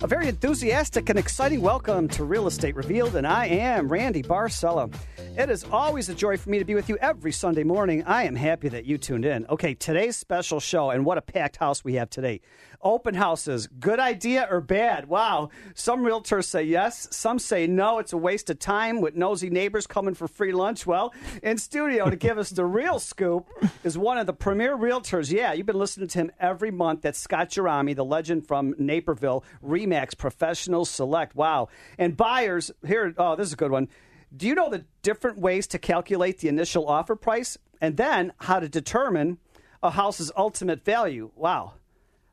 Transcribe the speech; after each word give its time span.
A 0.00 0.06
very 0.06 0.28
enthusiastic 0.28 1.08
and 1.10 1.18
exciting 1.18 1.60
welcome 1.60 2.06
to 2.10 2.22
Real 2.22 2.46
Estate 2.46 2.76
Revealed, 2.76 3.16
and 3.16 3.26
I 3.26 3.46
am 3.46 3.88
Randy 3.88 4.22
Barcella. 4.22 4.94
It 5.36 5.50
is 5.50 5.64
always 5.72 6.08
a 6.08 6.14
joy 6.14 6.36
for 6.36 6.50
me 6.50 6.60
to 6.60 6.64
be 6.64 6.76
with 6.76 6.88
you 6.88 6.96
every 6.98 7.32
Sunday 7.32 7.64
morning. 7.64 8.04
I 8.04 8.22
am 8.22 8.36
happy 8.36 8.68
that 8.68 8.84
you 8.84 8.96
tuned 8.96 9.24
in. 9.24 9.44
Okay, 9.46 9.74
today's 9.74 10.16
special 10.16 10.60
show, 10.60 10.90
and 10.90 11.04
what 11.04 11.18
a 11.18 11.20
packed 11.20 11.56
house 11.56 11.82
we 11.82 11.94
have 11.94 12.10
today. 12.10 12.40
Open 12.80 13.14
houses, 13.14 13.66
good 13.66 13.98
idea 13.98 14.46
or 14.48 14.60
bad? 14.60 15.08
Wow. 15.08 15.50
Some 15.74 16.04
realtors 16.04 16.44
say 16.44 16.62
yes, 16.62 17.08
some 17.10 17.40
say 17.40 17.66
no. 17.66 17.98
It's 17.98 18.12
a 18.12 18.16
waste 18.16 18.50
of 18.50 18.60
time 18.60 19.00
with 19.00 19.16
nosy 19.16 19.50
neighbors 19.50 19.84
coming 19.84 20.14
for 20.14 20.28
free 20.28 20.52
lunch. 20.52 20.86
Well, 20.86 21.12
in 21.42 21.58
studio 21.58 22.08
to 22.08 22.14
give 22.14 22.38
us 22.38 22.50
the 22.50 22.64
real 22.78 23.00
scoop 23.00 23.48
is 23.82 23.98
one 23.98 24.16
of 24.16 24.26
the 24.26 24.32
premier 24.32 24.76
realtors. 24.76 25.32
Yeah, 25.32 25.52
you've 25.54 25.66
been 25.66 25.76
listening 25.76 26.06
to 26.06 26.18
him 26.20 26.30
every 26.38 26.70
month. 26.70 27.02
That's 27.02 27.18
Scott 27.18 27.50
Gerami, 27.50 27.96
the 27.96 28.04
legend 28.04 28.46
from 28.46 28.76
Naperville, 28.78 29.42
Remax 29.60 30.16
Professional 30.16 30.84
Select. 30.84 31.34
Wow. 31.34 31.70
And 31.98 32.16
buyers, 32.16 32.70
here, 32.86 33.12
oh, 33.18 33.34
this 33.34 33.48
is 33.48 33.54
a 33.54 33.56
good 33.56 33.72
one. 33.72 33.88
Do 34.36 34.46
you 34.46 34.54
know 34.54 34.70
the 34.70 34.84
different 35.02 35.38
ways 35.38 35.66
to 35.68 35.80
calculate 35.80 36.38
the 36.38 36.48
initial 36.48 36.86
offer 36.86 37.16
price 37.16 37.58
and 37.80 37.96
then 37.96 38.32
how 38.38 38.60
to 38.60 38.68
determine 38.68 39.38
a 39.82 39.90
house's 39.90 40.30
ultimate 40.36 40.84
value? 40.84 41.32
Wow. 41.34 41.72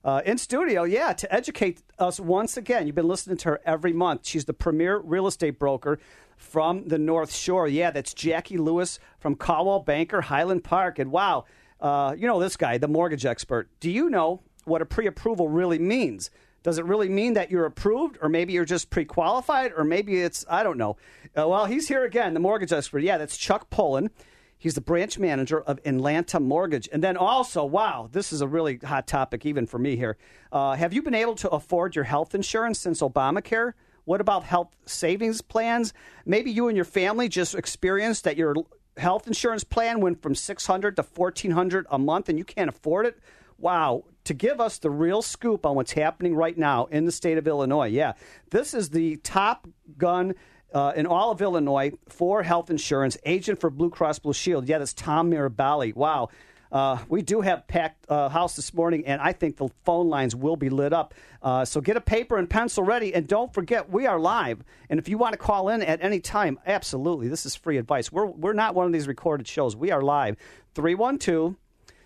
Uh, 0.05 0.21
in 0.23 0.37
studio, 0.37 0.83
yeah, 0.83 1.13
to 1.13 1.33
educate 1.33 1.81
us 1.97 2.19
once 2.19 2.57
again. 2.57 2.85
You've 2.85 2.95
been 2.95 3.07
listening 3.07 3.37
to 3.37 3.49
her 3.49 3.61
every 3.65 3.91
month. 3.91 4.27
She's 4.27 4.45
the 4.45 4.53
premier 4.53 4.99
real 4.99 5.25
estate 5.25 5.57
broker 5.57 5.97
from 6.37 6.87
the 6.87 6.99
North 6.99 7.33
Shore. 7.33 7.67
Yeah, 7.67 7.89
that's 7.89 8.13
Jackie 8.13 8.59
Lewis 8.59 8.99
from 9.17 9.35
Coldwell 9.35 9.79
Banker, 9.79 10.21
Highland 10.21 10.63
Park. 10.63 10.99
And 10.99 11.11
wow, 11.11 11.45
uh, 11.81 12.13
you 12.15 12.27
know 12.27 12.39
this 12.39 12.55
guy, 12.55 12.77
the 12.77 12.87
mortgage 12.87 13.25
expert. 13.25 13.67
Do 13.79 13.89
you 13.89 14.11
know 14.11 14.43
what 14.65 14.83
a 14.83 14.85
pre 14.85 15.07
approval 15.07 15.49
really 15.49 15.79
means? 15.79 16.29
Does 16.61 16.77
it 16.77 16.85
really 16.85 17.09
mean 17.09 17.33
that 17.33 17.49
you're 17.49 17.65
approved, 17.65 18.19
or 18.21 18.29
maybe 18.29 18.53
you're 18.53 18.63
just 18.63 18.91
pre 18.91 19.05
qualified, 19.05 19.71
or 19.75 19.83
maybe 19.83 20.21
it's, 20.21 20.45
I 20.47 20.61
don't 20.61 20.77
know. 20.77 20.97
Uh, 21.35 21.47
well, 21.47 21.65
he's 21.65 21.87
here 21.87 22.05
again, 22.05 22.35
the 22.35 22.39
mortgage 22.39 22.71
expert. 22.71 23.01
Yeah, 23.01 23.17
that's 23.17 23.37
Chuck 23.37 23.71
Pullen. 23.71 24.11
He's 24.57 24.75
the 24.75 24.81
branch 24.81 25.19
manager 25.19 25.61
of 25.61 25.79
Atlanta 25.85 26.39
Mortgage. 26.39 26.89
And 26.91 27.03
then 27.03 27.17
also, 27.17 27.63
wow, 27.65 28.09
this 28.11 28.31
is 28.31 28.41
a 28.41 28.47
really 28.47 28.77
hot 28.77 29.07
topic 29.07 29.45
even 29.45 29.65
for 29.65 29.77
me 29.77 29.95
here. 29.95 30.17
Uh, 30.51 30.73
have 30.75 30.93
you 30.93 31.01
been 31.01 31.13
able 31.13 31.35
to 31.35 31.49
afford 31.49 31.95
your 31.95 32.05
health 32.05 32.33
insurance 32.33 32.79
since 32.79 33.01
Obamacare? 33.01 33.73
What 34.05 34.21
about 34.21 34.43
health 34.43 34.75
savings 34.85 35.41
plans? 35.41 35.93
Maybe 36.25 36.51
you 36.51 36.67
and 36.67 36.75
your 36.75 36.85
family 36.85 37.27
just 37.27 37.55
experienced 37.55 38.23
that 38.23 38.37
your 38.37 38.55
health 38.97 39.27
insurance 39.27 39.63
plan 39.63 39.99
went 39.99 40.21
from 40.21 40.35
600 40.35 40.95
to 40.95 41.03
1400 41.03 41.85
a 41.89 41.99
month 41.99 42.29
and 42.29 42.37
you 42.37 42.45
can't 42.45 42.69
afford 42.69 43.05
it. 43.05 43.19
Wow, 43.57 44.03
to 44.25 44.33
give 44.33 44.59
us 44.59 44.79
the 44.79 44.89
real 44.89 45.21
scoop 45.21 45.65
on 45.65 45.75
what's 45.75 45.93
happening 45.93 46.35
right 46.35 46.57
now 46.57 46.85
in 46.85 47.05
the 47.05 47.11
state 47.11 47.37
of 47.37 47.47
Illinois. 47.47 47.87
Yeah, 47.87 48.13
this 48.49 48.73
is 48.73 48.89
the 48.89 49.17
top 49.17 49.67
gun 49.97 50.35
uh, 50.75 50.91
in 50.95 51.07
all 51.07 51.31
of 51.31 51.41
Illinois 51.41 51.93
for 52.09 52.43
health 52.43 52.69
insurance, 52.69 53.17
agent 53.25 53.61
for 53.61 53.69
Blue 53.69 53.89
Cross 53.89 54.19
Blue 54.19 54.33
Shield. 54.33 54.67
Yeah, 54.67 54.77
that's 54.77 54.93
Tom 54.93 55.31
Mirabali. 55.31 55.95
Wow. 55.95 56.29
Uh, 56.71 56.97
we 57.07 57.21
do 57.21 57.39
have 57.39 57.65
packed 57.67 58.05
uh, 58.09 58.27
house 58.27 58.57
this 58.57 58.73
morning, 58.73 59.05
and 59.05 59.21
I 59.21 59.31
think 59.31 59.55
the 59.55 59.69
phone 59.85 60.09
lines 60.09 60.35
will 60.35 60.57
be 60.57 60.69
lit 60.69 60.91
up. 60.91 61.13
Uh, 61.41 61.63
so 61.63 61.79
get 61.79 61.95
a 61.95 62.01
paper 62.01 62.37
and 62.37 62.49
pencil 62.49 62.83
ready, 62.83 63.13
and 63.13 63.25
don't 63.25 63.53
forget 63.53 63.89
we 63.89 64.05
are 64.05 64.19
live. 64.19 64.61
And 64.89 64.99
if 64.99 65.07
you 65.07 65.17
want 65.17 65.31
to 65.31 65.37
call 65.37 65.69
in 65.69 65.81
at 65.81 66.03
any 66.03 66.19
time, 66.19 66.59
absolutely, 66.65 67.29
this 67.29 67.45
is 67.45 67.55
free 67.55 67.77
advice. 67.77 68.11
We're 68.11 68.25
we're 68.25 68.51
not 68.51 68.75
one 68.75 68.85
of 68.85 68.91
these 68.91 69.07
recorded 69.07 69.47
shows. 69.47 69.77
We 69.77 69.91
are 69.91 70.01
live. 70.01 70.35
312 70.73 71.55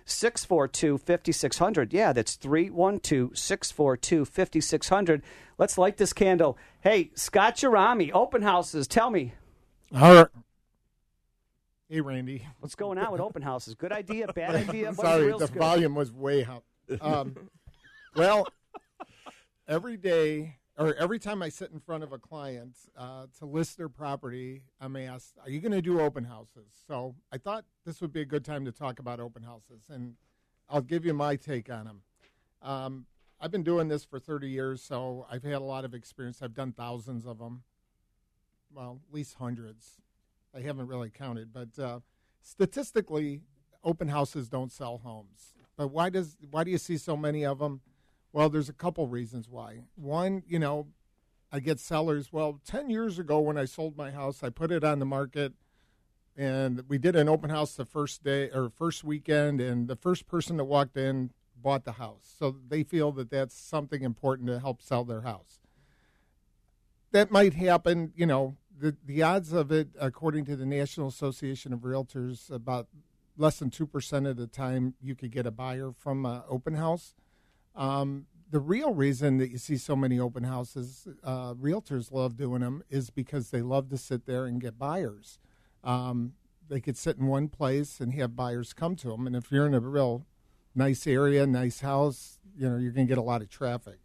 642 0.09 0.97
5600. 0.97 1.93
Yeah, 1.93 2.13
that's 2.13 2.35
312 2.35 3.37
642 3.37 4.25
5600. 4.25 5.21
Let's 5.57 5.77
light 5.77 5.97
this 5.97 6.13
candle. 6.13 6.57
Hey, 6.81 7.11
Scott 7.15 7.55
Gerami, 7.55 8.11
open 8.13 8.41
houses. 8.41 8.87
Tell 8.87 9.09
me. 9.09 9.33
All 9.95 10.13
right. 10.13 10.27
Hey, 11.89 12.01
Randy. 12.01 12.45
What's 12.59 12.75
going 12.75 12.99
on 12.99 13.11
with 13.11 13.21
open 13.21 13.41
houses? 13.41 13.73
Good 13.73 13.91
idea, 13.91 14.27
bad 14.35 14.55
idea? 14.55 14.93
Sorry, 14.93 15.31
the 15.31 15.47
scoop? 15.47 15.57
volume 15.57 15.95
was 15.95 16.11
way 16.11 16.45
up. 16.45 16.63
Um, 17.01 17.49
well, 18.15 18.47
every 19.67 19.97
day 19.97 20.58
or 20.79 20.95
every 20.95 21.19
time 21.19 21.43
I 21.43 21.49
sit 21.49 21.71
in 21.71 21.79
front 21.79 22.03
of 22.03 22.13
a 22.13 22.17
client 22.17 22.77
uh, 22.97 23.25
to 23.39 23.45
list 23.45 23.77
their 23.77 23.89
property, 23.89 24.63
I'm 24.79 24.95
asked, 24.95 25.37
"Are 25.43 25.49
you 25.49 25.59
going 25.59 25.73
to 25.73 25.81
do 25.81 25.99
open 25.99 26.23
houses?" 26.23 26.71
So 26.87 27.15
I 27.31 27.37
thought 27.37 27.65
this 27.85 27.99
would 27.99 28.13
be 28.13 28.21
a 28.21 28.25
good 28.25 28.45
time 28.45 28.63
to 28.63 28.71
talk 28.71 28.97
about 28.99 29.19
open 29.19 29.43
houses, 29.43 29.89
and 29.89 30.15
I'll 30.69 30.81
give 30.81 31.05
you 31.05 31.13
my 31.13 31.35
take 31.35 31.69
on 31.69 31.85
them. 31.85 32.01
Um, 32.61 33.05
I've 33.41 33.51
been 33.51 33.63
doing 33.63 33.89
this 33.89 34.05
for 34.05 34.19
30 34.19 34.49
years, 34.49 34.81
so 34.81 35.25
I've 35.29 35.43
had 35.43 35.55
a 35.55 35.59
lot 35.59 35.83
of 35.83 35.93
experience. 35.93 36.41
I've 36.41 36.53
done 36.53 36.71
thousands 36.71 37.25
of 37.25 37.39
them, 37.39 37.63
well, 38.73 39.01
at 39.07 39.13
least 39.13 39.35
hundreds. 39.35 39.97
I 40.55 40.61
haven't 40.61 40.87
really 40.87 41.09
counted, 41.09 41.53
but 41.53 41.77
uh, 41.77 41.99
statistically, 42.41 43.41
open 43.83 44.07
houses 44.07 44.47
don't 44.47 44.71
sell 44.71 44.99
homes. 44.99 45.53
But 45.75 45.89
why 45.89 46.09
does 46.09 46.37
why 46.49 46.63
do 46.63 46.71
you 46.71 46.77
see 46.77 46.97
so 46.97 47.17
many 47.17 47.45
of 47.45 47.59
them? 47.59 47.81
Well, 48.31 48.49
there's 48.49 48.69
a 48.69 48.73
couple 48.73 49.07
reasons 49.07 49.49
why. 49.49 49.81
One, 49.95 50.43
you 50.47 50.59
know, 50.59 50.87
I 51.51 51.59
get 51.59 51.79
sellers. 51.79 52.31
Well, 52.31 52.61
10 52.65 52.89
years 52.89 53.17
ago 53.17 53.39
when 53.39 53.57
I 53.57 53.65
sold 53.65 53.97
my 53.97 54.11
house, 54.11 54.43
I 54.43 54.49
put 54.49 54.71
it 54.71 54.83
on 54.83 54.99
the 54.99 55.05
market 55.05 55.53
and 56.37 56.83
we 56.87 56.97
did 56.97 57.15
an 57.15 57.27
open 57.27 57.49
house 57.49 57.73
the 57.75 57.85
first 57.85 58.23
day 58.23 58.49
or 58.51 58.69
first 58.69 59.03
weekend 59.03 59.59
and 59.59 59.87
the 59.87 59.95
first 59.95 60.27
person 60.27 60.57
that 60.57 60.65
walked 60.65 60.95
in 60.95 61.31
bought 61.61 61.85
the 61.85 61.93
house. 61.93 62.33
So 62.37 62.55
they 62.67 62.83
feel 62.83 63.11
that 63.13 63.29
that's 63.29 63.55
something 63.55 64.03
important 64.03 64.47
to 64.47 64.59
help 64.59 64.81
sell 64.81 65.03
their 65.03 65.21
house. 65.21 65.59
That 67.11 67.31
might 67.31 67.55
happen, 67.55 68.13
you 68.15 68.25
know, 68.25 68.55
the 68.79 68.95
the 69.03 69.23
odds 69.23 69.51
of 69.51 69.71
it 69.71 69.89
according 69.99 70.45
to 70.45 70.55
the 70.55 70.65
National 70.65 71.07
Association 71.07 71.73
of 71.73 71.79
Realtors 71.79 72.49
about 72.49 72.87
less 73.35 73.59
than 73.59 73.69
2% 73.69 74.29
of 74.29 74.37
the 74.37 74.47
time 74.47 74.93
you 75.01 75.15
could 75.15 75.31
get 75.31 75.45
a 75.45 75.51
buyer 75.51 75.91
from 75.91 76.25
an 76.25 76.43
open 76.47 76.75
house. 76.75 77.15
Um, 77.79 78.25
the 78.51 78.59
real 78.59 78.93
reason 78.93 79.37
that 79.37 79.49
you 79.49 79.57
see 79.57 79.77
so 79.77 79.95
many 79.95 80.19
open 80.19 80.43
houses, 80.43 81.07
uh, 81.23 81.53
realtors 81.53 82.11
love 82.11 82.35
doing 82.35 82.61
them, 82.61 82.83
is 82.89 83.09
because 83.09 83.51
they 83.51 83.61
love 83.61 83.89
to 83.89 83.97
sit 83.97 84.25
there 84.25 84.45
and 84.45 84.59
get 84.59 84.77
buyers. 84.77 85.39
Um, 85.83 86.33
they 86.67 86.81
could 86.81 86.97
sit 86.97 87.17
in 87.17 87.27
one 87.27 87.47
place 87.47 87.99
and 87.99 88.13
have 88.13 88.35
buyers 88.35 88.73
come 88.73 88.95
to 88.97 89.07
them. 89.09 89.25
And 89.25 89.35
if 89.35 89.51
you're 89.51 89.65
in 89.65 89.73
a 89.73 89.79
real 89.79 90.25
nice 90.75 91.07
area, 91.07 91.47
nice 91.47 91.79
house, 91.79 92.37
you 92.57 92.69
know, 92.69 92.77
you're 92.77 92.91
going 92.91 93.07
to 93.07 93.11
get 93.11 93.17
a 93.17 93.23
lot 93.23 93.41
of 93.41 93.49
traffic. 93.49 93.99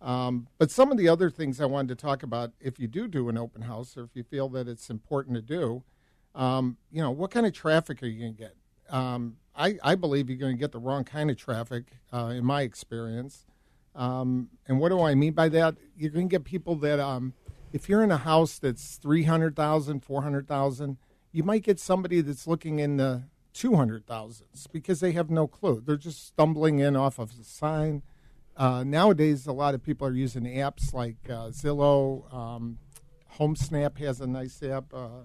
Um, 0.00 0.48
but 0.58 0.70
some 0.70 0.90
of 0.90 0.98
the 0.98 1.08
other 1.08 1.30
things 1.30 1.60
I 1.60 1.66
wanted 1.66 1.96
to 1.96 2.02
talk 2.02 2.22
about, 2.22 2.52
if 2.60 2.80
you 2.80 2.88
do 2.88 3.06
do 3.06 3.28
an 3.28 3.36
open 3.38 3.62
house, 3.62 3.96
or 3.96 4.04
if 4.04 4.10
you 4.14 4.24
feel 4.24 4.48
that 4.50 4.66
it's 4.66 4.90
important 4.90 5.36
to 5.36 5.42
do, 5.42 5.84
um, 6.34 6.76
you 6.90 7.02
know, 7.02 7.10
what 7.10 7.30
kind 7.30 7.46
of 7.46 7.52
traffic 7.52 8.02
are 8.02 8.06
you 8.06 8.20
going 8.20 8.34
to 8.34 8.38
get? 8.38 8.56
Um, 8.88 9.36
I, 9.54 9.78
I 9.82 9.94
believe 9.94 10.28
you're 10.28 10.38
going 10.38 10.56
to 10.56 10.60
get 10.60 10.72
the 10.72 10.78
wrong 10.78 11.04
kind 11.04 11.30
of 11.30 11.36
traffic, 11.36 11.84
uh, 12.12 12.32
in 12.34 12.44
my 12.44 12.62
experience. 12.62 13.46
Um, 13.94 14.48
and 14.66 14.80
what 14.80 14.88
do 14.88 15.02
I 15.02 15.14
mean 15.14 15.34
by 15.34 15.48
that? 15.50 15.76
You're 15.96 16.10
going 16.10 16.28
to 16.28 16.32
get 16.32 16.44
people 16.44 16.76
that, 16.76 16.98
um, 16.98 17.34
if 17.72 17.88
you're 17.88 18.02
in 18.02 18.10
a 18.10 18.18
house 18.18 18.58
that's 18.58 18.96
300,000, 18.96 20.00
400,000, 20.00 20.96
you 21.32 21.42
might 21.42 21.62
get 21.62 21.78
somebody 21.78 22.20
that's 22.20 22.46
looking 22.46 22.78
in 22.78 22.96
the 22.96 23.24
200,000s 23.54 24.70
because 24.72 25.00
they 25.00 25.12
have 25.12 25.30
no 25.30 25.46
clue. 25.46 25.82
They're 25.84 25.96
just 25.96 26.26
stumbling 26.26 26.78
in 26.78 26.96
off 26.96 27.18
of 27.18 27.32
a 27.38 27.44
sign. 27.44 28.02
Uh, 28.56 28.84
nowadays, 28.84 29.46
a 29.46 29.52
lot 29.52 29.74
of 29.74 29.82
people 29.82 30.06
are 30.06 30.12
using 30.12 30.44
apps 30.44 30.92
like 30.92 31.16
uh, 31.26 31.48
Zillow. 31.48 32.32
Um, 32.32 32.78
HomeSnap 33.38 33.98
has 33.98 34.20
a 34.20 34.26
nice 34.26 34.62
app. 34.62 34.92
Uh, 34.92 35.24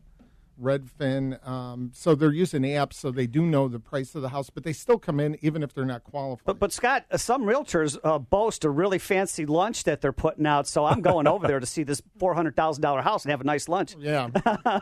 Redfin. 0.61 1.45
Um, 1.47 1.91
so 1.93 2.15
they're 2.15 2.31
using 2.33 2.63
apps, 2.63 2.93
so 2.93 3.11
they 3.11 3.27
do 3.27 3.41
know 3.45 3.67
the 3.67 3.79
price 3.79 4.15
of 4.15 4.21
the 4.21 4.29
house, 4.29 4.49
but 4.49 4.63
they 4.63 4.73
still 4.73 4.97
come 4.99 5.19
in 5.19 5.37
even 5.41 5.63
if 5.63 5.73
they're 5.73 5.85
not 5.85 6.03
qualified. 6.03 6.45
But, 6.45 6.59
but 6.59 6.71
Scott, 6.73 7.05
uh, 7.11 7.17
some 7.17 7.43
realtors 7.43 7.97
uh, 8.03 8.19
boast 8.19 8.65
a 8.65 8.69
really 8.69 8.99
fancy 8.99 9.45
lunch 9.45 9.83
that 9.85 10.01
they're 10.01 10.11
putting 10.11 10.45
out. 10.45 10.67
So 10.67 10.85
I'm 10.85 11.01
going 11.01 11.27
over 11.27 11.47
there 11.47 11.59
to 11.59 11.65
see 11.65 11.83
this 11.83 12.01
four 12.19 12.33
hundred 12.33 12.55
thousand 12.55 12.81
dollar 12.81 13.01
house 13.01 13.23
and 13.25 13.31
have 13.31 13.41
a 13.41 13.45
nice 13.45 13.67
lunch. 13.69 13.95
Yeah. 13.99 14.29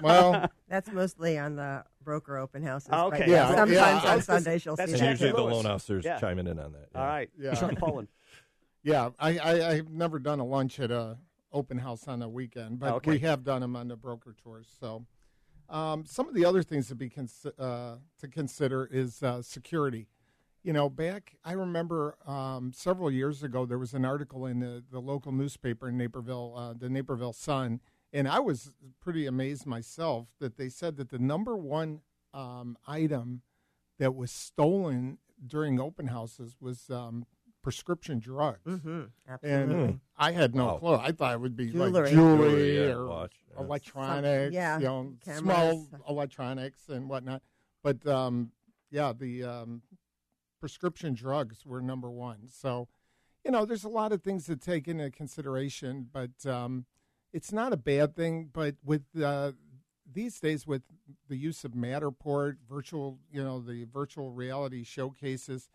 Well, 0.02 0.50
that's 0.70 0.92
mostly 0.92 1.38
on 1.38 1.56
the 1.56 1.84
broker 2.04 2.38
open 2.38 2.64
houses. 2.64 2.90
Okay. 2.92 3.20
But 3.20 3.28
Yeah, 3.28 3.48
Sometimes 3.48 3.72
yeah, 3.72 4.10
on 4.10 4.16
was 4.18 4.26
Sunday 4.26 4.58
she'll 4.60 4.76
that's 4.76 4.92
see 4.92 4.98
Jackie 4.98 5.06
that. 5.06 5.12
And 5.30 5.38
usually 5.38 5.50
the 5.50 5.56
loan 5.56 5.66
officers 5.66 6.06
Yeah. 6.06 6.20
chiming 6.20 6.48
in 6.48 6.60
on 6.60 6.72
that. 6.74 6.90
yeah. 6.94 7.00
All 7.02 7.08
right, 7.08 7.30
Yeah. 7.40 7.56
Chuck 7.56 7.76
Pullen. 7.78 8.08
yeah, 8.84 9.10
I, 9.20 9.38
I, 9.40 9.70
I've 9.72 9.90
never 9.90 10.20
done 10.20 10.40
a 10.40 10.46
lunch 10.46 10.80
at 10.80 10.92
a 10.92 11.18
open 11.52 11.78
house 11.80 12.08
on 12.08 12.22
a 12.22 12.30
weekend, 12.30 12.80
but 12.80 12.94
Okay. 12.96 13.12
we 13.12 13.20
have 13.20 13.44
done 13.44 13.62
them 13.62 13.76
on 13.76 13.88
the 13.88 13.96
broker 13.96 14.36
tours. 14.44 14.68
So, 14.80 15.06
Um, 15.70 16.06
some 16.06 16.28
of 16.28 16.36
the 16.36 16.46
other 16.46 16.64
things 16.64 16.88
to 16.90 16.96
be 16.96 17.10
cons- 17.10 17.46
uh, 17.58 17.98
to 18.20 18.28
consider 18.28 18.88
is 18.92 19.24
uh, 19.24 19.42
security. 19.42 20.08
You 20.64 20.74
know, 20.74 20.90
back 20.90 21.36
I 21.44 21.54
remember 21.54 22.18
um, 22.26 22.72
several 22.74 23.12
years 23.12 23.44
ago 23.44 23.66
there 23.66 23.78
was 23.78 23.94
an 23.94 24.06
article 24.06 24.46
in 24.46 24.60
the, 24.60 24.84
the 24.92 25.00
local 25.00 25.32
newspaper 25.32 25.90
in 25.90 25.98
Naperville, 25.98 26.54
uh, 26.58 26.74
the 26.74 26.90
Naperville 26.90 27.34
Sun, 27.34 27.82
and 28.12 28.28
I 28.28 28.40
was 28.40 28.72
pretty 29.00 29.26
amazed 29.26 29.66
myself 29.66 30.28
that 30.40 30.58
they 30.58 30.70
said 30.70 30.98
that 30.98 31.10
the 31.10 31.20
number 31.20 31.56
one 31.56 32.02
um, 32.34 32.78
item 32.88 33.42
that 34.00 34.16
was 34.16 34.32
stolen 34.32 35.20
during 35.46 35.80
open 35.80 36.08
houses 36.08 36.56
was 36.60 36.90
um, 36.90 37.26
prescription 37.66 38.20
drugs. 38.20 38.60
Mm-hmm. 38.68 38.90
And 38.90 39.10
Absolutely. 39.28 40.00
I 40.16 40.32
had 40.34 40.54
no 40.54 40.66
Wow. 40.68 40.78
clue. 40.78 40.94
I 40.98 41.12
thought 41.12 41.34
it 41.34 41.42
would 41.42 41.56
be 41.56 41.72
Jewelry. 41.72 41.90
like 42.04 42.12
jewelry, 42.12 42.46
Jewelry, 42.50 42.76
yeah, 42.78 42.94
or 42.94 43.08
watch, 43.08 43.34
yeah. 43.52 43.60
electronics, 43.64 44.54
yeah, 44.54 44.78
you 44.78 44.84
know, 44.84 45.14
cameras. 45.26 45.40
small 45.42 45.88
electronics 46.08 46.90
and 46.90 47.10
whatnot. 47.10 47.42
But 47.82 48.06
um, 48.06 48.52
yeah, 48.92 49.14
the 49.18 49.44
um, 49.46 49.82
prescription 50.60 51.16
drugs 51.16 51.66
were 51.66 51.82
number 51.82 52.12
one. 52.12 52.48
So, 52.50 52.88
you 53.44 53.50
know, 53.50 53.66
there's 53.66 53.84
a 53.84 53.90
lot 53.90 54.12
of 54.12 54.22
things 54.22 54.46
to 54.46 54.56
take 54.56 54.88
into 54.88 55.10
consideration, 55.10 56.08
but 56.14 56.46
um, 56.46 56.86
it's 57.34 57.52
not 57.52 57.74
a 57.74 57.78
bad 57.78 58.16
thing. 58.16 58.52
But 58.54 58.76
with 58.86 59.06
uh, 59.20 59.54
these 60.10 60.40
days, 60.40 60.68
with 60.68 60.84
the 61.30 61.36
use 61.36 61.64
of 61.66 61.72
Matterport, 61.72 62.58
virtual, 62.70 63.18
you 63.32 63.44
know, 63.44 63.60
the 63.60 63.86
virtual 63.92 64.30
reality 64.32 64.84
showcases, 64.84 65.68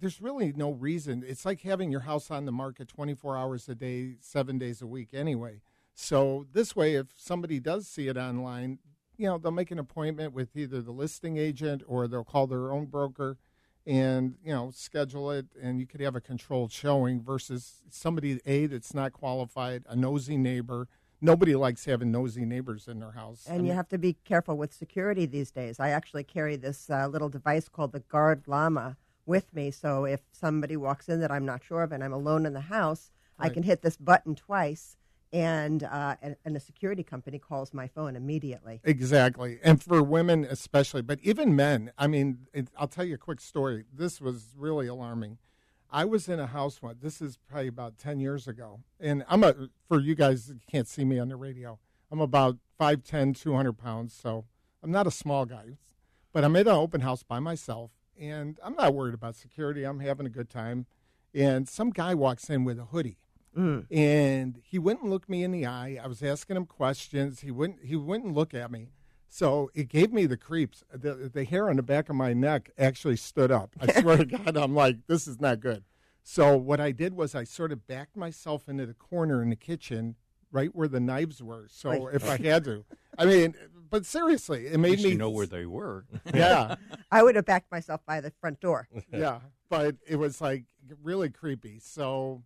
there's 0.00 0.20
really 0.20 0.52
no 0.56 0.72
reason. 0.72 1.22
It's 1.26 1.44
like 1.44 1.60
having 1.60 1.90
your 1.90 2.00
house 2.00 2.30
on 2.30 2.46
the 2.46 2.52
market 2.52 2.88
24 2.88 3.36
hours 3.36 3.68
a 3.68 3.74
day, 3.74 4.16
seven 4.20 4.58
days 4.58 4.80
a 4.82 4.86
week, 4.86 5.10
anyway. 5.12 5.60
So 5.94 6.46
this 6.52 6.74
way, 6.74 6.94
if 6.94 7.08
somebody 7.16 7.60
does 7.60 7.86
see 7.86 8.08
it 8.08 8.16
online, 8.16 8.78
you 9.18 9.26
know, 9.26 9.36
they'll 9.36 9.52
make 9.52 9.70
an 9.70 9.78
appointment 9.78 10.32
with 10.32 10.56
either 10.56 10.80
the 10.80 10.92
listing 10.92 11.36
agent 11.36 11.82
or 11.86 12.08
they'll 12.08 12.24
call 12.24 12.46
their 12.46 12.72
own 12.72 12.86
broker 12.86 13.36
and, 13.86 14.36
you 14.42 14.52
know, 14.52 14.70
schedule 14.74 15.30
it. 15.30 15.46
And 15.60 15.78
you 15.78 15.86
could 15.86 16.00
have 16.00 16.16
a 16.16 16.20
controlled 16.20 16.72
showing 16.72 17.22
versus 17.22 17.82
somebody, 17.90 18.40
A, 18.46 18.66
that's 18.66 18.94
not 18.94 19.12
qualified, 19.12 19.84
a 19.86 19.94
nosy 19.94 20.38
neighbor. 20.38 20.88
Nobody 21.20 21.54
likes 21.54 21.84
having 21.84 22.10
nosy 22.10 22.46
neighbors 22.46 22.88
in 22.88 23.00
their 23.00 23.10
house. 23.10 23.46
I 23.46 23.56
And 23.56 23.66
you 23.66 23.74
have 23.74 23.88
to 23.88 23.98
be 23.98 24.14
careful 24.24 24.56
with 24.56 24.72
security 24.72 25.26
these 25.26 25.50
days. 25.50 25.78
I 25.78 25.90
actually 25.90 26.24
carry 26.24 26.56
this 26.56 26.88
uh, 26.88 27.06
little 27.06 27.28
device 27.28 27.68
called 27.68 27.92
the 27.92 28.00
Guard 28.00 28.44
Llama 28.46 28.96
with 29.26 29.52
me. 29.54 29.70
So 29.70 30.04
if 30.04 30.20
somebody 30.32 30.76
walks 30.76 31.08
in 31.08 31.20
that 31.20 31.30
I'm 31.30 31.46
not 31.46 31.62
sure 31.62 31.82
of 31.82 31.92
and 31.92 32.02
I'm 32.02 32.12
alone 32.12 32.46
in 32.46 32.52
the 32.52 32.60
house, 32.60 33.10
I 33.40 33.48
can 33.48 33.62
hit 33.62 33.82
this 33.82 33.96
button 33.96 34.34
twice, 34.34 34.96
and, 35.32 35.82
uh, 35.84 36.16
and 36.20 36.36
and 36.44 36.56
a 36.56 36.60
security 36.60 37.02
company 37.02 37.38
calls 37.38 37.72
my 37.72 37.86
phone 37.86 38.16
immediately. 38.16 38.80
Exactly. 38.84 39.58
And 39.62 39.82
for 39.82 40.02
women 40.02 40.44
especially, 40.44 41.02
but 41.02 41.20
even 41.22 41.56
men. 41.56 41.92
I 41.96 42.06
mean, 42.06 42.46
it, 42.52 42.68
I'll 42.76 42.88
tell 42.88 43.04
you 43.04 43.14
a 43.14 43.18
quick 43.18 43.40
story. 43.40 43.84
This 43.92 44.20
was 44.20 44.48
really 44.56 44.86
alarming. 44.86 45.38
I 45.92 46.04
was 46.04 46.28
in 46.28 46.38
a 46.38 46.46
house 46.46 46.82
once. 46.82 46.98
This 47.00 47.20
is 47.20 47.36
probably 47.48 47.68
about 47.68 47.98
10 47.98 48.20
years 48.20 48.46
ago. 48.46 48.80
And 49.00 49.24
I'm 49.28 49.42
a, 49.42 49.54
for 49.88 49.98
you 49.98 50.14
guys 50.14 50.46
that 50.46 50.64
can't 50.66 50.86
see 50.86 51.04
me 51.04 51.18
on 51.18 51.28
the 51.28 51.36
radio, 51.36 51.78
I'm 52.12 52.20
about 52.20 52.58
5'10, 52.80 53.40
200 53.40 53.72
pounds. 53.72 54.14
So 54.14 54.44
I'm 54.82 54.92
not 54.92 55.06
a 55.06 55.10
small 55.10 55.46
guy. 55.46 55.78
But 56.32 56.44
I'm 56.44 56.54
at 56.54 56.68
an 56.68 56.74
open 56.74 57.00
house 57.00 57.24
by 57.24 57.40
myself. 57.40 57.90
And 58.18 58.58
I'm 58.62 58.74
not 58.74 58.94
worried 58.94 59.14
about 59.14 59.34
security. 59.36 59.84
I'm 59.84 60.00
having 60.00 60.26
a 60.26 60.30
good 60.30 60.50
time. 60.50 60.86
And 61.34 61.68
some 61.68 61.90
guy 61.90 62.14
walks 62.14 62.50
in 62.50 62.64
with 62.64 62.78
a 62.78 62.86
hoodie 62.86 63.18
mm. 63.56 63.86
and 63.90 64.60
he 64.62 64.78
wouldn't 64.78 65.08
look 65.08 65.28
me 65.28 65.42
in 65.42 65.50
the 65.50 65.66
eye. 65.66 65.98
I 66.02 66.06
was 66.06 66.22
asking 66.22 66.56
him 66.56 66.66
questions. 66.66 67.40
He 67.40 67.50
wouldn't. 67.50 67.84
He 67.84 67.96
wouldn't 67.96 68.34
look 68.34 68.54
at 68.54 68.70
me. 68.70 68.88
So 69.28 69.70
it 69.74 69.88
gave 69.88 70.12
me 70.12 70.26
the 70.26 70.36
creeps. 70.36 70.82
The, 70.92 71.30
the 71.32 71.44
hair 71.44 71.70
on 71.70 71.76
the 71.76 71.82
back 71.82 72.08
of 72.08 72.16
my 72.16 72.32
neck 72.32 72.70
actually 72.76 73.16
stood 73.16 73.52
up. 73.52 73.70
I 73.80 74.00
swear 74.00 74.16
to 74.18 74.24
God, 74.38 74.56
I'm 74.56 74.74
like, 74.74 75.06
this 75.06 75.28
is 75.28 75.40
not 75.40 75.60
good. 75.60 75.84
So 76.22 76.56
what 76.56 76.80
I 76.80 76.90
did 76.90 77.14
was 77.14 77.34
I 77.34 77.44
sort 77.44 77.72
of 77.72 77.86
backed 77.86 78.16
myself 78.16 78.68
into 78.68 78.86
the 78.86 78.94
corner 78.94 79.40
in 79.42 79.50
the 79.50 79.56
kitchen, 79.56 80.16
right 80.52 80.74
where 80.74 80.88
the 80.88 81.00
knives 81.00 81.42
were. 81.42 81.66
So 81.70 81.90
Like- 81.90 82.14
if 82.14 82.28
I 82.28 82.36
had 82.36 82.64
to, 82.64 82.84
I 83.18 83.24
mean, 83.26 83.54
but 83.88 84.06
seriously, 84.06 84.66
it 84.66 84.74
At 84.74 84.80
made 84.80 85.00
me 85.00 85.10
you 85.10 85.18
know 85.18 85.30
where 85.30 85.46
they 85.46 85.66
were. 85.66 86.04
Yeah, 86.34 86.76
I 87.10 87.22
would 87.22 87.36
have 87.36 87.44
backed 87.44 87.70
myself 87.70 88.00
by 88.06 88.20
the 88.20 88.30
front 88.40 88.60
door. 88.60 88.88
yeah. 89.12 89.40
But 89.68 89.96
it 90.06 90.16
was 90.16 90.40
like 90.40 90.64
really 91.02 91.30
creepy. 91.30 91.78
So, 91.80 92.42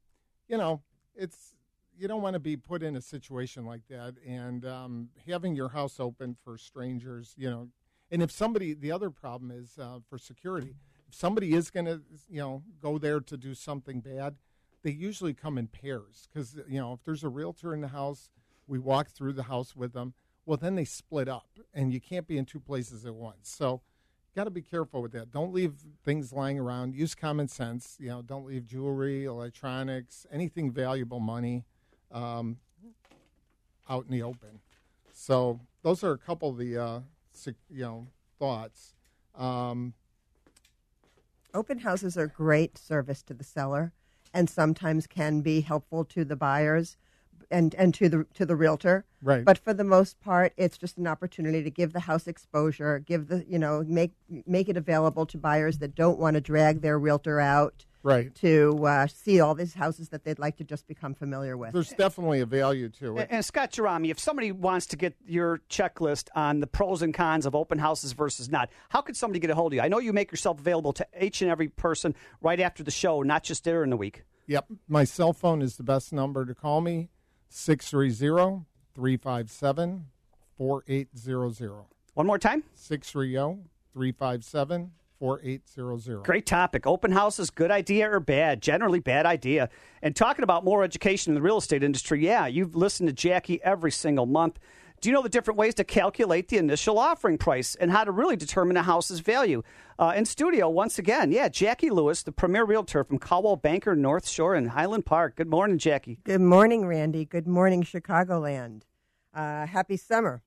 you 0.48 0.56
know, 0.56 0.82
it's 1.14 1.54
you 1.96 2.08
don't 2.08 2.22
want 2.22 2.34
to 2.34 2.40
be 2.40 2.56
put 2.56 2.82
in 2.82 2.96
a 2.96 3.00
situation 3.00 3.64
like 3.64 3.82
that, 3.88 4.14
and 4.26 4.64
um, 4.64 5.08
having 5.26 5.54
your 5.54 5.68
house 5.68 6.00
open 6.00 6.36
for 6.42 6.58
strangers, 6.58 7.34
you 7.36 7.48
know, 7.48 7.68
and 8.10 8.22
if 8.22 8.30
somebody, 8.30 8.74
the 8.74 8.90
other 8.92 9.10
problem 9.10 9.50
is 9.50 9.78
uh, 9.78 9.98
for 10.08 10.18
security. 10.18 10.74
If 11.08 11.14
somebody 11.14 11.54
is 11.54 11.70
going 11.70 11.86
to, 11.86 12.00
you 12.28 12.40
know, 12.40 12.62
go 12.80 12.98
there 12.98 13.20
to 13.20 13.36
do 13.36 13.54
something 13.54 14.00
bad, 14.00 14.36
they 14.84 14.90
usually 14.90 15.34
come 15.34 15.58
in 15.58 15.66
pairs 15.66 16.28
because 16.32 16.56
you 16.68 16.78
know 16.78 16.92
if 16.92 17.00
there's 17.04 17.24
a 17.24 17.28
realtor 17.28 17.74
in 17.74 17.80
the 17.80 17.88
house, 17.88 18.30
we 18.68 18.78
walk 18.78 19.08
through 19.08 19.32
the 19.32 19.44
house 19.44 19.74
with 19.74 19.92
them. 19.92 20.14
Well, 20.46 20.58
then 20.58 20.76
they 20.76 20.84
split 20.84 21.28
up, 21.28 21.48
and 21.72 21.92
you 21.92 22.00
can't 22.00 22.28
be 22.28 22.38
in 22.38 22.44
two 22.44 22.60
places 22.60 23.04
at 23.04 23.14
once. 23.14 23.48
So 23.48 23.80
got 24.36 24.44
to 24.44 24.50
be 24.50 24.62
careful 24.62 25.00
with 25.02 25.12
that. 25.12 25.32
Don't 25.32 25.52
leave 25.52 25.74
things 26.04 26.32
lying 26.32 26.58
around. 26.58 26.94
Use 26.94 27.14
common 27.14 27.48
sense. 27.48 27.96
You 27.98 28.10
know, 28.10 28.22
don't 28.22 28.46
leave 28.46 28.66
jewelry, 28.66 29.24
electronics, 29.24 30.26
anything 30.30 30.70
valuable, 30.70 31.18
money, 31.18 31.64
um, 32.12 32.58
out 33.88 34.04
in 34.04 34.12
the 34.12 34.22
open. 34.22 34.60
So 35.12 35.60
those 35.82 36.04
are 36.04 36.12
a 36.12 36.18
couple 36.18 36.50
of 36.50 36.58
the 36.58 36.76
uh, 36.76 37.00
you 37.70 37.82
know 37.82 38.06
thoughts. 38.38 38.94
Um, 39.34 39.94
Open 41.54 41.78
houses 41.78 42.18
are 42.18 42.26
great 42.26 42.76
service 42.76 43.22
to 43.22 43.32
the 43.32 43.44
seller, 43.44 43.92
and 44.34 44.50
sometimes 44.50 45.06
can 45.06 45.40
be 45.40 45.62
helpful 45.62 46.04
to 46.04 46.24
the 46.24 46.36
buyers, 46.36 46.98
and 47.50 47.74
and 47.76 47.94
to 47.94 48.08
the 48.08 48.26
to 48.34 48.44
the 48.44 48.56
realtor. 48.56 49.06
Right. 49.22 49.44
But 49.44 49.56
for 49.56 49.72
the 49.72 49.84
most 49.84 50.20
part, 50.20 50.52
it's 50.58 50.76
just 50.76 50.98
an 50.98 51.06
opportunity 51.06 51.62
to 51.62 51.70
give 51.70 51.94
the 51.94 52.00
house 52.00 52.26
exposure, 52.26 52.98
give 52.98 53.28
the 53.28 53.46
you 53.48 53.58
know 53.58 53.84
make 53.86 54.12
make 54.46 54.68
it 54.68 54.76
available 54.76 55.24
to 55.26 55.38
buyers 55.38 55.78
that 55.78 55.94
don't 55.94 56.18
want 56.18 56.34
to 56.34 56.40
drag 56.40 56.82
their 56.82 56.98
realtor 56.98 57.40
out 57.40 57.86
right. 58.04 58.34
to 58.36 58.86
uh, 58.86 59.06
see 59.08 59.40
all 59.40 59.54
these 59.54 59.74
houses 59.74 60.10
that 60.10 60.24
they'd 60.24 60.38
like 60.38 60.58
to 60.58 60.64
just 60.64 60.86
become 60.86 61.14
familiar 61.14 61.56
with. 61.56 61.72
There's 61.72 61.92
definitely 61.92 62.40
a 62.40 62.46
value 62.46 62.88
to 62.90 63.16
it. 63.16 63.22
And, 63.22 63.32
and 63.32 63.44
Scott 63.44 63.72
Gerami, 63.72 64.10
if 64.10 64.20
somebody 64.20 64.52
wants 64.52 64.86
to 64.86 64.96
get 64.96 65.16
your 65.26 65.60
checklist 65.68 66.28
on 66.36 66.60
the 66.60 66.66
pros 66.66 67.02
and 67.02 67.12
cons 67.12 67.46
of 67.46 67.56
open 67.56 67.78
houses 67.78 68.12
versus 68.12 68.48
not, 68.48 68.70
how 68.90 69.00
could 69.00 69.16
somebody 69.16 69.40
get 69.40 69.50
a 69.50 69.54
hold 69.54 69.72
of 69.72 69.76
you? 69.76 69.82
I 69.82 69.88
know 69.88 69.98
you 69.98 70.12
make 70.12 70.30
yourself 70.30 70.60
available 70.60 70.92
to 70.92 71.06
each 71.20 71.42
and 71.42 71.50
every 71.50 71.68
person 71.68 72.14
right 72.40 72.60
after 72.60 72.84
the 72.84 72.90
show, 72.90 73.22
not 73.22 73.42
just 73.42 73.64
during 73.64 73.90
the 73.90 73.96
week. 73.96 74.22
Yep. 74.46 74.66
My 74.88 75.04
cell 75.04 75.32
phone 75.32 75.62
is 75.62 75.76
the 75.76 75.82
best 75.82 76.12
number 76.12 76.44
to 76.44 76.54
call 76.54 76.80
me 76.80 77.08
630 77.48 78.64
357 78.94 80.06
4800. 80.58 81.84
One 82.14 82.26
more 82.26 82.38
time. 82.38 82.62
630 82.74 83.64
357 83.92 84.92
4800. 85.24 86.22
Great 86.22 86.44
topic. 86.44 86.86
Open 86.86 87.10
houses, 87.10 87.48
good 87.48 87.70
idea 87.70 88.10
or 88.10 88.20
bad? 88.20 88.60
Generally, 88.60 89.00
bad 89.00 89.24
idea. 89.24 89.70
And 90.02 90.14
talking 90.14 90.42
about 90.42 90.64
more 90.64 90.84
education 90.84 91.30
in 91.30 91.34
the 91.34 91.40
real 91.40 91.56
estate 91.56 91.82
industry, 91.82 92.22
yeah, 92.22 92.46
you've 92.46 92.76
listened 92.76 93.08
to 93.08 93.14
Jackie 93.14 93.62
every 93.62 93.90
single 93.90 94.26
month. 94.26 94.58
Do 95.00 95.08
you 95.08 95.14
know 95.14 95.22
the 95.22 95.30
different 95.30 95.56
ways 95.56 95.74
to 95.76 95.84
calculate 95.84 96.48
the 96.48 96.58
initial 96.58 96.98
offering 96.98 97.38
price 97.38 97.74
and 97.74 97.90
how 97.90 98.04
to 98.04 98.10
really 98.10 98.36
determine 98.36 98.76
a 98.76 98.82
house's 98.82 99.20
value? 99.20 99.62
Uh, 99.98 100.12
in 100.14 100.26
studio, 100.26 100.68
once 100.68 100.98
again, 100.98 101.32
yeah, 101.32 101.48
Jackie 101.48 101.88
Lewis, 101.88 102.22
the 102.22 102.30
premier 102.30 102.64
realtor 102.64 103.02
from 103.02 103.18
Coldwell 103.18 103.56
Banker 103.56 103.96
North 103.96 104.28
Shore 104.28 104.54
in 104.54 104.66
Highland 104.66 105.06
Park. 105.06 105.36
Good 105.36 105.48
morning, 105.48 105.78
Jackie. 105.78 106.18
Good 106.24 106.42
morning, 106.42 106.84
Randy. 106.84 107.24
Good 107.24 107.48
morning, 107.48 107.82
Chicagoland. 107.82 108.82
Uh, 109.32 109.66
happy 109.66 109.96
summer. 109.96 110.42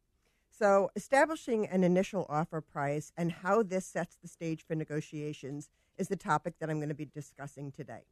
So, 0.58 0.90
establishing 0.96 1.68
an 1.68 1.84
initial 1.84 2.26
offer 2.30 2.62
price 2.62 3.12
and 3.16 3.32
how 3.32 3.62
this 3.62 3.86
sets 3.86 4.18
the 4.20 4.28
stage 4.28 4.66
for 4.66 4.74
negotiations 4.74 5.70
is 6.00 6.08
the 6.08 6.16
topic 6.16 6.56
that 6.58 6.68
I'm 6.68 6.80
going 6.80 6.90
to 6.90 6.96
be 6.96 7.06
discussing 7.06 7.72
today. 7.72 8.06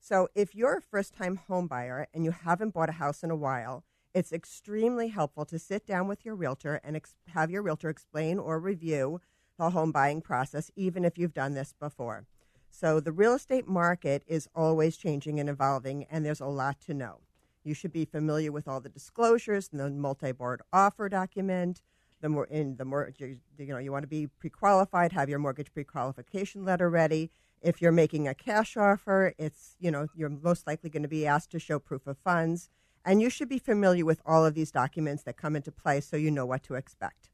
So, 0.00 0.26
if 0.34 0.56
you're 0.56 0.78
a 0.78 0.82
first 0.82 1.14
time 1.14 1.36
home 1.36 1.68
buyer 1.68 2.08
and 2.12 2.24
you 2.24 2.32
haven't 2.32 2.74
bought 2.74 2.88
a 2.88 2.92
house 2.94 3.22
in 3.22 3.30
a 3.30 3.36
while, 3.36 3.84
it's 4.12 4.32
extremely 4.32 5.08
helpful 5.08 5.44
to 5.44 5.56
sit 5.56 5.86
down 5.86 6.08
with 6.08 6.24
your 6.24 6.34
realtor 6.34 6.80
and 6.82 6.96
ex- 6.96 7.14
have 7.28 7.48
your 7.48 7.62
realtor 7.62 7.90
explain 7.90 8.40
or 8.40 8.58
review 8.58 9.20
the 9.56 9.70
home 9.70 9.92
buying 9.92 10.20
process, 10.20 10.72
even 10.74 11.04
if 11.04 11.16
you've 11.16 11.32
done 11.32 11.54
this 11.54 11.74
before. 11.78 12.26
So, 12.70 12.98
the 12.98 13.12
real 13.12 13.34
estate 13.34 13.68
market 13.68 14.24
is 14.26 14.48
always 14.52 14.96
changing 14.96 15.38
and 15.38 15.48
evolving, 15.48 16.06
and 16.10 16.26
there's 16.26 16.40
a 16.40 16.46
lot 16.46 16.80
to 16.86 16.92
know. 16.94 17.20
You 17.64 17.74
should 17.74 17.92
be 17.92 18.04
familiar 18.04 18.52
with 18.52 18.68
all 18.68 18.80
the 18.80 18.90
disclosures 18.90 19.70
and 19.72 19.80
the 19.80 19.90
multi-board 19.90 20.60
offer 20.72 21.08
document. 21.08 21.82
The 22.20 22.28
more 22.28 22.44
in 22.46 22.76
the 22.76 22.84
more 22.84 23.12
you, 23.18 23.38
know 23.58 23.78
you 23.78 23.90
want 23.90 24.02
to 24.02 24.08
be 24.08 24.26
pre-qualified, 24.26 25.12
have 25.12 25.28
your 25.28 25.38
mortgage 25.38 25.72
pre-qualification 25.72 26.64
letter 26.64 26.88
ready. 26.88 27.30
If 27.62 27.80
you're 27.80 27.92
making 27.92 28.28
a 28.28 28.34
cash 28.34 28.76
offer, 28.76 29.34
it's 29.38 29.76
you 29.80 29.90
know 29.90 30.08
you're 30.14 30.28
most 30.28 30.66
likely 30.66 30.90
going 30.90 31.02
to 31.02 31.08
be 31.08 31.26
asked 31.26 31.50
to 31.52 31.58
show 31.58 31.78
proof 31.78 32.06
of 32.06 32.18
funds, 32.18 32.68
and 33.04 33.20
you 33.22 33.30
should 33.30 33.48
be 33.48 33.58
familiar 33.58 34.04
with 34.04 34.20
all 34.26 34.44
of 34.44 34.54
these 34.54 34.70
documents 34.70 35.22
that 35.24 35.36
come 35.36 35.56
into 35.56 35.72
play 35.72 36.00
so 36.00 36.16
you 36.16 36.30
know 36.30 36.46
what 36.46 36.62
to 36.64 36.74
expect. 36.74 37.30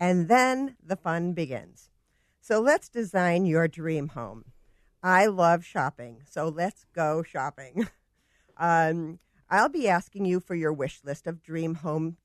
And 0.00 0.28
then 0.28 0.76
the 0.82 0.96
fun 0.96 1.32
begins. 1.34 1.90
So 2.40 2.60
let's 2.60 2.88
design 2.88 3.46
your 3.46 3.68
dream 3.68 4.08
home. 4.08 4.46
I 5.02 5.26
love 5.26 5.64
shopping, 5.64 6.22
so 6.28 6.48
let's 6.48 6.86
go 6.94 7.22
shopping. 7.22 7.88
um, 8.56 9.18
I'll 9.50 9.68
be 9.68 9.88
asking 9.88 10.24
you 10.24 10.40
for 10.40 10.54
your 10.54 10.72
wish 10.72 11.00
list 11.04 11.26
of 11.26 11.42
dream 11.42 11.76
home, 11.76 12.16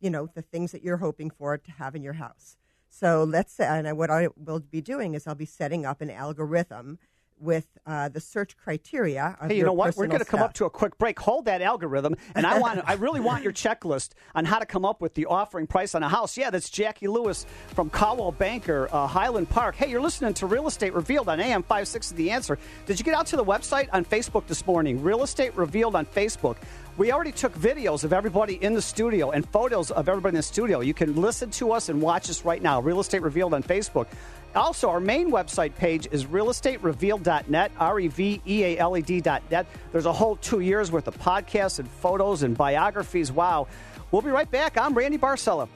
you 0.00 0.10
know, 0.10 0.28
the 0.34 0.42
things 0.42 0.72
that 0.72 0.82
you're 0.82 0.98
hoping 0.98 1.30
for 1.30 1.56
to 1.58 1.70
have 1.72 1.94
in 1.94 2.02
your 2.02 2.14
house. 2.14 2.56
So 2.88 3.24
let's, 3.24 3.52
say, 3.52 3.66
and 3.66 3.96
what 3.98 4.10
I 4.10 4.28
will 4.36 4.60
be 4.60 4.80
doing 4.80 5.14
is 5.14 5.26
I'll 5.26 5.34
be 5.34 5.46
setting 5.46 5.84
up 5.84 6.00
an 6.00 6.10
algorithm 6.10 6.98
with 7.38 7.66
uh, 7.86 8.08
the 8.08 8.20
search 8.20 8.56
criteria. 8.56 9.36
hey, 9.46 9.58
you 9.58 9.64
know 9.64 9.72
what? 9.72 9.96
We're 9.96 10.06
going 10.06 10.20
to 10.20 10.24
come 10.24 10.40
up 10.40 10.54
to 10.54 10.64
a 10.64 10.70
quick 10.70 10.96
break. 10.98 11.18
Hold 11.20 11.44
that 11.46 11.60
algorithm, 11.62 12.16
and 12.34 12.46
I 12.46 12.58
want, 12.58 12.80
I 12.86 12.94
really 12.94 13.20
want 13.20 13.42
your 13.42 13.52
checklist 13.64 14.10
on 14.34 14.44
how 14.44 14.58
to 14.58 14.66
come 14.66 14.84
up 14.84 15.00
with 15.00 15.14
the 15.14 15.26
offering 15.26 15.66
price 15.66 15.94
on 15.94 16.02
a 16.02 16.08
house. 16.08 16.36
Yeah, 16.36 16.50
that's 16.50 16.70
Jackie 16.70 17.08
Lewis 17.08 17.46
from 17.68 17.90
Coldwell 17.90 18.32
Banker, 18.32 18.88
uh, 18.92 19.06
Highland 19.06 19.50
Park. 19.50 19.74
Hey, 19.74 19.90
you're 19.90 20.00
listening 20.00 20.34
to 20.34 20.46
Real 20.46 20.66
Estate 20.66 20.94
Revealed 20.94 21.28
on 21.28 21.40
AM 21.40 21.62
56 21.62 22.12
The 22.12 22.30
Answer. 22.30 22.58
Did 22.86 22.98
you 22.98 23.04
get 23.04 23.14
out 23.14 23.26
to 23.28 23.36
the 23.36 23.44
website 23.44 23.88
on 23.92 24.04
Facebook 24.04 24.46
this 24.46 24.66
morning? 24.66 25.02
Real 25.02 25.22
Estate 25.22 25.54
Revealed 25.56 25.96
on 25.96 26.06
Facebook. 26.06 26.56
We 26.96 27.10
already 27.10 27.32
took 27.32 27.52
videos 27.58 28.04
of 28.04 28.12
everybody 28.12 28.54
in 28.62 28.72
the 28.72 28.82
studio 28.82 29.32
and 29.32 29.48
photos 29.48 29.90
of 29.90 30.08
everybody 30.08 30.34
in 30.34 30.36
the 30.36 30.42
studio. 30.44 30.78
You 30.78 30.94
can 30.94 31.20
listen 31.20 31.50
to 31.52 31.72
us 31.72 31.88
and 31.88 32.00
watch 32.00 32.30
us 32.30 32.44
right 32.44 32.62
now. 32.62 32.80
Real 32.80 33.00
Estate 33.00 33.22
Revealed 33.22 33.52
on 33.52 33.64
Facebook. 33.64 34.06
Also, 34.54 34.88
our 34.88 35.00
main 35.00 35.30
website 35.30 35.74
page 35.74 36.06
is 36.10 36.26
realestaterevealed.net, 36.26 37.72
R 37.78 38.00
E 38.00 38.08
V 38.08 38.40
E 38.46 38.64
A 38.64 38.78
L 38.78 38.96
E 38.96 39.02
D.net. 39.02 39.66
There's 39.92 40.06
a 40.06 40.12
whole 40.12 40.36
two 40.36 40.60
years 40.60 40.92
worth 40.92 41.08
of 41.08 41.18
podcasts 41.18 41.78
and 41.78 41.88
photos 41.88 42.42
and 42.42 42.56
biographies. 42.56 43.32
Wow. 43.32 43.66
We'll 44.10 44.22
be 44.22 44.30
right 44.30 44.50
back. 44.50 44.78
I'm 44.78 44.94
Randy 44.94 45.18
Barcella. 45.18 45.68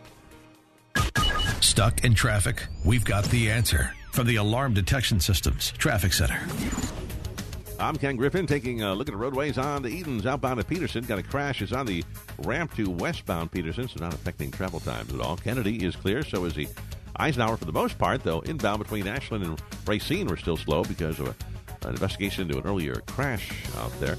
Stuck 1.61 2.05
in 2.05 2.15
traffic? 2.15 2.65
We've 2.85 3.05
got 3.05 3.25
the 3.27 3.51
answer 3.51 3.93
from 4.13 4.27
the 4.27 4.37
Alarm 4.37 4.75
Detection 4.75 5.21
Systems 5.21 5.73
Traffic 5.73 6.13
Center. 6.13 6.41
I'm 7.81 7.97
Ken 7.97 8.17
Griffin 8.17 8.47
taking 8.47 8.83
a 8.83 8.93
look 8.93 9.09
at 9.09 9.13
the 9.13 9.19
roadways 9.19 9.57
on 9.57 9.83
the 9.83 9.89
Edens 9.89 10.27
outbound 10.27 10.59
at 10.59 10.67
Peterson. 10.67 11.05
Got 11.05 11.21
a 11.21 11.23
crash 11.23 11.63
is 11.63 11.73
on 11.73 11.87
the 11.87 12.03
ramp 12.39 12.75
to 12.75 12.91
westbound 12.91 13.53
Peterson, 13.53 13.87
so 13.87 14.01
not 14.01 14.13
affecting 14.13 14.51
travel 14.51 14.81
times 14.81 15.15
at 15.15 15.21
all. 15.21 15.37
Kennedy 15.37 15.85
is 15.85 15.95
clear, 15.95 16.25
so 16.25 16.45
is 16.45 16.55
the 16.55 16.67
Eisenhower 17.19 17.57
for 17.57 17.65
the 17.65 17.73
most 17.73 17.99
part, 17.99 18.23
though 18.23 18.41
inbound 18.41 18.83
between 18.83 19.07
Ashland 19.07 19.45
and 19.45 19.63
Racine 19.87 20.27
were 20.27 20.37
still 20.37 20.57
slow 20.57 20.85
because 20.85 21.19
of 21.21 21.29
a, 21.29 21.87
an 21.87 21.95
investigation 21.95 22.43
into 22.43 22.59
an 22.59 22.67
earlier 22.67 22.97
crash 23.07 23.53
out 23.77 23.99
there. 24.01 24.17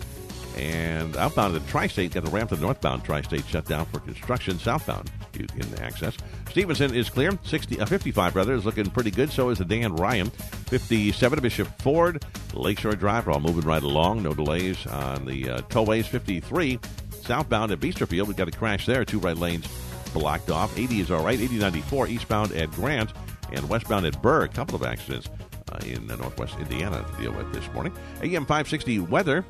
And 0.57 1.15
outbound 1.15 1.55
the 1.55 1.61
Tri-State 1.61 2.13
got 2.13 2.25
the 2.25 2.31
ramp 2.31 2.49
to 2.49 2.55
the 2.55 2.61
northbound 2.61 3.05
Tri-State 3.05 3.45
shut 3.45 3.65
down 3.65 3.85
for 3.85 3.99
construction. 3.99 4.59
Southbound 4.59 5.09
you 5.37 5.47
can 5.47 5.79
access. 5.79 6.17
Stevenson 6.49 6.93
is 6.93 7.09
clear. 7.09 7.37
60, 7.43 7.79
uh, 7.79 7.85
55 7.85 8.35
rather 8.35 8.53
is 8.53 8.65
looking 8.65 8.89
pretty 8.89 9.11
good. 9.11 9.31
So 9.31 9.49
is 9.49 9.59
the 9.59 9.65
Dan 9.65 9.95
Ryan. 9.95 10.29
57 10.29 11.39
Bishop 11.39 11.67
Ford, 11.81 12.25
Lakeshore 12.53 12.95
Drive 12.95 13.27
are 13.27 13.31
all 13.31 13.39
moving 13.39 13.63
right 13.63 13.83
along. 13.83 14.23
No 14.23 14.33
delays 14.33 14.85
on 14.87 15.25
the 15.25 15.49
uh, 15.49 15.61
tollways. 15.63 16.05
53 16.05 16.79
southbound 17.21 17.71
at 17.71 17.79
Biesterfield. 17.79 18.27
We've 18.27 18.35
got 18.35 18.47
a 18.47 18.51
crash 18.51 18.85
there. 18.85 19.05
Two 19.05 19.19
right 19.19 19.37
lanes 19.37 19.67
blocked 20.13 20.49
off. 20.49 20.77
80 20.77 21.01
is 21.01 21.11
all 21.11 21.23
right. 21.23 21.39
8094 21.39 22.07
eastbound 22.07 22.51
at 22.53 22.71
Grant 22.71 23.11
and 23.51 23.67
westbound 23.69 24.05
at 24.05 24.21
Burr. 24.21 24.43
A 24.43 24.47
couple 24.47 24.75
of 24.75 24.83
accidents 24.83 25.29
uh, 25.71 25.77
in 25.85 26.09
uh, 26.09 26.15
northwest 26.15 26.57
Indiana 26.59 27.05
to 27.15 27.21
deal 27.21 27.31
with 27.31 27.51
this 27.53 27.67
morning. 27.73 27.93
AM 28.21 28.43
560 28.45 28.99
weather. 28.99 29.45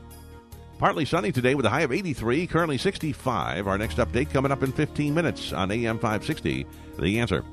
Partly 0.77 1.03
sunny 1.03 1.33
today 1.33 1.55
with 1.55 1.65
a 1.65 1.69
high 1.69 1.81
of 1.81 1.91
83, 1.91 2.47
currently 2.47 2.77
65. 2.77 3.67
Our 3.67 3.77
next 3.77 3.97
update 3.97 4.31
coming 4.31 4.51
up 4.51 4.63
in 4.63 4.71
15 4.71 5.13
minutes 5.13 5.51
on 5.51 5.69
AM 5.71 5.97
560. 5.97 6.65
The 6.97 7.19
answer. 7.19 7.43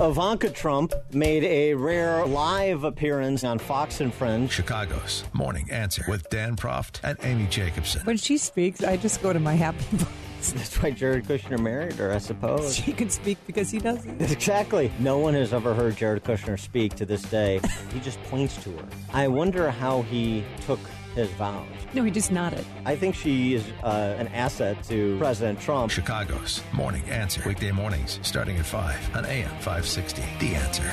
Ivanka 0.00 0.48
Trump 0.48 0.94
made 1.12 1.44
a 1.44 1.74
rare 1.74 2.24
live 2.24 2.84
appearance 2.84 3.44
on 3.44 3.58
Fox 3.58 4.00
and 4.00 4.14
Friends. 4.14 4.50
Chicago's 4.50 5.24
Morning 5.34 5.70
Answer 5.70 6.02
with 6.08 6.26
Dan 6.30 6.56
Proft 6.56 7.00
and 7.02 7.18
Amy 7.22 7.46
Jacobson. 7.48 8.00
When 8.04 8.16
she 8.16 8.38
speaks, 8.38 8.82
I 8.82 8.96
just 8.96 9.20
go 9.20 9.34
to 9.34 9.38
my 9.38 9.52
happy 9.52 9.84
place. 9.98 10.08
That's 10.54 10.82
why 10.82 10.90
Jared 10.90 11.24
Kushner 11.26 11.58
married 11.58 11.94
her, 11.94 12.12
I 12.12 12.18
suppose. 12.18 12.74
She 12.76 12.92
can 12.92 13.10
speak 13.10 13.38
because 13.46 13.70
he 13.70 13.78
doesn't. 13.78 14.20
Exactly. 14.40 14.90
No 14.98 15.18
one 15.18 15.34
has 15.34 15.52
ever 15.52 15.74
heard 15.74 15.96
Jared 15.96 16.24
Kushner 16.24 16.58
speak 16.58 16.94
to 16.96 17.04
this 17.04 17.22
day. 17.22 17.60
he 17.92 18.00
just 18.00 18.22
points 18.24 18.62
to 18.64 18.70
her. 18.70 18.84
I 19.12 19.28
wonder 19.28 19.70
how 19.70 20.02
he 20.02 20.44
took 20.66 20.80
his 21.14 21.28
vows. 21.30 21.66
No, 21.92 22.02
he 22.02 22.10
just 22.10 22.32
nodded. 22.32 22.64
I 22.86 22.96
think 22.96 23.14
she 23.14 23.54
is 23.54 23.64
uh, 23.82 24.16
an 24.18 24.28
asset 24.28 24.82
to 24.84 25.18
President 25.18 25.60
Trump. 25.60 25.90
Chicago's 25.90 26.62
Morning 26.72 27.02
Answer. 27.10 27.42
Weekday 27.46 27.72
mornings 27.72 28.18
starting 28.22 28.56
at 28.56 28.64
5 28.66 29.16
on 29.16 29.26
AM 29.26 29.50
560. 29.58 30.22
The 30.38 30.54
Answer. 30.54 30.90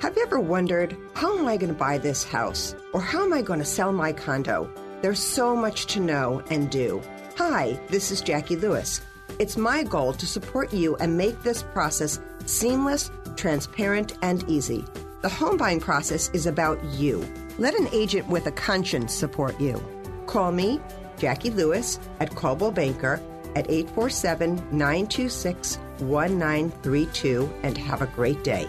Have 0.00 0.14
you 0.16 0.22
ever 0.22 0.38
wondered, 0.38 0.96
how 1.14 1.36
am 1.38 1.46
I 1.46 1.56
going 1.56 1.72
to 1.72 1.78
buy 1.78 1.98
this 1.98 2.22
house? 2.22 2.76
Or 2.92 3.00
how 3.00 3.24
am 3.24 3.32
I 3.32 3.42
going 3.42 3.58
to 3.58 3.64
sell 3.64 3.92
my 3.92 4.12
condo? 4.12 4.70
There's 5.02 5.18
so 5.22 5.56
much 5.56 5.86
to 5.86 6.00
know 6.00 6.42
and 6.50 6.70
do. 6.70 7.02
Hi, 7.36 7.78
this 7.88 8.10
is 8.10 8.22
Jackie 8.22 8.56
Lewis. 8.56 9.02
It's 9.38 9.58
my 9.58 9.82
goal 9.82 10.14
to 10.14 10.26
support 10.26 10.72
you 10.72 10.96
and 10.96 11.18
make 11.18 11.42
this 11.42 11.62
process 11.62 12.18
seamless, 12.46 13.10
transparent, 13.36 14.14
and 14.22 14.42
easy. 14.48 14.86
The 15.20 15.28
home 15.28 15.58
buying 15.58 15.78
process 15.78 16.30
is 16.32 16.46
about 16.46 16.82
you. 16.84 17.22
Let 17.58 17.74
an 17.74 17.88
agent 17.92 18.26
with 18.28 18.46
a 18.46 18.52
conscience 18.52 19.12
support 19.12 19.60
you. 19.60 19.84
Call 20.24 20.50
me, 20.50 20.80
Jackie 21.18 21.50
Lewis, 21.50 22.00
at 22.20 22.34
Coldwell 22.34 22.70
Banker 22.70 23.20
at 23.54 23.70
847 23.70 24.56
926 24.72 25.76
1932 25.98 27.52
and 27.62 27.76
have 27.76 28.00
a 28.00 28.06
great 28.06 28.42
day. 28.44 28.66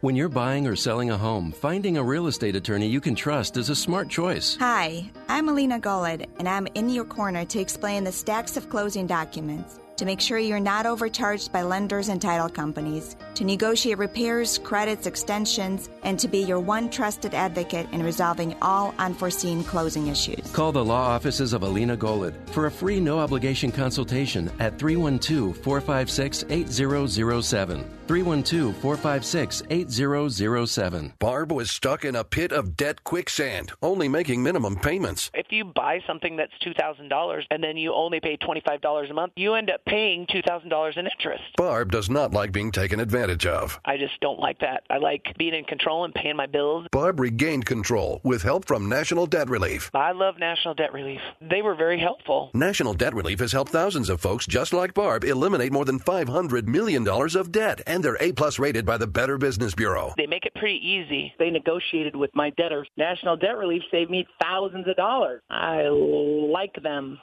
When 0.00 0.14
you're 0.14 0.28
buying 0.28 0.68
or 0.68 0.76
selling 0.76 1.10
a 1.10 1.18
home, 1.18 1.50
finding 1.50 1.96
a 1.96 2.04
real 2.04 2.28
estate 2.28 2.54
attorney 2.54 2.86
you 2.86 3.00
can 3.00 3.16
trust 3.16 3.56
is 3.56 3.68
a 3.68 3.74
smart 3.74 4.08
choice. 4.08 4.56
Hi, 4.60 5.10
I'm 5.28 5.48
Alina 5.48 5.80
Golod, 5.80 6.24
and 6.38 6.48
I'm 6.48 6.68
in 6.74 6.88
your 6.88 7.04
corner 7.04 7.44
to 7.46 7.58
explain 7.58 8.04
the 8.04 8.12
stacks 8.12 8.56
of 8.56 8.70
closing 8.70 9.08
documents 9.08 9.80
to 9.96 10.04
make 10.04 10.20
sure 10.20 10.38
you're 10.38 10.60
not 10.60 10.86
overcharged 10.86 11.50
by 11.50 11.62
lenders 11.62 12.10
and 12.10 12.22
title 12.22 12.48
companies, 12.48 13.16
to 13.34 13.42
negotiate 13.42 13.98
repairs, 13.98 14.56
credits, 14.58 15.08
extensions, 15.08 15.90
and 16.04 16.16
to 16.20 16.28
be 16.28 16.38
your 16.38 16.60
one 16.60 16.88
trusted 16.88 17.34
advocate 17.34 17.88
in 17.90 18.00
resolving 18.00 18.54
all 18.62 18.94
unforeseen 18.98 19.64
closing 19.64 20.06
issues. 20.06 20.48
Call 20.52 20.70
the 20.70 20.84
law 20.84 21.08
offices 21.08 21.52
of 21.52 21.64
Alina 21.64 21.96
Golod 21.96 22.34
for 22.50 22.66
a 22.66 22.70
free 22.70 23.00
no 23.00 23.18
obligation 23.18 23.72
consultation 23.72 24.48
at 24.60 24.78
312 24.78 25.56
456 25.56 26.44
8007. 26.48 27.97
312 28.08 28.74
456 28.78 29.62
8007. 29.68 31.12
Barb 31.18 31.52
was 31.52 31.70
stuck 31.70 32.04
in 32.04 32.16
a 32.16 32.24
pit 32.24 32.52
of 32.52 32.76
debt 32.76 33.04
quicksand, 33.04 33.72
only 33.82 34.08
making 34.08 34.42
minimum 34.42 34.76
payments. 34.76 35.30
If 35.34 35.46
you 35.50 35.66
buy 35.66 36.00
something 36.06 36.36
that's 36.36 36.52
$2,000 36.64 37.42
and 37.50 37.62
then 37.62 37.76
you 37.76 37.92
only 37.92 38.20
pay 38.20 38.38
$25 38.38 39.10
a 39.10 39.14
month, 39.14 39.34
you 39.36 39.54
end 39.54 39.70
up 39.70 39.84
paying 39.84 40.26
$2,000 40.26 40.96
in 40.96 41.06
interest. 41.06 41.42
Barb 41.56 41.92
does 41.92 42.08
not 42.08 42.32
like 42.32 42.50
being 42.50 42.72
taken 42.72 42.98
advantage 42.98 43.44
of. 43.44 43.78
I 43.84 43.98
just 43.98 44.18
don't 44.20 44.40
like 44.40 44.60
that. 44.60 44.84
I 44.88 44.96
like 44.96 45.36
being 45.36 45.54
in 45.54 45.64
control 45.64 46.04
and 46.04 46.14
paying 46.14 46.36
my 46.36 46.46
bills. 46.46 46.86
Barb 46.90 47.20
regained 47.20 47.66
control 47.66 48.20
with 48.24 48.42
help 48.42 48.66
from 48.66 48.88
National 48.88 49.26
Debt 49.26 49.50
Relief. 49.50 49.90
I 49.94 50.12
love 50.12 50.38
National 50.38 50.74
Debt 50.74 50.94
Relief. 50.94 51.20
They 51.42 51.60
were 51.60 51.74
very 51.74 52.00
helpful. 52.00 52.50
National 52.54 52.94
Debt 52.94 53.14
Relief 53.14 53.40
has 53.40 53.52
helped 53.52 53.70
thousands 53.70 54.08
of 54.08 54.20
folks 54.20 54.46
just 54.46 54.72
like 54.72 54.94
Barb 54.94 55.24
eliminate 55.24 55.72
more 55.72 55.84
than 55.84 56.00
$500 56.00 56.66
million 56.66 57.06
of 57.06 57.52
debt, 57.52 57.82
and 57.86 57.97
they're 58.02 58.16
A 58.20 58.32
plus 58.32 58.58
rated 58.58 58.84
by 58.84 58.96
the 58.96 59.06
Better 59.06 59.38
Business 59.38 59.74
Bureau. 59.74 60.14
They 60.16 60.26
make 60.26 60.44
it 60.44 60.54
pretty 60.54 60.80
easy. 60.86 61.32
They 61.38 61.50
negotiated 61.50 62.14
with 62.16 62.30
my 62.34 62.50
debtors. 62.50 62.88
National 62.96 63.36
Debt 63.36 63.56
Relief 63.56 63.82
saved 63.90 64.10
me 64.10 64.26
thousands 64.42 64.86
of 64.88 64.96
dollars. 64.96 65.42
I 65.50 65.82
like 65.88 66.74
them. 66.82 67.18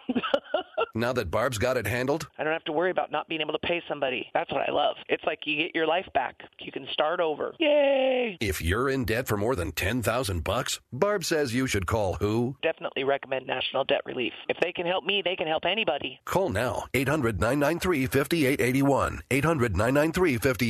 now 0.96 1.14
that 1.14 1.32
Barb's 1.32 1.58
got 1.58 1.78
it 1.78 1.88
handled, 1.88 2.28
I 2.38 2.44
don't 2.44 2.54
have 2.54 2.64
to 2.66 2.72
worry 2.72 2.92
about 2.92 3.12
not 3.12 3.28
being 3.28 3.42
able 3.42 3.54
to 3.54 3.60
pay 3.60 3.82
somebody. 3.88 4.28
That's 4.34 4.52
what 4.52 4.68
I 4.68 4.72
love. 4.72 4.96
It's 5.10 5.24
like 5.26 5.40
you 5.46 5.58
get 5.58 5.76
your 5.76 5.88
life 5.88 6.08
back. 6.14 6.36
You 6.60 6.72
can 6.72 6.88
start 6.94 7.20
over. 7.20 7.54
Yay! 7.60 8.38
If 8.42 8.62
you're 8.62 8.90
in 8.90 9.06
debt 9.06 9.28
for 9.28 9.38
more 9.38 9.56
than 9.56 9.72
10,000 9.72 10.44
bucks, 10.44 10.80
Barb 10.92 11.24
says 11.24 11.54
you 11.54 11.68
should 11.68 11.88
call 11.88 12.16
who? 12.16 12.56
Definitely 12.62 13.04
recommend 13.04 13.48
National 13.48 13.84
Debt 13.84 14.02
Relief. 14.06 14.34
If 14.50 14.58
they 14.62 14.72
can 14.72 14.86
help 14.86 15.04
me, 15.04 15.22
they 15.24 15.36
can 15.36 15.48
help 15.48 15.66
anybody. 15.66 16.20
Call 16.26 16.50
now. 16.50 16.86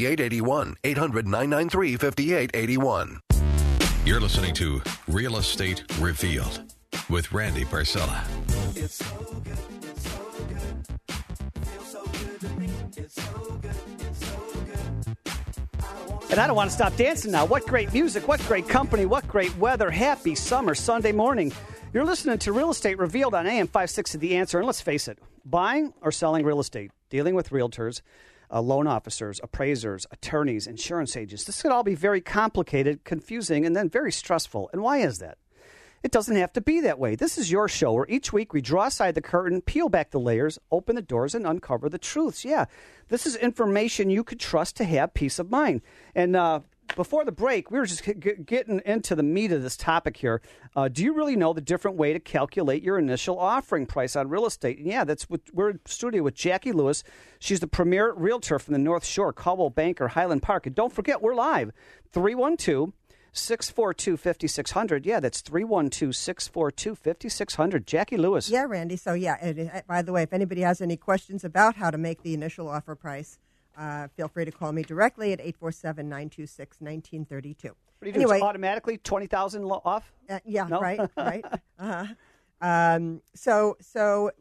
800-993-5881. 0.03 0.75
800-993-5881. 0.83 0.83
800-993-5881. 0.83 3.19
You're 4.05 4.19
listening 4.19 4.53
to 4.53 4.83
Real 5.07 5.37
Estate 5.37 5.83
Revealed 5.99 6.61
with 7.09 7.31
Randy 7.31 7.65
Barcella. 7.65 8.23
And 16.29 16.39
I 16.39 16.47
don't 16.47 16.55
want 16.55 16.69
to 16.69 16.75
stop 16.75 16.95
dancing 16.97 17.31
now. 17.31 17.45
What 17.45 17.65
great 17.65 17.93
music, 17.93 18.27
what 18.27 18.41
great 18.41 18.67
company, 18.67 19.05
what 19.05 19.27
great 19.27 19.55
weather. 19.57 19.89
Happy 19.89 20.35
summer 20.35 20.75
Sunday 20.75 21.11
morning. 21.11 21.51
You're 21.93 22.05
listening 22.05 22.37
to 22.39 22.51
Real 22.51 22.71
Estate 22.71 22.99
Revealed 22.99 23.33
on 23.33 23.47
AM 23.47 23.67
560 23.67 24.17
The 24.17 24.35
Answer. 24.35 24.57
And 24.57 24.67
let's 24.67 24.81
face 24.81 25.07
it, 25.07 25.17
buying 25.45 25.93
or 26.01 26.11
selling 26.11 26.45
real 26.45 26.59
estate, 26.59 26.91
dealing 27.09 27.35
with 27.35 27.51
realtors, 27.51 28.01
uh, 28.51 28.61
loan 28.61 28.87
officers, 28.87 29.39
appraisers, 29.43 30.05
attorneys, 30.11 30.67
insurance 30.67 31.15
agents. 31.17 31.45
This 31.45 31.61
could 31.61 31.71
all 31.71 31.83
be 31.83 31.95
very 31.95 32.21
complicated, 32.21 33.03
confusing, 33.03 33.65
and 33.65 33.75
then 33.75 33.89
very 33.89 34.11
stressful. 34.11 34.69
And 34.73 34.81
why 34.81 34.99
is 34.99 35.19
that? 35.19 35.37
It 36.03 36.11
doesn't 36.11 36.35
have 36.35 36.53
to 36.53 36.61
be 36.61 36.81
that 36.81 36.99
way. 36.99 37.15
This 37.15 37.35
is 37.35 37.51
your 37.51 37.67
show 37.67 37.93
where 37.93 38.05
each 38.07 38.31
week 38.31 38.53
we 38.53 38.61
draw 38.61 38.85
aside 38.85 39.15
the 39.15 39.21
curtain, 39.21 39.61
peel 39.61 39.89
back 39.89 40.11
the 40.11 40.19
layers, 40.19 40.59
open 40.71 40.95
the 40.95 41.01
doors, 41.01 41.33
and 41.33 41.47
uncover 41.47 41.89
the 41.89 41.97
truths. 41.97 42.45
Yeah, 42.45 42.65
this 43.07 43.25
is 43.25 43.35
information 43.35 44.11
you 44.11 44.23
could 44.23 44.39
trust 44.39 44.75
to 44.75 44.83
have 44.83 45.15
peace 45.15 45.39
of 45.39 45.49
mind. 45.49 45.81
And 46.13 46.35
uh, 46.35 46.59
before 46.95 47.25
the 47.25 47.31
break, 47.31 47.69
we 47.71 47.79
were 47.79 47.85
just 47.85 48.03
g- 48.03 48.13
getting 48.45 48.81
into 48.85 49.15
the 49.15 49.23
meat 49.23 49.51
of 49.51 49.61
this 49.61 49.77
topic 49.77 50.17
here. 50.17 50.41
Uh, 50.75 50.87
do 50.87 51.03
you 51.03 51.13
really 51.13 51.35
know 51.35 51.53
the 51.53 51.61
different 51.61 51.97
way 51.97 52.13
to 52.13 52.19
calculate 52.19 52.83
your 52.83 52.97
initial 52.97 53.37
offering 53.39 53.85
price 53.85 54.15
on 54.15 54.29
real 54.29 54.45
estate? 54.45 54.77
And 54.77 54.87
yeah, 54.87 55.03
that's 55.03 55.29
what 55.29 55.41
we're 55.53 55.71
in 55.71 55.79
studio 55.85 56.23
with 56.23 56.35
Jackie 56.35 56.71
Lewis. 56.71 57.03
She's 57.39 57.59
the 57.59 57.67
premier 57.67 58.13
realtor 58.13 58.59
from 58.59 58.73
the 58.73 58.79
North 58.79 59.05
Shore, 59.05 59.33
Coldwell 59.33 59.69
Banker, 59.69 60.09
Highland 60.09 60.41
Park. 60.41 60.65
And 60.65 60.75
don't 60.75 60.93
forget, 60.93 61.21
we're 61.21 61.35
live 61.35 61.71
312- 62.13 62.93
642 63.37 64.15
5600. 64.17 65.05
Yeah, 65.05 65.19
that's 65.19 65.41
312 65.41 66.15
642 66.15 66.95
5600. 66.95 67.85
Jackie 67.85 68.17
Lewis. 68.17 68.49
Yeah, 68.49 68.63
Randy. 68.63 68.95
So, 68.95 69.13
yeah, 69.13 69.35
it, 69.43 69.85
by 69.87 70.01
the 70.01 70.13
way, 70.13 70.23
if 70.23 70.31
anybody 70.31 70.61
has 70.61 70.79
any 70.81 70.95
questions 70.95 71.43
about 71.43 71.75
how 71.75 71.91
to 71.91 71.97
make 71.97 72.23
the 72.23 72.33
initial 72.33 72.69
offer 72.69 72.95
price, 72.95 73.37
uh, 73.77 74.07
feel 74.09 74.27
free 74.27 74.45
to 74.45 74.51
call 74.51 74.71
me 74.71 74.83
directly 74.83 75.33
at 75.33 75.39
847 75.39 76.07
926 76.07 76.81
1932. 76.81 77.67
What 77.67 77.75
do 78.01 78.07
you 78.07 78.13
do? 78.13 78.19
Anyway, 78.19 78.41
automatically 78.41 78.97
20000 78.97 79.63
off? 79.63 80.11
Uh, 80.29 80.39
yeah, 80.45 80.65
no? 80.67 80.79
right, 80.79 80.99
right. 81.17 81.45
Uh-huh. 81.79 82.05
Um, 82.61 83.21
so, 83.33 83.75
so 83.81 84.31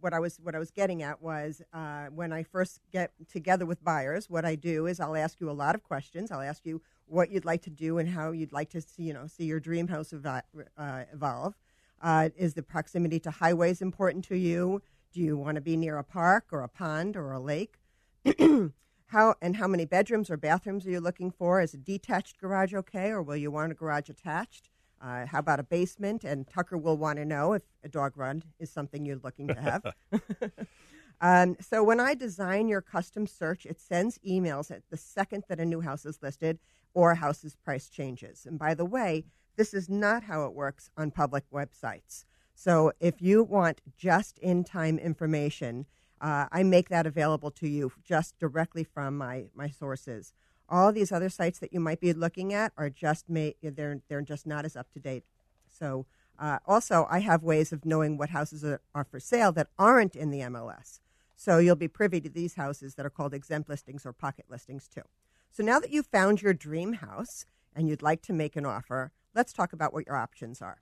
what 0.00 0.12
I 0.12 0.18
was 0.18 0.38
what 0.42 0.54
I 0.54 0.58
was 0.58 0.70
getting 0.70 1.02
at 1.02 1.22
was 1.22 1.62
uh, 1.72 2.06
when 2.06 2.32
I 2.32 2.42
first 2.42 2.80
get 2.92 3.12
together 3.30 3.64
with 3.64 3.82
buyers, 3.82 4.28
what 4.28 4.44
I 4.44 4.56
do 4.56 4.86
is 4.86 4.98
I'll 5.00 5.16
ask 5.16 5.40
you 5.40 5.48
a 5.48 5.52
lot 5.52 5.74
of 5.74 5.82
questions. 5.82 6.32
I'll 6.32 6.40
ask 6.40 6.66
you 6.66 6.82
what 7.06 7.30
you'd 7.30 7.44
like 7.44 7.62
to 7.62 7.70
do 7.70 7.98
and 7.98 8.08
how 8.08 8.32
you'd 8.32 8.52
like 8.52 8.70
to 8.70 8.80
see, 8.80 9.04
you 9.04 9.14
know, 9.14 9.26
see 9.26 9.44
your 9.44 9.60
dream 9.60 9.88
house 9.88 10.12
uh, 10.12 11.04
evolve. 11.12 11.54
Uh, 12.02 12.30
is 12.36 12.54
the 12.54 12.62
proximity 12.62 13.20
to 13.20 13.30
highways 13.30 13.80
important 13.80 14.24
to 14.26 14.36
you? 14.36 14.82
Do 15.12 15.20
you 15.20 15.36
want 15.36 15.54
to 15.54 15.60
be 15.60 15.76
near 15.76 15.96
a 15.96 16.04
park 16.04 16.46
or 16.50 16.62
a 16.62 16.68
pond 16.68 17.16
or 17.16 17.32
a 17.32 17.40
lake? 17.40 17.78
how 19.06 19.34
and 19.40 19.56
how 19.56 19.68
many 19.68 19.84
bedrooms 19.84 20.30
or 20.30 20.36
bathrooms 20.36 20.86
are 20.86 20.90
you 20.90 21.00
looking 21.00 21.30
for? 21.30 21.60
Is 21.60 21.74
a 21.74 21.78
detached 21.78 22.40
garage 22.40 22.74
okay, 22.74 23.10
or 23.10 23.22
will 23.22 23.36
you 23.36 23.50
want 23.50 23.72
a 23.72 23.74
garage 23.74 24.08
attached? 24.08 24.70
Uh, 25.00 25.26
how 25.26 25.38
about 25.38 25.60
a 25.60 25.64
basement? 25.64 26.24
And 26.24 26.46
Tucker 26.48 26.78
will 26.78 26.96
want 26.96 27.18
to 27.18 27.24
know 27.24 27.52
if 27.52 27.62
a 27.82 27.88
dog 27.88 28.16
run 28.16 28.42
is 28.58 28.70
something 28.70 29.04
you're 29.04 29.20
looking 29.22 29.48
to 29.48 29.54
have. 29.54 29.84
um, 31.20 31.56
so 31.60 31.84
when 31.84 32.00
I 32.00 32.14
design 32.14 32.68
your 32.68 32.80
custom 32.80 33.26
search, 33.26 33.66
it 33.66 33.80
sends 33.80 34.18
emails 34.18 34.70
at 34.70 34.82
the 34.90 34.96
second 34.96 35.44
that 35.48 35.60
a 35.60 35.66
new 35.66 35.82
house 35.82 36.06
is 36.06 36.20
listed 36.22 36.58
or 36.94 37.10
a 37.10 37.16
house's 37.16 37.54
price 37.56 37.88
changes. 37.88 38.46
And 38.46 38.58
by 38.58 38.74
the 38.74 38.84
way, 38.84 39.24
this 39.56 39.74
is 39.74 39.88
not 39.88 40.24
how 40.24 40.46
it 40.46 40.54
works 40.54 40.90
on 40.96 41.10
public 41.10 41.44
websites. 41.52 42.24
So 42.54 42.92
if 43.00 43.20
you 43.20 43.42
want 43.42 43.80
just 43.96 44.38
in 44.38 44.64
time 44.64 44.98
information, 44.98 45.86
uh, 46.20 46.46
I 46.50 46.62
make 46.62 46.88
that 46.88 47.06
available 47.06 47.50
to 47.52 47.68
you 47.68 47.92
just 48.04 48.38
directly 48.38 48.84
from 48.84 49.16
my, 49.18 49.46
my 49.54 49.68
sources. 49.68 50.32
All 50.68 50.92
these 50.92 51.12
other 51.12 51.28
sites 51.28 51.58
that 51.58 51.72
you 51.72 51.80
might 51.80 52.00
be 52.00 52.12
looking 52.12 52.54
at 52.54 52.72
are 52.76 52.88
just 52.88 53.28
made, 53.28 53.56
they're, 53.62 54.00
they're 54.08 54.22
just 54.22 54.46
not 54.46 54.64
as 54.64 54.76
up 54.76 54.90
to 54.92 55.00
date. 55.00 55.24
So 55.68 56.06
uh, 56.38 56.58
also, 56.66 57.06
I 57.10 57.20
have 57.20 57.42
ways 57.42 57.72
of 57.72 57.84
knowing 57.84 58.16
what 58.16 58.30
houses 58.30 58.64
are, 58.64 58.80
are 58.94 59.04
for 59.04 59.20
sale 59.20 59.52
that 59.52 59.68
aren't 59.78 60.16
in 60.16 60.30
the 60.30 60.40
MLS. 60.40 61.00
So 61.36 61.58
you'll 61.58 61.76
be 61.76 61.88
privy 61.88 62.20
to 62.20 62.28
these 62.28 62.54
houses 62.54 62.94
that 62.94 63.06
are 63.06 63.10
called 63.10 63.34
exempt 63.34 63.68
listings 63.68 64.06
or 64.06 64.12
pocket 64.12 64.46
listings 64.48 64.88
too. 64.88 65.02
So 65.50 65.62
now 65.62 65.78
that 65.78 65.90
you've 65.90 66.06
found 66.06 66.42
your 66.42 66.54
dream 66.54 66.94
house 66.94 67.46
and 67.74 67.88
you'd 67.88 68.02
like 68.02 68.22
to 68.22 68.32
make 68.32 68.56
an 68.56 68.66
offer, 68.66 69.12
let's 69.34 69.52
talk 69.52 69.72
about 69.72 69.92
what 69.92 70.06
your 70.06 70.16
options 70.16 70.62
are. 70.62 70.80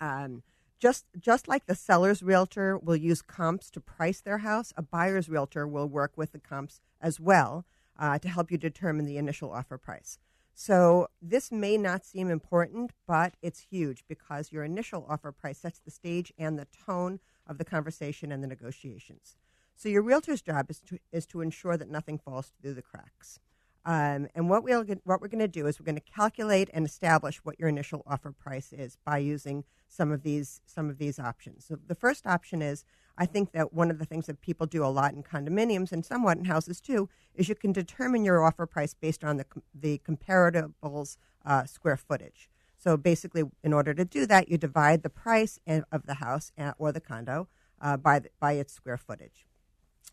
Um, 0.00 0.42
just 0.80 1.04
just 1.18 1.46
like 1.46 1.66
the 1.66 1.74
seller's 1.74 2.22
realtor 2.22 2.78
will 2.78 2.96
use 2.96 3.22
comps 3.22 3.70
to 3.70 3.80
price 3.80 4.20
their 4.20 4.38
house, 4.38 4.72
a 4.76 4.82
buyer's 4.82 5.28
realtor 5.28 5.68
will 5.68 5.88
work 5.88 6.12
with 6.16 6.32
the 6.32 6.40
comps 6.40 6.80
as 7.00 7.20
well 7.20 7.66
uh, 7.98 8.18
to 8.18 8.28
help 8.28 8.50
you 8.50 8.58
determine 8.58 9.04
the 9.04 9.18
initial 9.18 9.52
offer 9.52 9.78
price. 9.78 10.18
So 10.54 11.08
this 11.22 11.52
may 11.52 11.76
not 11.76 12.04
seem 12.04 12.30
important, 12.30 12.92
but 13.06 13.34
it's 13.40 13.66
huge 13.70 14.04
because 14.08 14.52
your 14.52 14.64
initial 14.64 15.06
offer 15.08 15.32
price 15.32 15.58
sets 15.58 15.78
the 15.78 15.90
stage 15.90 16.32
and 16.36 16.58
the 16.58 16.66
tone 16.86 17.20
of 17.46 17.58
the 17.58 17.64
conversation 17.64 18.32
and 18.32 18.42
the 18.42 18.48
negotiations. 18.48 19.36
So 19.76 19.88
your 19.88 20.02
realtor's 20.02 20.42
job 20.42 20.70
is 20.70 20.80
to 20.80 20.98
is 21.12 21.26
to 21.26 21.40
ensure 21.40 21.76
that 21.76 21.90
nothing 21.90 22.18
falls 22.18 22.52
through 22.60 22.74
the 22.74 22.82
cracks. 22.82 23.38
Um, 23.84 24.28
and 24.34 24.50
what 24.50 24.62
we'll 24.62 24.84
what 25.04 25.20
we're 25.20 25.28
going 25.28 25.38
to 25.38 25.48
do 25.48 25.66
is 25.66 25.80
we're 25.80 25.86
going 25.86 25.94
to 25.96 26.12
calculate 26.12 26.68
and 26.74 26.84
establish 26.84 27.38
what 27.38 27.58
your 27.58 27.68
initial 27.68 28.02
offer 28.06 28.30
price 28.30 28.72
is 28.72 28.98
by 29.06 29.18
using 29.18 29.64
some 29.88 30.12
of 30.12 30.22
these 30.22 30.60
some 30.66 30.90
of 30.90 30.98
these 30.98 31.18
options. 31.18 31.64
So 31.64 31.78
the 31.86 31.94
first 31.94 32.26
option 32.26 32.60
is 32.60 32.84
I 33.16 33.24
think 33.24 33.52
that 33.52 33.72
one 33.72 33.90
of 33.90 33.98
the 33.98 34.04
things 34.04 34.26
that 34.26 34.42
people 34.42 34.66
do 34.66 34.84
a 34.84 34.88
lot 34.88 35.14
in 35.14 35.22
condominiums 35.22 35.92
and 35.92 36.04
somewhat 36.04 36.36
in 36.36 36.44
houses 36.44 36.80
too 36.80 37.08
is 37.34 37.48
you 37.48 37.54
can 37.54 37.72
determine 37.72 38.24
your 38.24 38.44
offer 38.44 38.66
price 38.66 38.92
based 38.92 39.24
on 39.24 39.38
the 39.38 39.46
the 39.74 40.00
comparables 40.06 41.16
uh, 41.46 41.64
square 41.64 41.96
footage. 41.96 42.50
So 42.76 42.96
basically, 42.96 43.44
in 43.62 43.72
order 43.72 43.92
to 43.92 44.04
do 44.04 44.26
that, 44.26 44.48
you 44.48 44.56
divide 44.56 45.02
the 45.02 45.10
price 45.10 45.58
of 45.66 46.06
the 46.06 46.14
house 46.14 46.50
or 46.78 46.92
the 46.92 47.00
condo 47.00 47.48
uh, 47.80 47.96
by 47.98 48.20
the, 48.20 48.30
by 48.40 48.52
its 48.52 48.72
square 48.72 48.96
footage. 48.96 49.46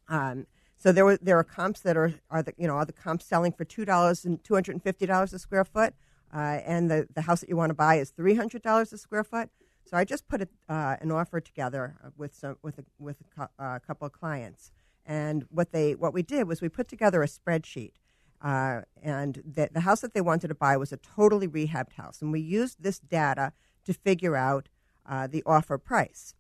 Um, 0.10 0.48
so 0.78 0.92
there 0.92 1.06
were 1.06 1.18
there 1.18 1.38
are 1.38 1.44
comps 1.44 1.82
that 1.82 1.98
are 1.98 2.14
are 2.30 2.44
the 2.44 2.54
you 2.58 2.68
know 2.68 2.76
are 2.76 2.86
the 2.86 2.94
comps 2.94 3.26
selling 3.26 3.52
for 3.52 3.66
two 3.66 3.86
dollars 3.86 4.26
and 4.26 4.44
two 4.44 4.54
hundred 4.54 4.74
and 4.74 4.84
fifty 4.84 5.06
dollars 5.06 5.34
a 5.34 5.40
square 5.40 5.66
foot, 5.66 5.94
uh, 6.34 6.60
and 6.66 6.90
the 6.90 7.08
the 7.14 7.22
house 7.22 7.42
that 7.42 7.50
you 7.50 7.58
want 7.58 7.70
to 7.70 7.76
buy 7.76 7.96
is 7.96 8.12
three 8.12 8.36
hundred 8.36 8.62
dollars 8.62 8.94
a 8.94 8.98
square 8.98 9.24
foot. 9.24 9.50
So 9.86 9.96
I 9.96 10.04
just 10.04 10.28
put 10.28 10.42
a, 10.42 10.48
uh, 10.68 10.98
an 11.00 11.12
offer 11.12 11.40
together 11.40 11.96
with 12.18 12.36
some 12.36 12.58
with 12.62 12.78
a, 12.78 12.86
with 13.00 13.18
a 13.38 13.50
uh, 13.58 13.80
couple 13.80 14.06
of 14.06 14.12
clients, 14.12 14.72
and 15.06 15.46
what 15.50 15.72
they 15.72 15.96
what 15.96 16.14
we 16.14 16.22
did 16.22 16.48
was 16.48 16.62
we 16.62 16.70
put 16.70 16.88
together 16.88 17.24
a 17.24 17.28
spreadsheet, 17.28 17.94
uh, 18.42 18.82
and 19.02 19.42
the, 19.46 19.70
the 19.72 19.80
house 19.82 20.02
that 20.02 20.14
they 20.14 20.22
wanted 20.22 20.50
to 20.50 20.56
buy 20.56 20.78
was 20.78 20.92
a 20.92 20.98
totally 20.98 21.48
rehabbed 21.48 21.94
house, 21.94 22.22
and 22.22 22.32
we 22.32 22.42
used 22.42 22.84
this 22.84 23.00
data 23.00 23.54
to 23.86 23.94
figure 23.94 24.36
out 24.36 24.68
uh, 25.08 25.26
the 25.26 25.42
offer 25.46 25.78
price. 25.78 26.34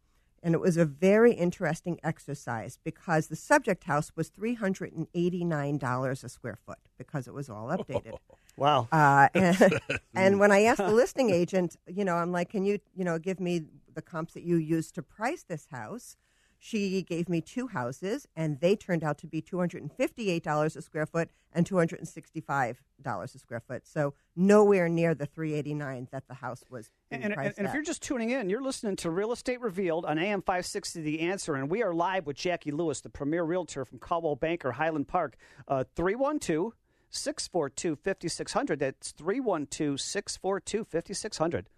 And 0.47 0.55
it 0.55 0.61
was 0.61 0.77
a 0.77 0.85
very 0.85 1.33
interesting 1.33 1.99
exercise 2.05 2.79
because 2.81 3.27
the 3.27 3.35
subject 3.35 3.83
house 3.83 4.13
was 4.15 4.31
$389 4.31 6.23
a 6.23 6.29
square 6.29 6.57
foot 6.65 6.77
because 6.97 7.27
it 7.27 7.33
was 7.33 7.49
all 7.49 7.67
updated. 7.67 8.13
wow. 8.55 8.87
Uh, 8.89 9.27
and, 9.33 9.81
and 10.15 10.39
when 10.39 10.53
I 10.53 10.61
asked 10.61 10.77
the 10.77 10.93
listing 10.93 11.31
agent, 11.31 11.75
you 11.85 12.05
know, 12.05 12.15
I'm 12.15 12.31
like, 12.31 12.51
can 12.51 12.63
you, 12.63 12.79
you 12.95 13.03
know, 13.03 13.19
give 13.19 13.41
me 13.41 13.65
the 13.93 14.01
comps 14.01 14.35
that 14.35 14.43
you 14.43 14.55
used 14.55 14.95
to 14.95 15.03
price 15.03 15.43
this 15.43 15.67
house? 15.69 16.15
She 16.59 17.03
gave 17.03 17.29
me 17.29 17.41
two 17.41 17.67
houses, 17.67 18.27
and 18.35 18.59
they 18.59 18.75
turned 18.75 19.03
out 19.03 19.17
to 19.19 19.27
be 19.27 19.41
$258 19.41 20.75
a 20.75 20.81
square 20.81 21.05
foot 21.05 21.29
and 21.53 21.67
$265 21.67 22.75
a 23.05 23.39
square 23.39 23.59
foot. 23.59 23.87
So 23.87 24.13
nowhere 24.35 24.89
near 24.89 25.13
the 25.13 25.25
389 25.25 26.07
that 26.11 26.27
the 26.27 26.35
house 26.35 26.63
was. 26.69 26.89
And, 27.11 27.23
and, 27.23 27.33
and, 27.33 27.53
and 27.57 27.67
if 27.67 27.73
you're 27.73 27.83
just 27.83 28.01
tuning 28.01 28.31
in, 28.31 28.49
you're 28.49 28.61
listening 28.61 28.95
to 28.97 29.09
Real 29.09 29.31
Estate 29.31 29.61
Revealed 29.61 30.05
on 30.05 30.17
AM 30.17 30.41
560 30.41 31.01
The 31.01 31.21
Answer, 31.21 31.55
and 31.55 31.69
we 31.69 31.83
are 31.83 31.93
live 31.93 32.25
with 32.25 32.37
Jackie 32.37 32.71
Lewis, 32.71 33.01
the 33.01 33.09
premier 33.09 33.43
realtor 33.43 33.85
from 33.85 33.99
Coldwell 33.99 34.35
Banker, 34.35 34.73
Highland 34.73 35.07
Park. 35.07 35.37
Uh, 35.67 35.83
312 35.95 36.73
642 37.09 37.95
5600. 37.95 38.79
That's 38.79 39.11
312 39.11 39.99
642 39.99 40.83
5600. 40.83 41.69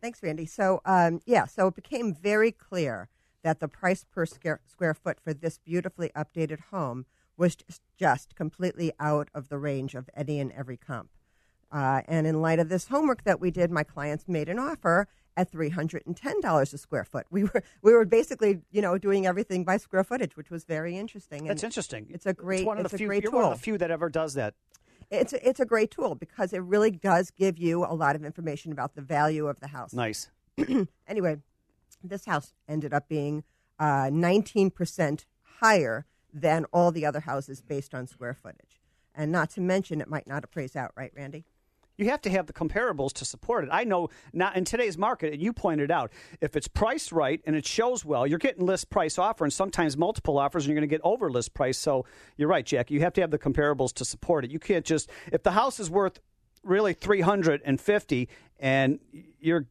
Thanks, 0.00 0.22
Randy. 0.22 0.46
So, 0.46 0.80
um, 0.84 1.20
yeah, 1.26 1.46
so 1.46 1.66
it 1.66 1.74
became 1.74 2.14
very 2.14 2.52
clear 2.52 3.08
that 3.42 3.60
the 3.60 3.68
price 3.68 4.04
per 4.04 4.26
square, 4.26 4.60
square 4.66 4.94
foot 4.94 5.18
for 5.20 5.32
this 5.32 5.58
beautifully 5.58 6.10
updated 6.16 6.60
home 6.70 7.06
was 7.36 7.56
just 7.96 8.34
completely 8.34 8.92
out 8.98 9.28
of 9.34 9.48
the 9.48 9.58
range 9.58 9.94
of 9.94 10.10
any 10.16 10.40
and 10.40 10.52
every 10.52 10.76
comp. 10.76 11.10
Uh, 11.70 12.02
and 12.08 12.26
in 12.26 12.40
light 12.40 12.58
of 12.58 12.68
this 12.68 12.88
homework 12.88 13.24
that 13.24 13.40
we 13.40 13.50
did, 13.50 13.70
my 13.70 13.84
clients 13.84 14.26
made 14.26 14.48
an 14.48 14.58
offer 14.58 15.06
at 15.36 15.50
three 15.52 15.68
hundred 15.68 16.02
and 16.04 16.16
ten 16.16 16.40
dollars 16.40 16.74
a 16.74 16.78
square 16.78 17.04
foot. 17.04 17.26
We 17.30 17.44
were 17.44 17.62
we 17.82 17.92
were 17.92 18.04
basically 18.04 18.60
you 18.72 18.82
know 18.82 18.98
doing 18.98 19.26
everything 19.26 19.64
by 19.64 19.76
square 19.76 20.02
footage, 20.02 20.36
which 20.36 20.50
was 20.50 20.64
very 20.64 20.96
interesting. 20.96 21.40
And 21.40 21.50
That's 21.50 21.62
interesting. 21.62 22.06
It's 22.10 22.26
a 22.26 22.34
great. 22.34 22.60
It's 22.60 22.66
one 22.66 22.78
of 22.78 22.86
it's 22.86 22.92
the 22.92 22.98
few. 22.98 23.06
great 23.06 23.22
you're 23.22 23.30
tool. 23.30 23.42
one 23.42 23.52
of 23.52 23.58
the 23.58 23.62
few 23.62 23.78
that 23.78 23.90
ever 23.90 24.08
does 24.08 24.34
that. 24.34 24.54
It's 25.10 25.32
a, 25.32 25.48
it's 25.48 25.60
a 25.60 25.64
great 25.64 25.90
tool 25.90 26.14
because 26.16 26.52
it 26.52 26.58
really 26.62 26.90
does 26.90 27.30
give 27.30 27.56
you 27.56 27.84
a 27.84 27.94
lot 27.94 28.16
of 28.16 28.24
information 28.24 28.72
about 28.72 28.94
the 28.94 29.00
value 29.00 29.46
of 29.46 29.60
the 29.60 29.68
house. 29.68 29.92
Nice. 29.92 30.28
anyway, 31.06 31.36
this 32.02 32.24
house 32.24 32.52
ended 32.68 32.92
up 32.92 33.08
being 33.08 33.44
uh, 33.78 34.08
19% 34.10 35.24
higher 35.60 36.06
than 36.32 36.64
all 36.66 36.92
the 36.92 37.06
other 37.06 37.20
houses 37.20 37.60
based 37.60 37.94
on 37.94 38.06
square 38.06 38.34
footage. 38.34 38.80
And 39.14 39.32
not 39.32 39.50
to 39.50 39.60
mention, 39.60 40.00
it 40.00 40.08
might 40.08 40.26
not 40.26 40.44
appraise 40.44 40.76
out, 40.76 40.92
right, 40.96 41.12
Randy? 41.16 41.44
You 41.96 42.10
have 42.10 42.22
to 42.22 42.30
have 42.30 42.46
the 42.46 42.52
comparables 42.52 43.12
to 43.14 43.24
support 43.24 43.64
it. 43.64 43.70
I 43.72 43.82
know 43.82 44.08
not 44.32 44.56
in 44.56 44.64
today's 44.64 44.96
market, 44.96 45.32
and 45.32 45.42
you 45.42 45.52
pointed 45.52 45.90
out, 45.90 46.12
if 46.40 46.54
it's 46.54 46.68
priced 46.68 47.10
right 47.10 47.40
and 47.44 47.56
it 47.56 47.66
shows 47.66 48.04
well, 48.04 48.24
you're 48.24 48.38
getting 48.38 48.64
list 48.64 48.88
price 48.88 49.18
offer 49.18 49.42
and 49.42 49.52
sometimes 49.52 49.96
multiple 49.96 50.38
offers, 50.38 50.64
and 50.64 50.68
you're 50.68 50.80
going 50.80 50.88
to 50.88 50.94
get 50.94 51.00
over 51.02 51.28
list 51.28 51.54
price. 51.54 51.76
So 51.76 52.06
you're 52.36 52.48
right, 52.48 52.64
Jack. 52.64 52.92
You 52.92 53.00
have 53.00 53.14
to 53.14 53.20
have 53.20 53.32
the 53.32 53.38
comparables 53.38 53.92
to 53.94 54.04
support 54.04 54.44
it. 54.44 54.52
You 54.52 54.60
can't 54.60 54.84
just 54.84 55.10
if 55.32 55.42
the 55.42 55.50
house 55.50 55.80
is 55.80 55.90
worth 55.90 56.20
really 56.62 56.92
350 56.92 58.28
and 58.60 59.00
your 59.40 59.66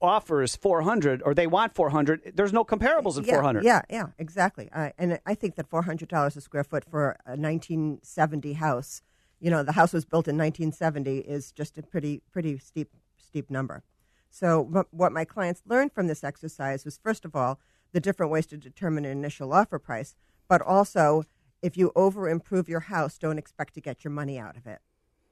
offer 0.00 0.42
is 0.42 0.56
400 0.56 1.22
or 1.22 1.34
they 1.34 1.46
want 1.46 1.74
400 1.74 2.32
there's 2.34 2.52
no 2.52 2.64
comparables 2.64 3.18
at 3.18 3.26
yeah, 3.26 3.34
400 3.34 3.64
Yeah, 3.64 3.82
yeah, 3.90 4.06
exactly. 4.18 4.70
Uh, 4.72 4.90
and 4.98 5.20
I 5.26 5.34
think 5.34 5.56
that 5.56 5.68
four 5.68 5.82
hundred 5.82 6.08
dollars 6.08 6.36
a 6.36 6.40
square 6.40 6.64
foot 6.64 6.84
for 6.90 7.16
a 7.26 7.36
1970 7.36 8.54
house, 8.54 9.02
you 9.38 9.50
know, 9.50 9.62
the 9.62 9.72
house 9.72 9.92
was 9.92 10.04
built 10.04 10.26
in 10.28 10.36
1970, 10.36 11.18
is 11.18 11.52
just 11.52 11.76
a 11.78 11.82
pretty 11.82 12.22
pretty 12.32 12.58
steep 12.58 12.90
steep 13.16 13.50
number. 13.50 13.82
So 14.30 14.86
what 14.90 15.12
my 15.12 15.24
clients 15.24 15.62
learned 15.66 15.92
from 15.92 16.06
this 16.06 16.22
exercise 16.22 16.84
was 16.84 16.98
first 17.02 17.24
of 17.24 17.34
all 17.34 17.58
the 17.92 18.00
different 18.00 18.30
ways 18.30 18.46
to 18.46 18.56
determine 18.56 19.04
an 19.04 19.10
initial 19.10 19.52
offer 19.52 19.78
price, 19.78 20.14
but 20.48 20.62
also 20.62 21.24
if 21.62 21.76
you 21.76 21.92
over 21.94 22.28
improve 22.28 22.68
your 22.68 22.80
house, 22.80 23.18
don't 23.18 23.38
expect 23.38 23.74
to 23.74 23.80
get 23.80 24.04
your 24.04 24.12
money 24.12 24.38
out 24.38 24.56
of 24.56 24.66
it. 24.66 24.80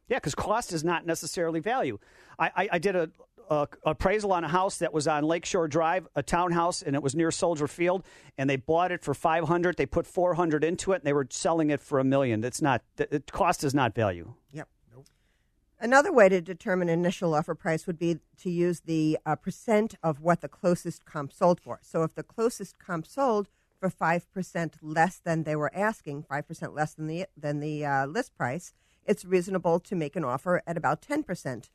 Yeah, 0.08 0.16
because 0.16 0.34
cost 0.34 0.72
is 0.72 0.82
not 0.82 1.06
necessarily 1.06 1.60
value. 1.60 1.98
I, 2.38 2.50
I, 2.56 2.68
I 2.72 2.78
did 2.78 2.96
a, 2.96 3.10
a 3.50 3.68
appraisal 3.84 4.32
on 4.32 4.44
a 4.44 4.48
house 4.48 4.78
that 4.78 4.92
was 4.92 5.06
on 5.06 5.24
Lakeshore 5.24 5.68
Drive, 5.68 6.06
a 6.14 6.22
townhouse, 6.22 6.82
and 6.82 6.94
it 6.94 7.02
was 7.02 7.14
near 7.14 7.30
Soldier 7.30 7.66
Field, 7.66 8.04
and 8.36 8.48
they 8.48 8.56
bought 8.56 8.92
it 8.92 9.02
for 9.02 9.14
five 9.14 9.48
hundred. 9.48 9.76
They 9.76 9.86
put 9.86 10.06
four 10.06 10.34
hundred 10.34 10.64
into 10.64 10.92
it, 10.92 10.96
and 10.96 11.04
they 11.04 11.12
were 11.12 11.26
selling 11.30 11.70
it 11.70 11.80
for 11.80 11.98
a 11.98 12.04
million. 12.04 12.40
That's 12.40 12.62
not 12.62 12.82
the, 12.96 13.22
cost 13.32 13.64
is 13.64 13.74
not 13.74 13.94
value. 13.94 14.34
Yep. 14.52 14.68
Nope. 14.94 15.06
Another 15.80 16.12
way 16.12 16.28
to 16.28 16.40
determine 16.40 16.88
initial 16.88 17.34
offer 17.34 17.54
price 17.54 17.86
would 17.86 17.98
be 17.98 18.18
to 18.38 18.50
use 18.50 18.80
the 18.80 19.18
uh, 19.24 19.36
percent 19.36 19.94
of 20.02 20.20
what 20.20 20.40
the 20.40 20.48
closest 20.48 21.04
comp 21.04 21.32
sold 21.32 21.60
for. 21.60 21.78
So 21.82 22.02
if 22.02 22.14
the 22.14 22.22
closest 22.22 22.78
comp 22.78 23.06
sold 23.06 23.48
for 23.78 23.90
five 23.90 24.30
percent 24.32 24.76
less 24.82 25.18
than 25.18 25.44
they 25.44 25.56
were 25.56 25.70
asking, 25.74 26.24
five 26.24 26.46
percent 26.46 26.74
less 26.74 26.94
than 26.94 27.06
the 27.06 27.26
than 27.36 27.60
the 27.60 27.86
uh, 27.86 28.06
list 28.06 28.36
price, 28.36 28.72
it's 29.06 29.24
reasonable 29.24 29.80
to 29.80 29.94
make 29.94 30.16
an 30.16 30.24
offer 30.24 30.62
at 30.66 30.76
about 30.76 31.00
ten 31.00 31.22
percent 31.22 31.70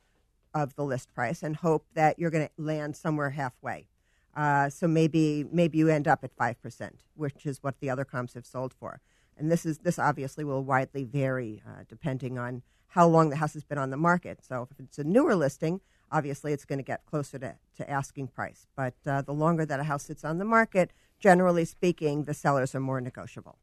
of 0.54 0.76
the 0.76 0.84
list 0.84 1.12
price 1.12 1.42
and 1.42 1.56
hope 1.56 1.84
that 1.94 2.18
you're 2.18 2.30
going 2.30 2.46
to 2.46 2.62
land 2.62 2.96
somewhere 2.96 3.30
halfway. 3.30 3.88
Uh, 4.36 4.68
so 4.68 4.88
maybe 4.88 5.44
maybe 5.52 5.78
you 5.78 5.88
end 5.88 6.08
up 6.08 6.24
at 6.24 6.32
five 6.32 6.60
percent, 6.62 7.02
which 7.14 7.46
is 7.46 7.62
what 7.62 7.78
the 7.80 7.90
other 7.90 8.04
comps 8.04 8.34
have 8.34 8.46
sold 8.46 8.72
for. 8.72 9.00
And 9.36 9.50
this 9.50 9.66
is 9.66 9.78
this 9.78 9.98
obviously 9.98 10.44
will 10.44 10.64
widely 10.64 11.04
vary 11.04 11.62
uh, 11.66 11.82
depending 11.88 12.38
on 12.38 12.62
how 12.88 13.06
long 13.06 13.30
the 13.30 13.36
house 13.36 13.54
has 13.54 13.64
been 13.64 13.78
on 13.78 13.90
the 13.90 13.96
market. 13.96 14.38
So 14.42 14.68
if 14.70 14.78
it's 14.78 14.98
a 14.98 15.04
newer 15.04 15.34
listing, 15.34 15.80
obviously 16.10 16.52
it's 16.52 16.64
going 16.64 16.78
to 16.78 16.84
get 16.84 17.06
closer 17.06 17.38
to, 17.40 17.56
to 17.76 17.90
asking 17.90 18.28
price. 18.28 18.66
But 18.76 18.94
uh, 19.04 19.22
the 19.22 19.32
longer 19.32 19.66
that 19.66 19.80
a 19.80 19.84
house 19.84 20.04
sits 20.04 20.24
on 20.24 20.38
the 20.38 20.44
market, 20.44 20.92
generally 21.18 21.64
speaking, 21.64 22.24
the 22.24 22.34
sellers 22.34 22.74
are 22.74 22.80
more 22.80 23.00
negotiable. 23.00 23.58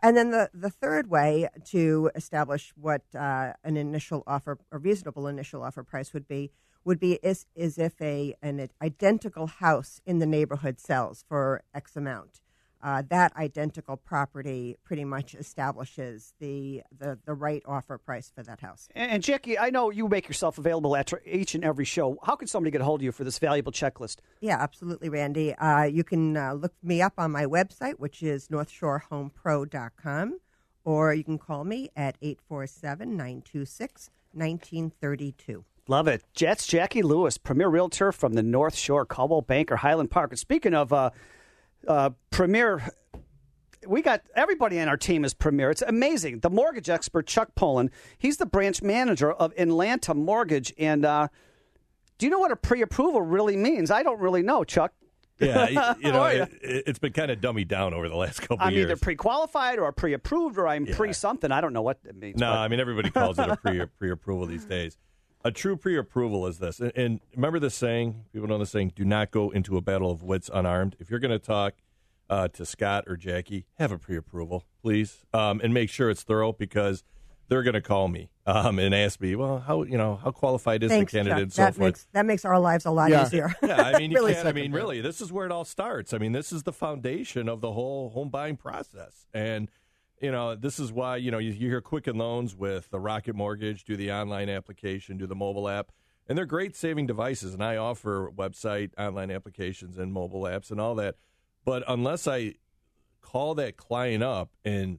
And 0.00 0.16
then 0.16 0.30
the, 0.30 0.48
the 0.54 0.70
third 0.70 1.10
way 1.10 1.48
to 1.66 2.10
establish 2.14 2.72
what 2.76 3.02
uh, 3.14 3.54
an 3.64 3.76
initial 3.76 4.22
offer, 4.26 4.58
a 4.70 4.78
reasonable 4.78 5.26
initial 5.26 5.62
offer 5.62 5.82
price 5.82 6.12
would 6.12 6.28
be, 6.28 6.52
would 6.84 7.00
be 7.00 7.14
is, 7.14 7.46
is 7.54 7.78
if 7.78 8.00
a 8.00 8.34
an 8.40 8.68
identical 8.80 9.46
house 9.46 10.00
in 10.06 10.20
the 10.20 10.26
neighborhood 10.26 10.78
sells 10.78 11.24
for 11.28 11.62
X 11.74 11.96
amount. 11.96 12.40
Uh, 12.82 13.02
that 13.08 13.34
identical 13.36 13.96
property 13.96 14.76
pretty 14.84 15.04
much 15.04 15.34
establishes 15.34 16.32
the, 16.38 16.82
the, 16.96 17.18
the 17.24 17.34
right 17.34 17.62
offer 17.66 17.98
price 17.98 18.30
for 18.34 18.42
that 18.42 18.60
house. 18.60 18.88
And, 18.94 19.12
and 19.12 19.22
Jackie, 19.22 19.58
I 19.58 19.70
know 19.70 19.90
you 19.90 20.08
make 20.08 20.28
yourself 20.28 20.58
available 20.58 20.96
at 20.96 21.12
each 21.26 21.54
and 21.54 21.64
every 21.64 21.84
show. 21.84 22.18
How 22.22 22.36
can 22.36 22.46
somebody 22.46 22.70
get 22.70 22.80
a 22.80 22.84
hold 22.84 23.00
of 23.00 23.04
you 23.04 23.12
for 23.12 23.24
this 23.24 23.38
valuable 23.38 23.72
checklist? 23.72 24.18
Yeah, 24.40 24.58
absolutely, 24.60 25.08
Randy. 25.08 25.54
Uh, 25.54 25.84
you 25.84 26.04
can 26.04 26.36
uh, 26.36 26.52
look 26.52 26.74
me 26.82 27.02
up 27.02 27.14
on 27.18 27.32
my 27.32 27.46
website, 27.46 27.94
which 27.98 28.22
is 28.22 28.48
northshorehomepro.com, 28.48 30.38
or 30.84 31.14
you 31.14 31.24
can 31.24 31.38
call 31.38 31.64
me 31.64 31.90
at 31.96 32.16
847 32.22 33.10
926 33.10 34.10
1932. 34.32 35.64
Love 35.88 36.06
it. 36.06 36.22
Jets 36.34 36.66
Jackie 36.66 37.02
Lewis, 37.02 37.38
premier 37.38 37.68
realtor 37.68 38.12
from 38.12 38.34
the 38.34 38.42
North 38.42 38.76
Shore, 38.76 39.06
Coldwell 39.06 39.40
Banker, 39.40 39.76
Highland 39.76 40.10
Park. 40.10 40.30
And 40.30 40.38
speaking 40.38 40.74
of 40.74 40.92
uh, 41.86 42.10
premier, 42.30 42.90
we 43.86 44.02
got 44.02 44.22
everybody 44.34 44.80
on 44.80 44.88
our 44.88 44.96
team 44.96 45.24
is 45.24 45.34
premier. 45.34 45.70
It's 45.70 45.82
amazing. 45.82 46.40
The 46.40 46.50
mortgage 46.50 46.88
expert 46.88 47.26
Chuck 47.26 47.54
Pullen, 47.54 47.90
he's 48.18 48.38
the 48.38 48.46
branch 48.46 48.82
manager 48.82 49.32
of 49.32 49.52
Atlanta 49.56 50.14
Mortgage. 50.14 50.72
And 50.78 51.04
uh, 51.04 51.28
do 52.18 52.26
you 52.26 52.30
know 52.30 52.38
what 52.38 52.50
a 52.50 52.56
pre-approval 52.56 53.22
really 53.22 53.56
means? 53.56 53.90
I 53.90 54.02
don't 54.02 54.20
really 54.20 54.42
know, 54.42 54.64
Chuck. 54.64 54.92
Yeah, 55.40 55.94
you, 56.00 56.10
know, 56.10 56.22
are 56.22 56.48
it, 56.62 56.88
has 56.88 56.98
been 56.98 57.12
kind 57.12 57.30
of 57.30 57.40
dummied 57.40 57.68
down 57.68 57.94
over 57.94 58.08
the 58.08 58.16
last 58.16 58.40
couple 58.40 58.56
years. 58.56 58.66
I'm 58.66 58.72
years. 58.74 58.84
either 58.86 58.96
pre-qualified 58.96 59.78
or 59.78 59.92
pre-approved 59.92 60.58
or 60.58 60.66
I'm 60.66 60.84
pre-something. 60.84 61.52
I 61.52 61.60
don't 61.60 61.72
know 61.72 61.82
what 61.82 62.00
it 62.04 62.16
means. 62.16 62.40
No, 62.40 62.50
but- 62.50 62.58
I 62.58 62.68
mean 62.68 62.80
everybody 62.80 63.10
calls 63.10 63.38
it 63.38 63.48
a 63.48 63.56
pre 63.64 63.86
pre 63.98 64.10
approval 64.10 64.46
these 64.46 64.64
days. 64.64 64.96
A 65.48 65.50
true 65.50 65.78
pre 65.78 65.96
approval 65.96 66.46
is 66.46 66.58
this, 66.58 66.78
and, 66.78 66.92
and 66.94 67.20
remember 67.34 67.58
the 67.58 67.70
saying. 67.70 68.26
People 68.34 68.48
know 68.48 68.58
the 68.58 68.66
saying: 68.66 68.92
"Do 68.94 69.02
not 69.02 69.30
go 69.30 69.48
into 69.48 69.78
a 69.78 69.80
battle 69.80 70.10
of 70.10 70.22
wits 70.22 70.50
unarmed." 70.52 70.94
If 70.98 71.08
you're 71.08 71.20
going 71.20 71.30
to 71.30 71.38
talk 71.38 71.72
uh, 72.28 72.48
to 72.48 72.66
Scott 72.66 73.04
or 73.06 73.16
Jackie, 73.16 73.64
have 73.78 73.90
a 73.90 73.96
pre 73.96 74.18
approval, 74.18 74.66
please, 74.82 75.24
um, 75.32 75.62
and 75.64 75.72
make 75.72 75.88
sure 75.88 76.10
it's 76.10 76.22
thorough 76.22 76.52
because 76.52 77.02
they're 77.48 77.62
going 77.62 77.72
to 77.72 77.80
call 77.80 78.08
me 78.08 78.28
um, 78.44 78.78
and 78.78 78.94
ask 78.94 79.22
me, 79.22 79.36
"Well, 79.36 79.60
how 79.60 79.84
you 79.84 79.96
know 79.96 80.16
how 80.16 80.32
qualified 80.32 80.82
is 80.82 80.90
Thanks, 80.90 81.12
the 81.12 81.18
candidate?" 81.20 81.36
Chuck. 81.38 81.42
and 81.44 81.52
so 81.54 81.62
that 81.62 81.74
forth. 81.76 81.86
makes 81.86 82.06
that 82.12 82.26
makes 82.26 82.44
our 82.44 82.60
lives 82.60 82.84
a 82.84 82.90
lot 82.90 83.08
Yeah. 83.10 83.24
easier. 83.24 83.56
Yeah, 83.62 83.80
I 83.80 83.98
mean, 83.98 84.10
you 84.10 84.18
really 84.18 84.34
can't, 84.34 84.48
I 84.48 84.52
mean, 84.52 84.70
really, 84.70 85.00
this 85.00 85.22
is 85.22 85.32
where 85.32 85.46
it 85.46 85.50
all 85.52 85.64
starts. 85.64 86.12
I 86.12 86.18
mean, 86.18 86.32
this 86.32 86.52
is 86.52 86.64
the 86.64 86.74
foundation 86.74 87.48
of 87.48 87.62
the 87.62 87.72
whole 87.72 88.10
home 88.10 88.28
buying 88.28 88.58
process, 88.58 89.26
and 89.32 89.70
you 90.20 90.32
know, 90.32 90.54
this 90.54 90.78
is 90.78 90.92
why 90.92 91.16
you 91.16 91.30
know 91.30 91.38
you, 91.38 91.52
you 91.52 91.68
hear 91.68 91.80
Quicken 91.80 92.16
Loans 92.16 92.56
with 92.56 92.90
the 92.90 93.00
Rocket 93.00 93.34
Mortgage, 93.34 93.84
do 93.84 93.96
the 93.96 94.12
online 94.12 94.48
application, 94.48 95.16
do 95.16 95.26
the 95.26 95.34
mobile 95.34 95.68
app, 95.68 95.92
and 96.28 96.36
they're 96.36 96.46
great 96.46 96.76
saving 96.76 97.06
devices. 97.06 97.54
And 97.54 97.62
I 97.62 97.76
offer 97.76 98.30
website, 98.34 98.90
online 98.98 99.30
applications, 99.30 99.98
and 99.98 100.12
mobile 100.12 100.42
apps, 100.42 100.70
and 100.70 100.80
all 100.80 100.94
that. 100.96 101.16
But 101.64 101.82
unless 101.86 102.26
I 102.26 102.54
call 103.20 103.54
that 103.56 103.76
client 103.76 104.22
up 104.22 104.50
and 104.64 104.98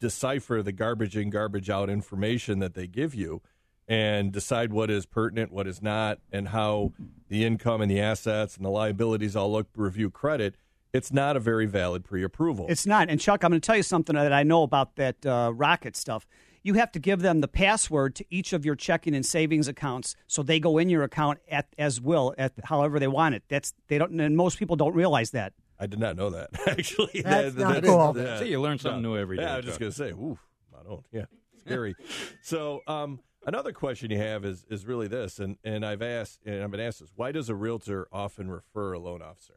decipher 0.00 0.62
the 0.62 0.72
garbage 0.72 1.16
in, 1.16 1.30
garbage 1.30 1.70
out 1.70 1.88
information 1.88 2.58
that 2.60 2.74
they 2.74 2.86
give 2.86 3.14
you 3.14 3.42
and 3.88 4.32
decide 4.32 4.72
what 4.72 4.90
is 4.90 5.06
pertinent, 5.06 5.52
what 5.52 5.66
is 5.66 5.80
not, 5.80 6.18
and 6.32 6.48
how 6.48 6.92
the 7.28 7.44
income 7.44 7.80
and 7.80 7.90
the 7.90 8.00
assets 8.00 8.56
and 8.56 8.64
the 8.64 8.70
liabilities 8.70 9.36
all 9.36 9.52
look, 9.52 9.68
review 9.76 10.10
credit, 10.10 10.56
it's 10.96 11.12
not 11.12 11.36
a 11.36 11.40
very 11.40 11.66
valid 11.66 12.04
pre 12.04 12.22
approval. 12.22 12.66
It's 12.68 12.86
not. 12.86 13.08
And 13.10 13.20
Chuck, 13.20 13.44
I'm 13.44 13.50
going 13.50 13.60
to 13.60 13.66
tell 13.66 13.76
you 13.76 13.82
something 13.82 14.16
that 14.16 14.32
I 14.32 14.42
know 14.42 14.62
about 14.62 14.96
that 14.96 15.24
uh, 15.26 15.52
rocket 15.54 15.96
stuff. 15.96 16.26
You 16.62 16.74
have 16.74 16.90
to 16.92 16.98
give 16.98 17.20
them 17.20 17.40
the 17.42 17.48
password 17.48 18.16
to 18.16 18.24
each 18.28 18.52
of 18.52 18.64
your 18.64 18.74
checking 18.74 19.14
and 19.14 19.24
savings 19.24 19.68
accounts, 19.68 20.16
so 20.26 20.42
they 20.42 20.58
go 20.58 20.78
in 20.78 20.88
your 20.88 21.04
account 21.04 21.38
at 21.48 21.66
as 21.78 22.00
will, 22.00 22.34
at 22.38 22.54
however 22.64 22.98
they 22.98 23.06
want 23.06 23.36
it. 23.36 23.44
That's 23.48 23.72
they 23.88 23.98
don't, 23.98 24.20
and 24.20 24.36
most 24.36 24.58
people 24.58 24.74
don't 24.74 24.94
realize 24.94 25.30
that. 25.30 25.52
I 25.78 25.86
did 25.86 26.00
not 26.00 26.16
know 26.16 26.30
that 26.30 26.50
actually. 26.66 27.20
That's 27.22 27.54
That- 27.54 27.62
not 27.62 27.74
that- 27.82 27.84
cool. 27.84 28.14
yeah. 28.16 28.38
See, 28.40 28.48
you 28.48 28.60
learn 28.60 28.78
something 28.78 29.02
new 29.02 29.16
every 29.16 29.36
day, 29.36 29.44
Yeah, 29.44 29.52
I 29.54 29.56
was 29.58 29.66
just 29.66 29.78
going 29.78 29.92
to 29.92 29.96
say, 29.96 30.10
oof, 30.10 30.38
I 30.76 30.82
don't. 30.82 31.04
Yeah, 31.12 31.26
scary. 31.60 31.94
so, 32.42 32.80
um, 32.88 33.20
another 33.46 33.72
question 33.72 34.10
you 34.10 34.18
have 34.18 34.44
is 34.44 34.64
is 34.68 34.86
really 34.86 35.06
this, 35.06 35.38
and 35.38 35.58
and 35.62 35.86
I've 35.86 36.02
asked, 36.02 36.40
and 36.46 36.64
I've 36.64 36.70
been 36.72 36.80
asked 36.80 36.98
this: 37.00 37.12
Why 37.14 37.30
does 37.30 37.48
a 37.48 37.54
realtor 37.54 38.08
often 38.10 38.50
refer 38.50 38.92
a 38.94 38.98
loan 38.98 39.22
officer? 39.22 39.54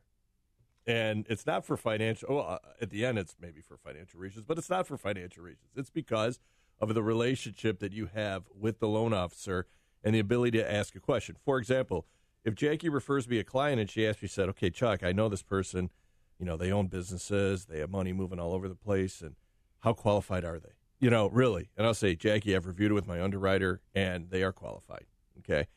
And 0.89 1.27
it's 1.29 1.45
not 1.45 1.65
for 1.65 1.77
financial. 1.77 2.35
Well, 2.35 2.47
uh, 2.47 2.57
at 2.81 2.89
the 2.89 3.05
end, 3.05 3.19
it's 3.19 3.35
maybe 3.39 3.61
for 3.61 3.77
financial 3.77 4.19
reasons, 4.19 4.43
but 4.47 4.57
it's 4.57 4.71
not 4.71 4.87
for 4.87 4.97
financial 4.97 5.43
reasons. 5.43 5.69
It's 5.75 5.91
because 5.91 6.39
of 6.79 6.95
the 6.95 7.03
relationship 7.03 7.77
that 7.77 7.93
you 7.93 8.07
have 8.07 8.45
with 8.59 8.79
the 8.79 8.87
loan 8.87 9.13
officer 9.13 9.67
and 10.03 10.15
the 10.15 10.19
ability 10.19 10.57
to 10.57 10.71
ask 10.71 10.95
a 10.95 10.99
question. 10.99 11.35
For 11.45 11.59
example, 11.59 12.07
if 12.43 12.55
Jackie 12.55 12.89
refers 12.89 13.27
me 13.27 13.37
a 13.37 13.43
client 13.43 13.79
and 13.79 13.87
she 13.87 14.07
asks 14.07 14.23
me, 14.23 14.27
said, 14.27 14.49
"Okay, 14.49 14.71
Chuck, 14.71 15.03
I 15.03 15.11
know 15.11 15.29
this 15.29 15.43
person. 15.43 15.91
You 16.39 16.47
know, 16.47 16.57
they 16.57 16.71
own 16.71 16.87
businesses, 16.87 17.65
they 17.65 17.79
have 17.81 17.91
money 17.91 18.11
moving 18.11 18.39
all 18.39 18.53
over 18.53 18.67
the 18.67 18.73
place, 18.73 19.21
and 19.21 19.35
how 19.81 19.93
qualified 19.93 20.43
are 20.43 20.57
they? 20.57 20.73
You 20.99 21.11
know, 21.11 21.29
really?" 21.29 21.69
And 21.77 21.85
I'll 21.85 21.93
say, 21.93 22.15
"Jackie, 22.15 22.55
I've 22.55 22.65
reviewed 22.65 22.89
it 22.89 22.95
with 22.95 23.07
my 23.07 23.21
underwriter, 23.21 23.81
and 23.93 24.31
they 24.31 24.41
are 24.41 24.53
qualified." 24.53 25.05
Okay. 25.37 25.67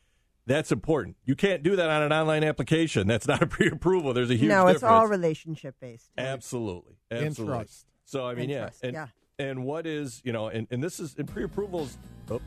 That's 0.45 0.71
important. 0.71 1.15
You 1.25 1.35
can't 1.35 1.63
do 1.63 1.75
that 1.77 1.89
on 1.89 2.03
an 2.03 2.11
online 2.11 2.43
application. 2.43 3.07
That's 3.07 3.27
not 3.27 3.41
a 3.41 3.47
pre-approval. 3.47 4.13
There's 4.13 4.29
a 4.29 4.35
huge 4.35 4.49
no, 4.49 4.63
difference. 4.63 4.75
it's 4.77 4.83
all 4.83 5.07
relationship 5.07 5.75
based. 5.79 6.09
Absolutely. 6.17 6.97
And 7.09 7.27
Absolutely. 7.27 7.57
trust. 7.57 7.85
So 8.05 8.25
I 8.25 8.33
mean, 8.33 8.43
And 8.43 8.49
yeah. 8.51 8.59
trust, 8.59 8.83
and, 8.83 8.93
yeah. 8.93 9.07
and 9.39 9.63
what 9.63 9.87
is, 9.87 10.21
you 10.25 10.33
know, 10.33 10.47
and, 10.47 10.67
and 10.69 10.83
this 10.83 10.99
is 10.99 11.15
in 11.15 11.25
pre-approvals 11.25 11.97
oh, 12.29 12.41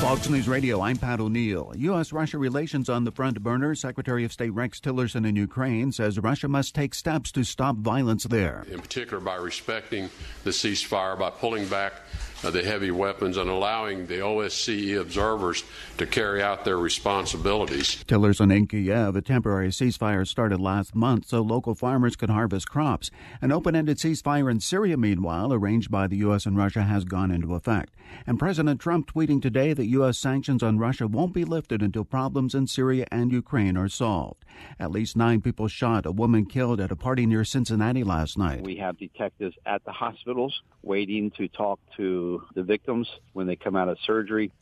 Fox 0.00 0.28
News 0.28 0.46
Radio, 0.48 0.82
I'm 0.82 0.98
Pat 0.98 1.18
O'Neill. 1.20 1.72
U.S. 1.76 2.12
Russia 2.12 2.36
relations 2.36 2.90
on 2.90 3.04
the 3.04 3.10
front 3.10 3.42
burner. 3.42 3.74
Secretary 3.74 4.22
of 4.24 4.32
State 4.34 4.50
Rex 4.50 4.78
Tillerson 4.78 5.26
in 5.26 5.34
Ukraine 5.34 5.92
says 5.92 6.18
Russia 6.18 6.46
must 6.46 6.74
take 6.74 6.92
steps 6.92 7.32
to 7.32 7.42
stop 7.42 7.76
violence 7.76 8.24
there. 8.24 8.66
in 8.70 8.80
particular 8.80 9.18
by 9.22 9.36
respecting 9.36 10.10
the 10.42 10.50
ceasefire, 10.50 11.18
by 11.18 11.30
pulling 11.30 11.66
back 11.68 12.02
the 12.50 12.62
heavy 12.62 12.90
weapons, 12.90 13.36
and 13.36 13.48
allowing 13.48 14.06
the 14.06 14.18
OSCE 14.18 15.00
observers 15.00 15.64
to 15.96 16.06
carry 16.06 16.42
out 16.42 16.64
their 16.64 16.78
responsibilities. 16.78 18.04
Tillers 18.04 18.34
Tillerson 18.34 18.56
in 18.56 18.66
Kiev, 18.66 19.16
a 19.16 19.22
temporary 19.22 19.68
ceasefire 19.68 20.26
started 20.26 20.60
last 20.60 20.94
month 20.94 21.26
so 21.26 21.40
local 21.40 21.74
farmers 21.74 22.16
could 22.16 22.30
harvest 22.30 22.68
crops. 22.68 23.10
An 23.40 23.52
open 23.52 23.76
ended 23.76 23.98
ceasefire 23.98 24.50
in 24.50 24.60
Syria, 24.60 24.96
meanwhile, 24.96 25.52
arranged 25.52 25.90
by 25.90 26.06
the 26.06 26.16
U.S. 26.18 26.46
and 26.46 26.56
Russia, 26.56 26.82
has 26.82 27.04
gone 27.04 27.30
into 27.30 27.54
effect. 27.54 27.94
And 28.26 28.38
President 28.38 28.80
Trump 28.80 29.12
tweeting 29.12 29.40
today 29.40 29.72
that 29.72 29.86
U.S. 29.86 30.18
sanctions 30.18 30.62
on 30.62 30.78
Russia 30.78 31.06
won't 31.06 31.32
be 31.32 31.44
lifted 31.44 31.82
until 31.82 32.04
problems 32.04 32.54
in 32.54 32.66
Syria 32.66 33.06
and 33.10 33.30
Ukraine 33.30 33.76
are 33.76 33.88
solved. 33.88 34.44
At 34.78 34.90
least 34.90 35.16
nine 35.16 35.40
people 35.40 35.68
shot, 35.68 36.06
a 36.06 36.12
woman 36.12 36.46
killed 36.46 36.80
at 36.80 36.92
a 36.92 36.96
party 36.96 37.26
near 37.26 37.44
Cincinnati 37.44 38.04
last 38.04 38.38
night. 38.38 38.62
We 38.62 38.76
have 38.76 38.98
detectives 38.98 39.56
at 39.66 39.84
the 39.84 39.92
hospitals 39.92 40.62
waiting 40.82 41.30
to 41.32 41.48
talk 41.48 41.80
to 41.96 42.33
the 42.54 42.62
victims 42.62 43.08
when 43.32 43.46
they 43.46 43.56
come 43.56 43.76
out 43.76 43.88
of 43.88 43.98
surgery, 44.06 44.52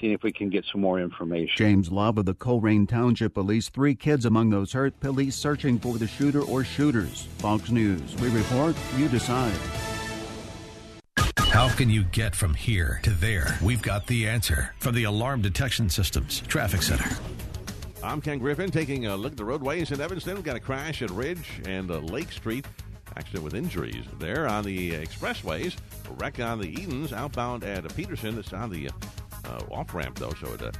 seeing 0.00 0.12
if 0.12 0.22
we 0.22 0.32
can 0.32 0.50
get 0.50 0.64
some 0.70 0.80
more 0.80 1.00
information. 1.00 1.54
James 1.56 1.90
Love 1.90 2.18
of 2.18 2.26
the 2.26 2.34
Colerain 2.34 2.88
Township 2.88 3.34
Police, 3.34 3.68
three 3.68 3.94
kids 3.94 4.24
among 4.24 4.50
those 4.50 4.72
hurt, 4.72 4.98
police 5.00 5.36
searching 5.36 5.78
for 5.78 5.98
the 5.98 6.06
shooter 6.06 6.42
or 6.42 6.64
shooters. 6.64 7.28
Fox 7.38 7.70
News. 7.70 8.14
We 8.16 8.28
report, 8.28 8.76
you 8.96 9.08
decide. 9.08 9.54
How 11.38 11.68
can 11.70 11.88
you 11.88 12.04
get 12.04 12.34
from 12.34 12.52
here 12.52 13.00
to 13.02 13.10
there? 13.10 13.58
We've 13.62 13.80
got 13.80 14.06
the 14.06 14.28
answer 14.28 14.74
from 14.78 14.94
the 14.94 15.04
Alarm 15.04 15.40
Detection 15.40 15.88
Systems 15.88 16.40
Traffic 16.42 16.82
Center. 16.82 17.16
I'm 18.02 18.20
Ken 18.20 18.38
Griffin 18.38 18.70
taking 18.70 19.06
a 19.06 19.16
look 19.16 19.32
at 19.32 19.38
the 19.38 19.44
roadways 19.44 19.90
in 19.90 20.00
Evanston. 20.00 20.34
We've 20.34 20.44
got 20.44 20.56
a 20.56 20.60
crash 20.60 21.00
at 21.00 21.10
Ridge 21.10 21.62
and 21.64 21.90
uh, 21.90 21.98
Lake 21.98 22.30
Street. 22.30 22.66
Accident 23.16 23.44
with 23.44 23.54
injuries 23.54 24.04
there 24.18 24.46
on 24.46 24.64
the 24.64 24.92
expressways. 24.92 25.76
A 26.08 26.12
wreck 26.14 26.40
on 26.40 26.60
the 26.60 26.68
Edens 26.68 27.12
outbound 27.12 27.64
at 27.64 27.94
Peterson. 27.94 28.38
It's 28.38 28.52
on 28.52 28.70
the 28.70 28.90
uh, 29.44 29.62
off 29.70 29.94
ramp, 29.94 30.18
though, 30.18 30.34
so 30.40 30.52
it 30.54 30.62
uh, 30.62 30.72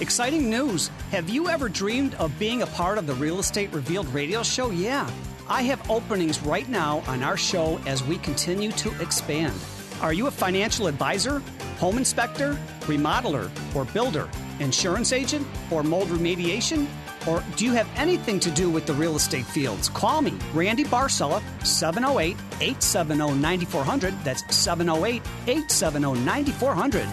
Exciting 0.00 0.48
news! 0.48 0.88
Have 1.10 1.28
you 1.28 1.48
ever 1.48 1.68
dreamed 1.68 2.14
of 2.14 2.36
being 2.38 2.62
a 2.62 2.66
part 2.66 2.98
of 2.98 3.06
the 3.06 3.14
Real 3.14 3.38
Estate 3.38 3.72
Revealed 3.72 4.06
radio 4.14 4.42
show? 4.42 4.70
Yeah. 4.70 5.10
I 5.48 5.62
have 5.62 5.90
openings 5.90 6.40
right 6.40 6.68
now 6.68 7.02
on 7.06 7.22
our 7.22 7.36
show 7.36 7.80
as 7.86 8.04
we 8.04 8.18
continue 8.18 8.70
to 8.72 8.90
expand. 9.00 9.54
Are 10.00 10.12
you 10.12 10.26
a 10.26 10.30
financial 10.30 10.86
advisor, 10.86 11.40
home 11.78 11.98
inspector, 11.98 12.58
remodeler, 12.82 13.50
or 13.74 13.84
builder, 13.86 14.28
insurance 14.60 15.12
agent, 15.12 15.46
or 15.70 15.82
mold 15.82 16.08
remediation? 16.08 16.86
Or 17.26 17.42
do 17.56 17.64
you 17.64 17.72
have 17.72 17.88
anything 17.96 18.38
to 18.40 18.50
do 18.50 18.70
with 18.70 18.86
the 18.86 18.94
real 18.94 19.16
estate 19.16 19.46
fields? 19.46 19.88
Call 19.88 20.22
me, 20.22 20.34
Randy 20.54 20.84
Barcella, 20.84 21.42
708 21.66 22.36
870 22.60 23.34
9400. 23.34 24.14
That's 24.22 24.54
708 24.54 25.22
870 25.46 26.20
9400. 26.24 27.08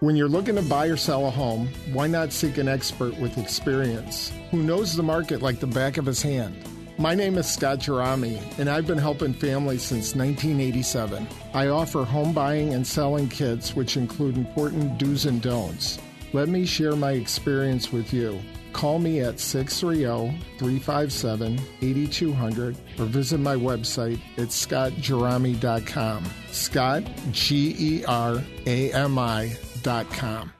When 0.00 0.14
you're 0.14 0.28
looking 0.28 0.56
to 0.56 0.62
buy 0.62 0.88
or 0.88 0.96
sell 0.98 1.26
a 1.26 1.30
home, 1.30 1.70
why 1.94 2.06
not 2.06 2.30
seek 2.30 2.58
an 2.58 2.68
expert 2.68 3.16
with 3.16 3.38
experience 3.38 4.30
who 4.50 4.62
knows 4.62 4.94
the 4.94 5.02
market 5.02 5.40
like 5.40 5.58
the 5.58 5.66
back 5.66 5.96
of 5.96 6.04
his 6.04 6.20
hand? 6.20 6.54
My 6.98 7.14
name 7.14 7.38
is 7.38 7.50
Scott 7.50 7.78
Gerami, 7.78 8.38
and 8.58 8.68
I've 8.68 8.86
been 8.86 8.98
helping 8.98 9.32
families 9.32 9.82
since 9.82 10.14
1987. 10.14 11.26
I 11.54 11.68
offer 11.68 12.04
home 12.04 12.34
buying 12.34 12.74
and 12.74 12.86
selling 12.86 13.30
kits, 13.30 13.74
which 13.74 13.96
include 13.96 14.36
important 14.36 14.98
do's 14.98 15.24
and 15.24 15.40
don'ts. 15.40 15.98
Let 16.34 16.50
me 16.50 16.66
share 16.66 16.94
my 16.94 17.12
experience 17.12 17.90
with 17.90 18.12
you. 18.12 18.38
Call 18.74 18.98
me 18.98 19.20
at 19.20 19.40
630 19.40 20.38
357 20.58 21.58
8200 21.80 22.76
or 22.98 23.04
visit 23.06 23.40
my 23.40 23.56
website 23.56 24.20
at 24.36 24.48
scottgerami.com. 24.48 26.24
Scott, 26.50 27.02
G 27.32 27.74
E 27.78 28.04
R 28.04 28.42
A 28.66 28.92
M 28.92 29.18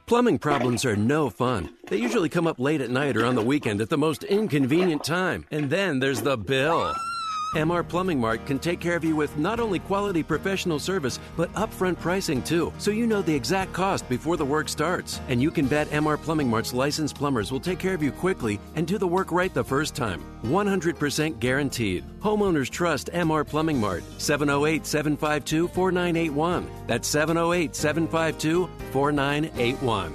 Plumbing 0.07 0.39
problems 0.39 0.85
are 0.85 0.95
no 0.95 1.31
fun. 1.31 1.71
They 1.89 1.97
usually 1.97 2.29
come 2.29 2.47
up 2.47 2.61
late 2.61 2.81
at 2.81 2.91
night 2.91 3.17
or 3.17 3.25
on 3.25 3.35
the 3.35 3.43
weekend 3.43 3.81
at 3.81 3.91
the 3.91 3.99
most 3.99 4.23
inconvenient 4.23 5.03
time. 5.03 5.45
And 5.51 5.69
then 5.69 5.99
there's 5.99 6.23
the 6.23 6.37
bill. 6.37 6.95
MR 7.55 7.87
Plumbing 7.87 8.21
Mart 8.21 8.45
can 8.45 8.59
take 8.59 8.81
care 8.81 8.97
of 8.97 9.05
you 9.05 9.17
with 9.17 9.37
not 9.39 9.61
only 9.61 9.79
quality 9.79 10.23
professional 10.23 10.79
service, 10.79 11.19
but 11.37 11.53
upfront 11.55 11.99
pricing 12.01 12.43
too, 12.43 12.73
so 12.79 12.91
you 12.91 13.07
know 13.07 13.23
the 13.23 13.35
exact 13.35 13.73
cost 13.73 14.09
before 14.09 14.37
the 14.37 14.45
work 14.45 14.69
starts. 14.69 15.21
And 15.29 15.41
you 15.41 15.51
can 15.51 15.67
bet 15.67 15.87
MR 15.89 16.21
Plumbing 16.21 16.51
Mart's 16.51 16.75
licensed 16.75 17.15
plumbers 17.15 17.53
will 17.53 17.61
take 17.61 17.79
care 17.79 17.95
of 17.95 18.03
you 18.03 18.11
quickly 18.11 18.59
and 18.75 18.87
do 18.87 18.99
the 18.99 19.07
work 19.07 19.33
right 19.33 19.53
the 19.55 19.65
first 19.65 19.95
time. 19.95 20.23
100% 20.45 21.39
guaranteed. 21.41 22.05
Homeowners 22.21 22.69
trust 22.69 23.11
MR 23.13 23.47
Plumbing 23.47 23.81
Mart. 23.81 24.05
708 24.19 24.85
752 24.85 25.69
4981. 25.69 26.71
That's 26.87 27.09
708 27.09 27.75
752 27.75 28.69
4981. 28.91 30.13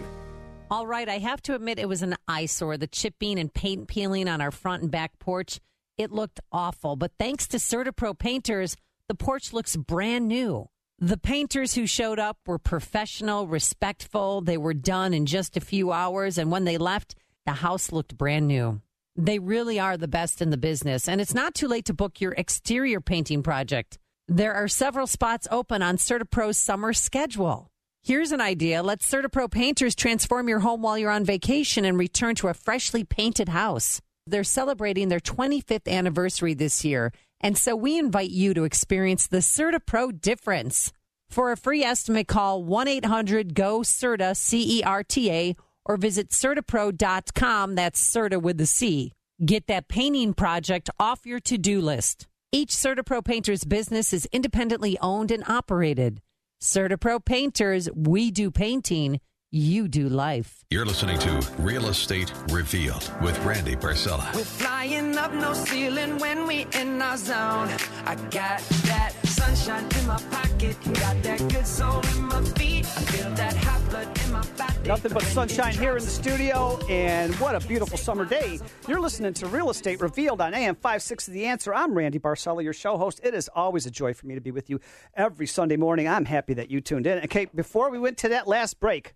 All 0.71 0.87
right, 0.87 1.09
I 1.09 1.17
have 1.17 1.41
to 1.41 1.55
admit 1.55 1.79
it 1.79 1.89
was 1.89 2.01
an 2.01 2.15
eyesore. 2.29 2.77
The 2.77 2.87
chipping 2.87 3.37
and 3.39 3.53
paint 3.53 3.89
peeling 3.89 4.29
on 4.29 4.39
our 4.39 4.51
front 4.51 4.83
and 4.83 4.89
back 4.89 5.19
porch, 5.19 5.59
it 6.01 6.11
looked 6.11 6.39
awful. 6.51 6.95
But 6.95 7.11
thanks 7.19 7.47
to 7.49 7.57
CertaPro 7.57 8.17
painters, 8.17 8.75
the 9.07 9.15
porch 9.15 9.53
looks 9.53 9.75
brand 9.75 10.27
new. 10.27 10.69
The 10.99 11.17
painters 11.17 11.73
who 11.73 11.87
showed 11.87 12.19
up 12.19 12.37
were 12.45 12.59
professional, 12.59 13.47
respectful. 13.47 14.41
They 14.41 14.57
were 14.57 14.75
done 14.75 15.13
in 15.13 15.25
just 15.25 15.57
a 15.57 15.61
few 15.61 15.91
hours, 15.91 16.37
and 16.37 16.51
when 16.51 16.65
they 16.65 16.77
left, 16.77 17.15
the 17.45 17.53
house 17.53 17.91
looked 17.91 18.17
brand 18.17 18.47
new. 18.47 18.81
They 19.15 19.39
really 19.39 19.79
are 19.79 19.97
the 19.97 20.07
best 20.07 20.41
in 20.41 20.51
the 20.51 20.57
business, 20.57 21.07
and 21.07 21.19
it's 21.19 21.33
not 21.33 21.55
too 21.55 21.67
late 21.67 21.85
to 21.85 21.93
book 21.93 22.21
your 22.21 22.33
exterior 22.33 23.01
painting 23.01 23.43
project. 23.43 23.97
There 24.27 24.53
are 24.53 24.67
several 24.67 25.07
spots 25.07 25.47
open 25.51 25.81
on 25.81 25.97
CertaPro's 25.97 26.57
summer 26.57 26.93
schedule. 26.93 27.71
Here's 28.03 28.31
an 28.31 28.41
idea. 28.41 28.81
Let 28.81 29.01
CertaPro 29.01 29.51
painters 29.51 29.95
transform 29.95 30.47
your 30.47 30.59
home 30.59 30.81
while 30.81 30.97
you're 30.97 31.11
on 31.11 31.25
vacation 31.25 31.83
and 31.83 31.97
return 31.97 32.35
to 32.35 32.47
a 32.47 32.53
freshly 32.53 33.03
painted 33.03 33.49
house. 33.49 34.01
They're 34.27 34.43
celebrating 34.43 35.09
their 35.09 35.19
25th 35.19 35.91
anniversary 35.91 36.53
this 36.53 36.85
year, 36.85 37.11
and 37.39 37.57
so 37.57 37.75
we 37.75 37.97
invite 37.97 38.29
you 38.29 38.53
to 38.53 38.63
experience 38.63 39.27
the 39.27 39.37
CertaPro 39.37 40.19
difference. 40.21 40.93
For 41.29 41.51
a 41.51 41.57
free 41.57 41.83
estimate, 41.83 42.27
call 42.27 42.63
1 42.63 42.87
800 42.87 43.55
GO 43.55 43.79
CERTA, 43.81 44.35
C 44.35 44.79
E 44.79 44.83
R 44.83 45.03
T 45.03 45.31
A, 45.31 45.55
or 45.85 45.97
visit 45.97 46.29
CertaPro.com. 46.29 47.75
That's 47.75 47.99
Certa 47.99 48.39
with 48.39 48.57
the 48.57 48.65
C. 48.65 49.13
Get 49.43 49.67
that 49.67 49.87
painting 49.87 50.33
project 50.33 50.89
off 50.99 51.25
your 51.25 51.39
to 51.39 51.57
do 51.57 51.81
list. 51.81 52.27
Each 52.51 52.71
CertaPro 52.71 53.23
painter's 53.23 53.63
business 53.63 54.13
is 54.13 54.27
independently 54.31 54.99
owned 54.99 55.31
and 55.31 55.43
operated. 55.47 56.21
CertaPro 56.61 57.23
Painters, 57.23 57.89
we 57.95 58.29
do 58.29 58.51
painting, 58.51 59.19
you 59.51 59.89
do 59.89 60.07
life. 60.07 60.63
You're 60.69 60.85
listening 60.85 61.19
to 61.19 61.47
Real 61.59 61.87
Estate 61.87 62.31
Revealed 62.49 63.11
with 63.21 63.37
Randy 63.43 63.75
Barcella. 63.75 64.33
We're 64.33 64.45
flying 64.45 65.17
up 65.17 65.33
no 65.33 65.51
ceiling 65.51 66.17
when 66.19 66.47
we 66.47 66.67
in 66.73 67.01
our 67.01 67.17
zone. 67.17 67.69
I 68.05 68.15
got 68.31 68.61
that 68.85 69.13
sunshine 69.25 69.85
in 69.99 70.07
my 70.07 70.17
pocket, 70.31 70.77
got 70.93 71.21
that 71.23 71.39
good 71.49 71.67
soul 71.67 71.99
in 72.15 72.23
my 72.23 72.41
feet. 72.41 72.85
I 72.85 73.01
feel 73.01 73.29
that 73.31 73.53
hot 73.57 73.89
blood 73.89 74.19
in 74.23 74.31
my 74.31 74.45
body. 74.57 74.87
Nothing 74.87 75.11
but 75.11 75.23
sunshine 75.23 75.73
here 75.73 75.97
in 75.97 76.03
the 76.03 76.09
studio, 76.09 76.79
and 76.87 77.35
what 77.35 77.53
a 77.53 77.67
beautiful 77.67 77.97
summer 77.97 78.23
day. 78.23 78.57
You're 78.87 79.01
listening 79.01 79.33
to 79.33 79.47
Real 79.47 79.69
Estate 79.69 79.99
Revealed 79.99 80.39
on 80.39 80.53
AM 80.53 80.75
56 80.75 81.25
The 81.25 81.45
Answer. 81.45 81.73
I'm 81.73 81.93
Randy 81.93 82.19
Barcella, 82.19 82.63
your 82.63 82.71
show 82.71 82.97
host. 82.97 83.19
It 83.21 83.33
is 83.33 83.49
always 83.53 83.85
a 83.85 83.91
joy 83.91 84.13
for 84.13 84.27
me 84.27 84.35
to 84.35 84.41
be 84.41 84.51
with 84.51 84.69
you 84.69 84.79
every 85.13 85.45
Sunday 85.45 85.75
morning. 85.75 86.07
I'm 86.07 86.23
happy 86.23 86.53
that 86.53 86.71
you 86.71 86.79
tuned 86.79 87.05
in. 87.05 87.17
Okay, 87.25 87.47
before 87.53 87.89
we 87.89 87.99
went 87.99 88.17
to 88.19 88.29
that 88.29 88.47
last 88.47 88.79
break, 88.79 89.13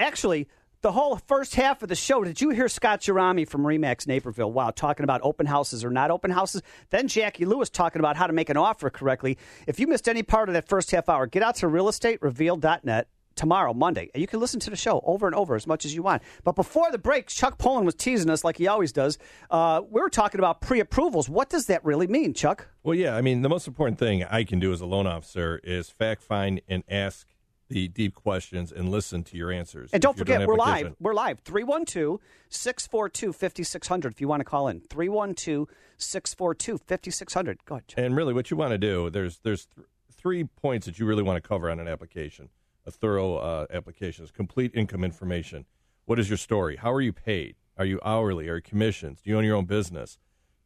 actually, 0.00 0.48
the 0.82 0.92
whole 0.92 1.16
first 1.16 1.54
half 1.54 1.82
of 1.82 1.88
the 1.88 1.94
show, 1.94 2.24
did 2.24 2.40
you 2.40 2.50
hear 2.50 2.68
Scott 2.68 3.02
Gerami 3.02 3.46
from 3.46 3.62
Remax 3.62 4.06
Naperville? 4.06 4.50
Wow, 4.50 4.70
talking 4.70 5.04
about 5.04 5.20
open 5.22 5.46
houses 5.46 5.84
or 5.84 5.90
not 5.90 6.10
open 6.10 6.30
houses. 6.30 6.62
Then 6.88 7.06
Jackie 7.06 7.44
Lewis 7.44 7.68
talking 7.68 8.00
about 8.00 8.16
how 8.16 8.26
to 8.26 8.32
make 8.32 8.48
an 8.48 8.56
offer 8.56 8.88
correctly. 8.88 9.36
If 9.66 9.78
you 9.78 9.86
missed 9.86 10.08
any 10.08 10.22
part 10.22 10.48
of 10.48 10.54
that 10.54 10.68
first 10.68 10.90
half 10.90 11.08
hour, 11.08 11.26
get 11.26 11.42
out 11.42 11.56
to 11.56 11.66
realestaterevealed.net 11.66 13.08
tomorrow, 13.36 13.72
Monday. 13.72 14.10
And 14.14 14.20
you 14.20 14.26
can 14.26 14.40
listen 14.40 14.60
to 14.60 14.70
the 14.70 14.76
show 14.76 15.02
over 15.04 15.26
and 15.26 15.34
over 15.34 15.54
as 15.54 15.66
much 15.66 15.84
as 15.84 15.94
you 15.94 16.02
want. 16.02 16.22
But 16.44 16.56
before 16.56 16.90
the 16.90 16.98
break, 16.98 17.28
Chuck 17.28 17.58
Pullen 17.58 17.84
was 17.84 17.94
teasing 17.94 18.30
us 18.30 18.44
like 18.44 18.56
he 18.56 18.66
always 18.66 18.92
does. 18.92 19.18
Uh, 19.50 19.82
we 19.88 20.00
were 20.00 20.10
talking 20.10 20.40
about 20.40 20.60
pre 20.60 20.80
approvals. 20.80 21.28
What 21.28 21.48
does 21.50 21.66
that 21.66 21.84
really 21.84 22.06
mean, 22.06 22.34
Chuck? 22.34 22.68
Well, 22.82 22.94
yeah, 22.94 23.16
I 23.16 23.20
mean, 23.20 23.42
the 23.42 23.48
most 23.48 23.66
important 23.66 23.98
thing 23.98 24.24
I 24.24 24.44
can 24.44 24.60
do 24.60 24.72
as 24.72 24.80
a 24.80 24.86
loan 24.86 25.06
officer 25.06 25.60
is 25.62 25.90
fact 25.90 26.22
find 26.22 26.60
and 26.68 26.84
ask 26.88 27.26
the 27.70 27.88
deep 27.88 28.14
questions 28.14 28.72
and 28.72 28.90
listen 28.90 29.22
to 29.24 29.36
your 29.36 29.50
answers. 29.50 29.90
And 29.92 30.02
don't 30.02 30.18
forget, 30.18 30.46
we're 30.46 30.60
application. 30.60 30.88
live. 30.88 30.96
We're 31.00 31.14
live. 31.14 31.38
312 31.40 32.20
642 32.50 33.32
5600 33.32 34.12
if 34.12 34.20
you 34.20 34.28
want 34.28 34.40
to 34.40 34.44
call 34.44 34.68
in. 34.68 34.80
312 34.80 35.68
642 35.96 36.78
5600. 36.78 37.64
Go 37.64 37.76
ahead. 37.76 37.88
Chuck. 37.88 37.98
And 37.98 38.14
really, 38.16 38.34
what 38.34 38.50
you 38.50 38.56
want 38.56 38.72
to 38.72 38.78
do, 38.78 39.08
there's 39.08 39.38
there's 39.38 39.66
th- 39.66 39.86
three 40.12 40.44
points 40.44 40.86
that 40.86 40.98
you 40.98 41.06
really 41.06 41.22
want 41.22 41.42
to 41.42 41.48
cover 41.48 41.70
on 41.70 41.80
an 41.80 41.88
application. 41.88 42.50
A 42.86 42.90
thorough 42.90 43.36
uh, 43.36 43.66
application 43.72 44.24
is 44.24 44.30
complete 44.30 44.72
income 44.74 45.04
information. 45.04 45.64
What 46.06 46.18
is 46.18 46.28
your 46.28 46.38
story? 46.38 46.76
How 46.76 46.92
are 46.92 47.00
you 47.00 47.12
paid? 47.12 47.54
Are 47.78 47.84
you 47.84 48.00
hourly? 48.04 48.48
Are 48.48 48.56
you 48.56 48.62
commissions? 48.62 49.22
Do 49.22 49.30
you 49.30 49.38
own 49.38 49.44
your 49.44 49.56
own 49.56 49.64
business? 49.66 50.18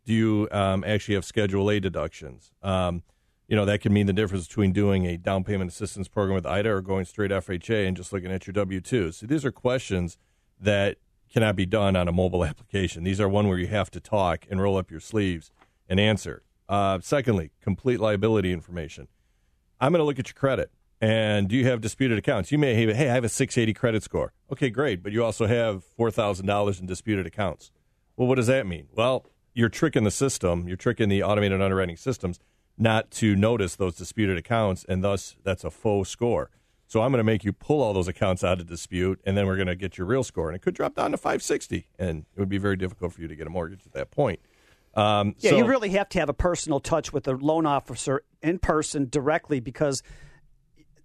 Do 0.06 0.14
you 0.14 0.48
um, 0.50 0.84
actually 0.86 1.14
have 1.14 1.24
Schedule 1.24 1.70
A 1.70 1.80
deductions? 1.80 2.50
Um, 2.62 3.02
you 3.48 3.57
know 3.57 3.64
that 3.64 3.80
can 3.80 3.92
mean 3.92 4.07
the 4.07 4.12
difference 4.12 4.46
between 4.46 4.72
doing 4.72 5.07
a 5.07 5.16
down 5.16 5.44
payment 5.44 5.70
assistance 5.70 6.09
program 6.09 6.35
with 6.35 6.46
IDA 6.46 6.70
or 6.70 6.80
going 6.80 7.04
straight 7.04 7.30
FHA 7.30 7.87
and 7.87 7.96
just 7.96 8.12
looking 8.12 8.33
at 8.33 8.46
your 8.46 8.52
W 8.52 8.80
two. 8.80 9.12
So 9.12 9.26
these 9.26 9.44
are 9.44 9.52
questions 9.52 10.16
that 10.61 10.96
cannot 11.33 11.57
be 11.57 11.66
done 11.66 11.96
on 11.96 12.09
a 12.09 12.12
mobile 12.12 12.44
application. 12.50 13.04
These 13.04 13.20
are 13.20 13.28
one 13.28 13.48
where 13.48 13.59
you 13.59 13.66
have 13.66 13.90
to 13.92 14.00
talk 14.00 14.46
and 14.50 14.61
roll 14.61 14.76
up 14.76 14.90
your 14.90 15.00
sleeves 15.00 15.50
and 15.88 16.00
answer. 16.00 16.42
Uh, 16.68 16.98
secondly, 17.02 17.50
complete 17.61 18.00
liability 18.00 18.52
information. 18.52 19.09
I'm 19.80 19.92
going 19.92 20.00
to 20.00 20.04
look 20.04 20.18
at 20.18 20.28
your 20.28 20.35
credit. 20.35 20.70
And 21.00 21.48
do 21.48 21.57
you 21.57 21.66
have 21.66 21.83
disputed 21.83 22.16
accounts? 22.16 22.50
You 22.50 22.57
may 22.57 22.74
have, 22.74 22.96
hey, 22.96 23.11
I 23.11 23.14
have 23.14 23.24
a 23.24 23.28
680 23.28 23.74
credit 23.74 24.02
score. 24.02 24.33
Okay, 24.50 24.70
great. 24.70 25.02
But 25.02 25.12
you 25.12 25.22
also 25.22 25.46
have 25.46 25.85
$4,000 25.98 26.80
in 26.80 26.87
disputed 26.87 27.26
accounts. 27.26 27.70
Well, 28.16 28.26
what 28.26 28.37
does 28.37 28.46
that 28.46 28.66
mean? 28.66 28.87
Well, 28.92 29.26
you're 29.52 29.68
tricking 29.68 30.04
the 30.04 30.11
system, 30.11 30.66
you're 30.66 30.76
tricking 30.76 31.09
the 31.09 31.22
automated 31.22 31.61
underwriting 31.61 31.96
systems 31.96 32.40
not 32.76 33.10
to 33.12 33.37
notice 33.37 33.76
those 33.76 33.94
disputed 33.96 34.37
accounts, 34.37 34.84
and 34.88 35.02
thus 35.04 35.37
that's 35.44 35.64
a 35.64 35.70
faux 35.70 36.08
score. 36.08 36.50
So 36.87 37.00
I'm 37.02 37.10
going 37.10 37.18
to 37.18 37.24
make 37.24 37.44
you 37.44 37.52
pull 37.52 37.82
all 37.82 37.92
those 37.92 38.08
accounts 38.08 38.44
out 38.44 38.60
of 38.60 38.66
dispute, 38.66 39.20
and 39.24 39.37
then 39.37 39.46
we're 39.46 39.56
going 39.56 39.68
to 39.68 39.74
get 39.76 39.96
your 39.98 40.06
real 40.06 40.22
score. 40.22 40.48
And 40.48 40.56
it 40.56 40.60
could 40.62 40.74
drop 40.74 40.94
down 40.94 41.10
to 41.12 41.16
560, 41.16 41.88
and 41.98 42.26
it 42.37 42.40
would 42.40 42.48
be 42.48 42.58
very 42.58 42.76
difficult 42.76 43.12
for 43.12 43.20
you 43.22 43.28
to 43.28 43.34
get 43.37 43.46
a 43.46 43.50
mortgage 43.50 43.87
at 43.87 43.92
that 43.92 44.10
point. 44.10 44.40
Um, 44.94 45.34
Yeah, 45.38 45.50
so- 45.50 45.56
you 45.56 45.64
really 45.66 45.90
have 45.90 46.08
to 46.10 46.20
have 46.20 46.28
a 46.28 46.34
personal 46.34 46.80
touch 46.80 47.12
with 47.12 47.24
the 47.24 47.34
loan 47.34 47.66
officer 47.66 48.22
in 48.42 48.58
person 48.58 49.08
directly 49.10 49.58
because 49.60 50.02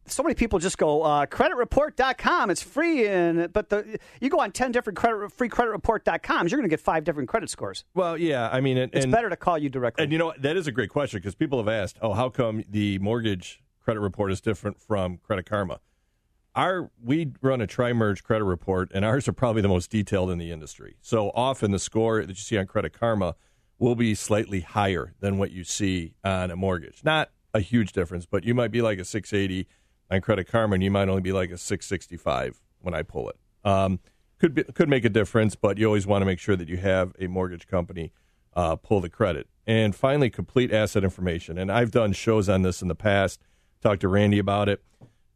so 0.10 0.24
many 0.24 0.36
people 0.36 0.60
just 0.60 0.78
go 0.78 1.04
uh, 1.04 1.26
creditreport.com 1.26 2.50
it's 2.50 2.62
free 2.62 3.08
and 3.08 3.52
but 3.54 3.70
the 3.70 4.00
you 4.20 4.30
go 4.30 4.40
on 4.40 4.52
10 4.52 4.72
different 4.72 4.98
credit 4.98 5.32
free 5.32 5.50
creditreport.coms 5.50 6.52
you're 6.52 6.60
going 6.60 6.70
to 6.70 6.74
get 6.74 6.80
five 6.80 7.04
different 7.04 7.30
credit 7.30 7.50
scores 7.50 7.84
Well, 7.94 8.18
yeah, 8.18 8.50
I 8.52 8.62
mean, 8.62 8.78
and, 8.78 8.94
it's 8.94 9.06
and- 9.06 9.12
better 9.12 9.30
to 9.30 9.36
call 9.38 9.58
you 9.58 9.70
directly 9.70 10.04
And 10.04 10.12
you 10.12 10.18
know 10.18 10.34
that 10.40 10.58
is 10.58 10.68
a 10.68 10.72
great 10.72 10.90
question 10.90 11.20
because 11.20 11.36
people 11.36 11.60
have 11.60 11.68
asked, 11.68 11.98
"Oh, 12.02 12.14
how 12.14 12.30
come 12.30 12.64
the 12.70 13.00
mortgage 13.00 13.62
credit 13.84 14.00
report 14.00 14.32
is 14.32 14.42
different 14.42 14.80
from 14.80 15.18
Credit 15.18 15.46
Karma?" 15.46 15.80
Our 16.56 16.90
we 17.02 17.32
run 17.42 17.62
a 17.62 17.68
tri-merge 17.68 18.24
credit 18.24 18.44
report, 18.46 18.92
and 18.94 19.06
ours 19.06 19.28
are 19.28 19.34
probably 19.34 19.62
the 19.62 19.68
most 19.68 19.92
detailed 19.92 20.32
in 20.32 20.40
the 20.40 20.52
industry. 20.52 20.98
So 21.02 21.30
often, 21.36 21.72
the 21.72 21.80
score 21.80 22.22
that 22.22 22.30
you 22.30 22.36
see 22.36 22.58
on 22.58 22.66
Credit 22.66 22.92
Karma 22.92 23.36
will 23.78 23.96
be 23.96 24.16
slightly 24.16 24.62
higher 24.62 25.14
than 25.20 25.38
what 25.38 25.52
you 25.52 25.64
see 25.64 26.16
on 26.24 26.52
a 26.52 26.56
mortgage. 26.56 27.02
Not 27.04 27.30
a 27.54 27.60
huge 27.62 27.94
difference, 27.94 28.26
but 28.26 28.44
you 28.44 28.54
might 28.54 28.72
be 28.72 28.82
like 28.82 29.00
a 29.00 29.06
680 29.06 29.68
on 30.12 30.22
Credit 30.22 30.48
Karma, 30.48 30.76
and 30.76 30.84
you 30.84 30.92
might 30.92 31.10
only 31.10 31.22
be 31.22 31.32
like 31.32 31.52
a 31.52 31.58
665 31.58 32.62
when 32.82 32.94
I 32.94 33.04
pull 33.04 33.30
it. 33.30 33.38
Um, 33.64 34.00
could 34.40 34.56
be, 34.56 34.64
could 34.64 34.90
make 34.90 35.06
a 35.06 35.10
difference, 35.10 35.56
but 35.56 35.78
you 35.78 35.86
always 35.86 36.08
want 36.08 36.22
to 36.22 36.26
make 36.26 36.40
sure 36.40 36.56
that 36.56 36.70
you 36.70 36.78
have 36.78 37.14
a 37.20 37.28
mortgage 37.28 37.68
company 37.68 38.12
uh, 38.56 38.76
pull 38.76 39.02
the 39.02 39.10
credit. 39.10 39.48
And 39.68 39.96
finally, 39.96 40.30
complete 40.30 40.74
asset 40.74 41.04
information. 41.04 41.58
And 41.58 41.72
I've 41.72 41.92
done 41.92 42.14
shows 42.14 42.50
on 42.50 42.62
this 42.64 42.82
in 42.82 42.88
the 42.88 42.96
past. 42.96 43.42
Talked 43.82 44.02
to 44.02 44.08
Randy 44.08 44.40
about 44.40 44.70
it. 44.70 44.84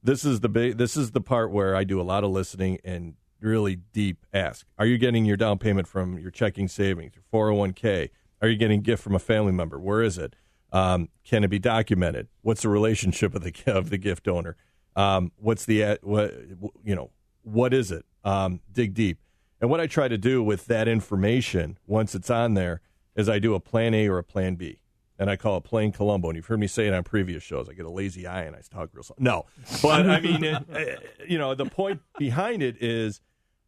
This 0.02 0.26
is 0.26 0.42
the. 0.42 0.74
This 0.76 0.98
is 0.98 1.12
the 1.12 1.22
part 1.22 1.52
where 1.52 1.76
I 1.76 1.84
do 1.84 2.02
a 2.02 2.04
lot 2.04 2.24
of 2.24 2.32
listening 2.32 2.80
and 2.84 3.14
really 3.40 3.76
deep 3.76 4.26
ask. 4.34 4.66
Are 4.78 4.86
you 4.86 4.98
getting 4.98 5.26
your 5.26 5.38
down 5.38 5.60
payment 5.60 5.88
from 5.88 6.18
your 6.18 6.32
checking 6.32 6.68
savings, 6.68 7.14
your 7.16 7.24
401k? 7.32 8.10
Are 8.42 8.48
you 8.48 8.58
getting 8.58 8.80
a 8.80 8.84
gift 8.84 9.04
from 9.04 9.16
a 9.16 9.20
family 9.20 9.54
member? 9.54 9.80
Where 9.80 10.02
is 10.02 10.18
it? 10.18 10.36
Um, 10.74 11.10
can 11.24 11.44
it 11.44 11.50
be 11.50 11.60
documented? 11.60 12.28
What's 12.42 12.64
the 12.64 12.70
relationship 12.70 13.36
of 13.36 13.44
the 13.44 13.54
of 13.68 13.90
the 13.90 13.98
gift 13.98 14.26
donor? 14.26 14.58
Um, 14.96 15.32
what's 15.38 15.66
the 15.66 15.84
uh, 15.84 15.98
what 16.02 16.34
you 16.84 16.96
know? 16.96 17.12
What 17.44 17.74
is 17.74 17.92
it? 17.92 18.06
Um, 18.24 18.60
dig 18.72 18.94
deep. 18.94 19.20
And 19.62 19.70
what 19.70 19.80
I 19.80 19.88
try 19.88 20.10
to 20.10 20.18
do 20.18 20.44
with 20.44 20.66
that 20.66 20.88
information 20.88 21.78
once 21.88 22.16
it's 22.16 22.30
on 22.30 22.54
there 22.54 22.82
is 23.16 23.30
I 23.30 23.40
do 23.40 23.54
a 23.54 23.60
plan 23.60 23.94
A 23.94 24.10
or 24.10 24.18
a 24.18 24.24
plan 24.24 24.56
B. 24.56 24.80
And 25.20 25.30
I 25.30 25.36
call 25.36 25.58
it 25.58 25.64
plain 25.64 25.92
Columbo. 25.92 26.30
And 26.30 26.36
you've 26.36 26.48
heard 26.48 26.60
me 26.60 26.68
say 26.68 26.88
it 26.88 26.94
on 26.94 27.04
previous 27.04 27.44
shows. 27.44 27.70
I 27.70 27.74
get 27.74 27.86
a 27.86 27.92
lazy 27.92 28.28
eye 28.28 28.44
and 28.44 28.56
I 28.56 28.62
talk 28.70 28.90
real 28.94 29.04
slow. 29.04 29.16
No, 29.20 29.46
but 29.82 30.10
I 30.10 30.20
mean, 30.20 30.44
it, 30.44 31.20
you 31.30 31.38
know, 31.38 31.56
the 31.56 31.66
point 31.66 32.02
behind 32.18 32.64
it 32.64 32.82
is 32.82 33.22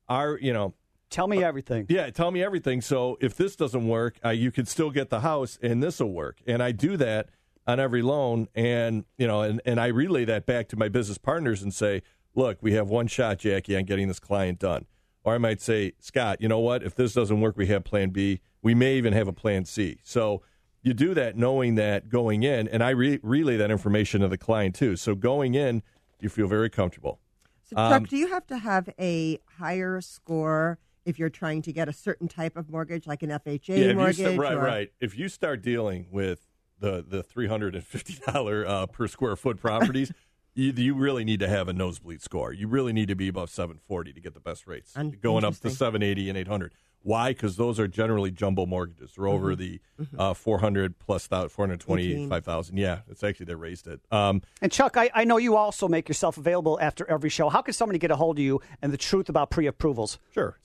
our, 0.10 0.38
you 0.42 0.52
know, 0.52 0.74
tell 1.10 1.28
me 1.28 1.44
everything. 1.44 1.86
Yeah, 1.90 2.10
tell 2.10 2.32
me 2.32 2.44
everything. 2.44 2.82
So 2.82 3.18
if 3.22 3.36
this 3.36 3.56
doesn't 3.56 3.88
work, 3.88 4.18
uh, 4.24 4.30
you 4.30 4.52
can 4.52 4.66
still 4.66 4.92
get 4.92 5.10
the 5.10 5.22
house, 5.22 5.58
and 5.62 5.82
this 5.82 6.00
will 6.00 6.12
work. 6.12 6.40
And 6.46 6.62
I 6.62 6.72
do 6.72 6.98
that 6.98 7.30
on 7.68 7.80
every 7.80 8.02
loan, 8.02 8.48
and 8.54 9.06
you 9.18 9.28
know, 9.28 9.42
and, 9.42 9.62
and 9.66 9.80
I 9.80 9.88
relay 9.88 10.26
that 10.26 10.46
back 10.46 10.68
to 10.70 10.76
my 10.78 10.90
business 10.90 11.18
partners 11.18 11.64
and 11.64 11.74
say, 11.74 12.02
look, 12.36 12.58
we 12.62 12.74
have 12.74 12.90
one 12.90 13.08
shot, 13.08 13.40
Jackie, 13.40 13.76
on 13.76 13.86
getting 13.86 14.08
this 14.08 14.20
client 14.20 14.60
done. 14.60 14.86
Or 15.24 15.34
I 15.34 15.40
might 15.40 15.62
say, 15.62 15.94
Scott, 16.00 16.40
you 16.40 16.48
know 16.48 16.60
what? 16.60 16.84
If 16.84 16.94
this 16.96 17.14
doesn't 17.14 17.42
work, 17.42 17.58
we 17.58 17.66
have 17.68 17.84
Plan 17.84 18.10
B. 18.12 18.42
We 18.62 18.76
may 18.76 18.96
even 18.98 19.14
have 19.14 19.28
a 19.28 19.34
Plan 19.34 19.66
C. 19.66 20.00
So 20.04 20.44
you 20.84 20.94
do 20.94 21.16
that 21.16 21.36
knowing 21.36 21.76
that 21.76 22.10
going 22.10 22.44
in, 22.44 22.68
and 22.68 22.84
I 22.84 22.92
re- 22.92 23.20
relay 23.24 23.58
that 23.58 23.72
information 23.72 24.22
to 24.22 24.28
the 24.28 24.38
client 24.38 24.76
too. 24.76 24.96
So 24.96 25.16
going 25.16 25.56
in, 25.56 25.82
you 26.20 26.30
feel 26.30 26.48
very 26.48 26.70
comfortable. 26.70 27.20
So, 27.64 27.76
Chuck, 27.76 27.92
Um, 27.92 28.04
do 28.04 28.18
you 28.18 28.28
have 28.28 28.46
to 28.48 28.60
have 28.60 28.90
a 29.00 29.40
higher 29.58 30.00
score 30.02 30.78
if 31.06 31.20
you're 31.20 31.30
trying 31.30 31.62
to 31.62 31.72
get 31.72 31.88
a 31.88 31.94
certain 31.94 32.28
type 32.28 32.58
of 32.58 32.70
mortgage, 32.70 33.08
like 33.08 33.24
an 33.24 33.30
FHA 33.30 33.78
yeah, 33.78 33.94
mortgage? 33.94 34.38
right, 34.38 34.54
or- 34.54 34.60
right. 34.60 34.92
If 35.00 35.18
you 35.18 35.30
start 35.30 35.62
dealing 35.62 36.08
with 36.12 36.48
the 36.80 37.06
the 37.08 37.24
three 37.24 37.48
hundred 37.48 37.76
and 37.76 37.84
fifty 37.86 38.18
dollar 38.32 38.68
uh, 38.68 38.86
per 38.88 39.08
square 39.08 39.36
foot 39.36 39.60
properties, 39.62 40.12
you, 40.56 40.74
you 40.76 40.96
really 40.96 41.24
need 41.24 41.40
to 41.40 41.48
have 41.48 41.68
a 41.70 41.74
nosebleed 41.74 42.22
score. 42.22 42.52
You 42.52 42.68
really 42.68 42.92
need 42.92 43.08
to 43.08 43.16
be 43.16 43.28
above 43.28 43.50
seven 43.50 43.80
forty 43.88 44.12
to 44.12 44.20
get 44.20 44.34
the 44.34 44.40
best 44.40 44.68
rates. 44.68 44.92
Un- 44.98 45.18
going 45.22 45.46
up 45.46 45.56
to 45.60 45.70
seven 45.70 46.04
eighty 46.04 46.28
and 46.28 46.38
eight 46.38 46.48
hundred. 46.48 46.74
Why? 47.06 47.30
Because 47.30 47.56
those 47.56 47.80
are 47.80 47.88
generally 47.88 48.32
jumbo 48.32 48.66
mortgages. 48.66 49.12
They're 49.16 49.28
over 49.28 49.54
Mhm. 49.54 49.58
the 49.60 49.82
Mhm. 50.02 50.08
uh, 50.20 50.34
four 50.34 50.58
hundred 50.58 50.98
plus 50.98 51.28
four 51.28 51.50
hundred 51.60 51.80
twenty 51.80 52.28
five 52.28 52.44
thousand. 52.44 52.78
Yeah, 52.78 53.02
it's 53.08 53.24
actually 53.24 53.46
they 53.46 53.54
raised 53.56 53.86
it. 53.88 54.02
Um, 54.12 54.42
And 54.60 54.72
Chuck, 54.72 54.98
I, 54.98 55.12
I 55.14 55.24
know 55.24 55.38
you 55.38 55.56
also 55.56 55.88
make 55.88 56.08
yourself 56.10 56.38
available 56.38 56.80
after 56.82 57.08
every 57.10 57.30
show. 57.30 57.50
How 57.50 57.62
can 57.62 57.76
somebody 57.76 58.00
get 58.00 58.10
a 58.10 58.16
hold 58.16 58.40
of 58.40 58.44
you 58.44 58.60
and 58.82 58.92
the 58.92 58.98
truth 58.98 59.30
about 59.30 59.52
pre-approvals? 59.52 60.18
Sure. 60.34 60.58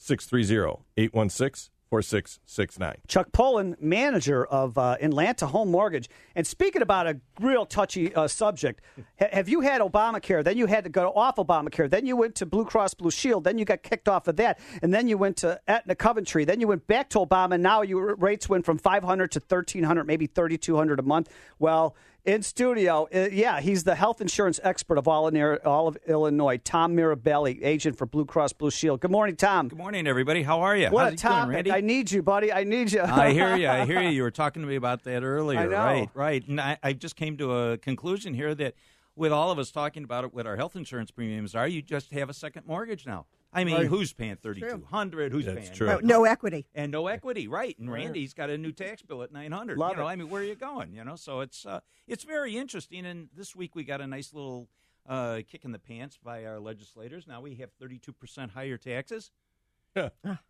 630-816-4669. 1.90 2.94
Chuck 3.08 3.32
Pullen, 3.32 3.76
manager 3.80 4.44
of 4.44 4.78
uh, 4.78 4.96
Atlanta 5.00 5.46
Home 5.46 5.70
Mortgage. 5.70 6.08
And 6.34 6.46
speaking 6.46 6.82
about 6.82 7.06
a 7.06 7.20
real 7.40 7.66
touchy 7.66 8.14
uh, 8.14 8.28
subject, 8.28 8.80
ha- 9.18 9.28
have 9.32 9.48
you 9.48 9.60
had 9.60 9.80
Obamacare? 9.80 10.44
Then 10.44 10.56
you 10.56 10.66
had 10.66 10.84
to 10.84 10.90
go 10.90 11.10
off 11.10 11.36
Obamacare. 11.36 11.90
Then 11.90 12.06
you 12.06 12.16
went 12.16 12.34
to 12.36 12.46
Blue 12.46 12.64
Cross 12.64 12.94
Blue 12.94 13.10
Shield. 13.10 13.44
Then 13.44 13.58
you 13.58 13.64
got 13.64 13.82
kicked 13.82 14.08
off 14.08 14.28
of 14.28 14.36
that. 14.36 14.58
And 14.82 14.92
then 14.94 15.08
you 15.08 15.18
went 15.18 15.36
to 15.38 15.60
Aetna 15.68 15.94
Coventry. 15.96 16.44
Then 16.44 16.60
you 16.60 16.68
went 16.68 16.86
back 16.86 17.08
to 17.10 17.18
Obama. 17.18 17.54
And 17.54 17.62
now 17.62 17.82
your 17.82 18.14
rates 18.16 18.48
went 18.48 18.64
from 18.64 18.78
500 18.78 19.32
to 19.32 19.40
1300 19.40 20.04
maybe 20.04 20.26
3200 20.26 20.98
a 20.98 21.02
month. 21.02 21.28
Well, 21.58 21.96
in 22.24 22.42
studio, 22.42 23.08
uh, 23.14 23.28
yeah, 23.32 23.60
he's 23.60 23.84
the 23.84 23.94
health 23.94 24.20
insurance 24.20 24.60
expert 24.62 24.98
of 24.98 25.08
all, 25.08 25.28
in, 25.28 25.58
all 25.64 25.88
of 25.88 25.96
Illinois, 26.06 26.58
Tom 26.58 26.94
Mirabelli, 26.96 27.58
agent 27.62 27.96
for 27.96 28.06
Blue 28.06 28.24
Cross 28.24 28.54
Blue 28.54 28.70
Shield. 28.70 29.00
Good 29.00 29.10
morning, 29.10 29.36
Tom. 29.36 29.68
Good 29.68 29.78
morning, 29.78 30.06
everybody. 30.06 30.42
How 30.42 30.60
are 30.60 30.76
you? 30.76 30.90
What 30.90 31.04
How's 31.04 31.12
a 31.14 31.16
topic. 31.16 31.54
Randy? 31.54 31.72
I 31.72 31.80
need 31.80 32.10
you, 32.10 32.22
buddy. 32.22 32.52
I 32.52 32.64
need 32.64 32.92
you. 32.92 33.02
I 33.02 33.32
hear 33.32 33.56
you. 33.56 33.68
I 33.68 33.86
hear 33.86 34.02
you. 34.02 34.10
You 34.10 34.22
were 34.22 34.30
talking 34.30 34.62
to 34.62 34.68
me 34.68 34.76
about 34.76 35.04
that 35.04 35.22
earlier. 35.22 35.68
Right, 35.68 36.08
right. 36.14 36.46
And 36.46 36.60
I, 36.60 36.78
I 36.82 36.92
just 36.92 37.16
came 37.16 37.36
to 37.38 37.52
a 37.52 37.78
conclusion 37.78 38.34
here 38.34 38.54
that 38.54 38.74
with 39.16 39.32
all 39.32 39.50
of 39.50 39.58
us 39.58 39.70
talking 39.70 40.04
about 40.04 40.24
it, 40.24 40.34
what 40.34 40.46
our 40.46 40.56
health 40.56 40.76
insurance 40.76 41.10
premiums 41.10 41.54
are, 41.54 41.66
you 41.66 41.82
just 41.82 42.12
have 42.12 42.28
a 42.30 42.34
second 42.34 42.66
mortgage 42.66 43.06
now. 43.06 43.26
I 43.52 43.64
mean, 43.64 43.74
Right. 43.76 43.86
who's 43.86 44.12
paying 44.12 44.36
thirty 44.36 44.60
two 44.60 44.84
hundred? 44.90 45.32
Who's 45.32 45.44
That's 45.46 45.60
paying 45.60 45.72
true. 45.72 45.86
No, 45.88 45.98
no 45.98 46.24
equity. 46.24 46.66
and 46.74 46.92
no 46.92 47.08
equity, 47.08 47.48
right? 47.48 47.76
And 47.78 47.90
Randy's 47.90 48.32
got 48.32 48.48
a 48.48 48.56
new 48.56 48.70
tax 48.72 49.02
bill 49.02 49.22
at 49.24 49.32
nine 49.32 49.50
hundred. 49.52 49.76
Love 49.78 49.92
You 49.92 49.96
know, 49.98 50.06
it. 50.06 50.12
I 50.12 50.16
mean, 50.16 50.30
where 50.30 50.40
are 50.42 50.44
you 50.44 50.54
going? 50.54 50.94
You 50.94 51.02
know, 51.04 51.16
so 51.16 51.40
it's 51.40 51.66
uh, 51.66 51.80
it's 52.06 52.22
very 52.24 52.56
interesting. 52.56 53.04
And 53.06 53.28
this 53.36 53.56
week 53.56 53.74
we 53.74 53.82
got 53.82 54.00
a 54.00 54.06
nice 54.06 54.32
little 54.32 54.68
uh, 55.08 55.40
kick 55.50 55.64
in 55.64 55.72
the 55.72 55.78
pants 55.80 56.16
by 56.22 56.44
our 56.44 56.60
legislators. 56.60 57.26
Now 57.26 57.40
we 57.40 57.56
have 57.56 57.72
thirty 57.72 57.98
two 57.98 58.12
percent 58.12 58.52
higher 58.52 58.76
taxes. 58.78 59.32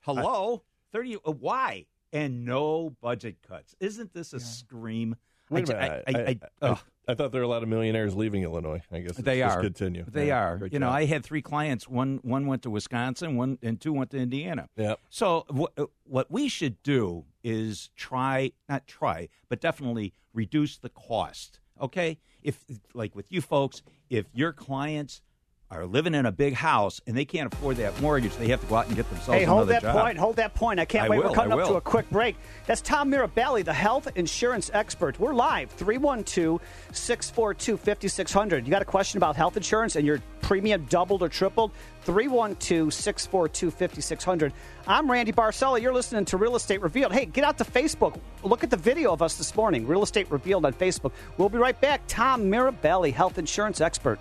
Hello, 0.01 0.63
thirty. 0.93 1.17
Uh, 1.17 1.33
why? 1.33 1.87
And 2.13 2.45
no 2.45 2.91
budget 3.01 3.37
cuts. 3.47 3.75
Isn't 3.81 4.13
this 4.13 4.33
a 4.33 4.41
scream? 4.41 5.17
Wait. 5.51 5.71
I, 5.71 6.03
I, 6.07 6.13
I, 6.15 6.39
oh. 6.63 6.73
I. 6.73 6.79
I 7.09 7.15
thought 7.15 7.33
there 7.33 7.41
were 7.41 7.45
a 7.47 7.49
lot 7.49 7.65
of 7.65 7.69
millionaires 7.69 8.15
leaving 8.15 8.45
Illinois. 8.45 8.83
I 8.93 9.01
guess 9.01 9.17
They 9.17 9.43
are. 9.43 9.61
continue. 9.61 10.05
They 10.07 10.29
Yeah, 10.29 10.45
are. 10.45 10.69
You 10.71 10.79
know. 10.79 10.91
I 10.91 11.07
had 11.07 11.25
three 11.25 11.43
clients. 11.43 11.89
One 11.89 12.21
one 12.23 12.47
went 12.47 12.63
to 12.63 12.71
Wisconsin. 12.71 13.37
One 13.37 13.59
and 13.63 13.81
two 13.81 13.93
went 13.93 14.11
to 14.11 14.19
Indiana. 14.19 14.69
Yep. 14.77 15.01
So 15.09 15.45
what 15.49 15.73
what 16.05 16.31
we 16.31 16.49
should 16.49 16.81
do 16.85 17.25
is 17.43 17.91
try 17.97 18.53
not 18.69 18.87
try, 18.87 19.29
but 19.49 19.61
definitely 19.61 20.15
reduce 20.33 20.77
the 20.79 20.89
cost. 20.89 21.59
Okay, 21.81 22.19
if 22.43 22.65
like 22.95 23.17
with 23.17 23.33
you 23.33 23.41
folks, 23.41 23.83
if 24.09 24.27
your 24.33 24.53
clients 24.53 25.21
are 25.73 25.87
living 25.87 26.15
in 26.15 26.27
a 26.27 26.33
big 26.33 26.53
house 26.55 27.01
and 27.07 27.17
they 27.17 27.25
can't 27.25 27.53
afford 27.53 27.77
that 27.77 27.99
mortgage, 28.01 28.35
they 28.37 28.49
have 28.49 28.61
to 28.61 28.67
go 28.67 28.75
out 28.75 28.89
and 28.89 28.97
get 28.97 29.09
themselves 29.09 29.39
Hey, 29.39 29.45
hold 29.45 29.69
that 29.69 29.83
job. 29.83 30.03
point. 30.03 30.19
Hold 30.19 30.37
that 30.37 30.53
point. 30.55 30.81
I 30.81 30.85
can't 30.85 31.05
I 31.07 31.09
wait. 31.09 31.19
will, 31.19 31.29
We're 31.29 31.35
coming 31.35 31.53
I 31.57 31.63
up 31.63 31.69
to 31.69 31.75
a 31.75 31.81
quick 31.81 32.11
break. 32.11 32.35
That's 32.67 32.81
Tom 32.81 33.09
Mirabelli, 33.11 33.65
the 33.65 33.73
health 33.73 34.09
insurance 34.17 34.71
expert. 34.75 35.21
We're 35.21 35.33
live 35.33 35.71
312 35.71 36.61
642 36.93 37.77
5600. 37.77 38.65
You 38.67 38.71
got 38.73 38.83
a 38.83 38.85
question 38.85 39.19
about 39.19 39.37
health 39.37 39.57
insurance 39.57 39.95
and 39.95 40.05
your 40.05 40.21
premium 40.41 40.87
doubled 40.89 41.23
or 41.23 41.29
tripled? 41.29 41.71
312 42.03 42.93
642 42.93 43.71
5600. 43.71 44.53
I'm 44.89 45.09
Randy 45.09 45.31
Barcella. 45.33 45.81
You're 45.81 45.95
listening 45.95 46.25
to 46.27 46.37
Real 46.37 46.57
Estate 46.57 46.81
Revealed. 46.81 47.13
Hey, 47.13 47.27
get 47.27 47.45
out 47.45 47.59
to 47.59 47.65
Facebook. 47.65 48.19
Look 48.43 48.65
at 48.65 48.71
the 48.71 48.77
video 48.77 49.13
of 49.13 49.23
us 49.23 49.37
this 49.37 49.55
morning. 49.55 49.87
Real 49.87 50.03
Estate 50.03 50.29
Revealed 50.33 50.65
on 50.65 50.73
Facebook. 50.73 51.13
We'll 51.39 51.49
be 51.49 51.59
right 51.59 51.81
back. 51.81 52.01
Tom 52.09 52.51
Mirabelli, 52.51 53.13
health 53.13 53.39
insurance 53.39 53.81
expert. 53.81 54.19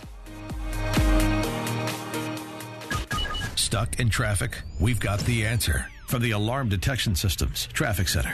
Stuck 3.60 4.00
in 4.00 4.10
traffic? 4.10 4.58
We've 4.80 5.02
got 5.02 5.20
the 5.20 5.46
answer 5.46 5.86
from 6.08 6.22
the 6.22 6.32
Alarm 6.32 6.70
Detection 6.70 7.14
Systems 7.14 7.68
Traffic 7.74 8.08
Center. 8.08 8.34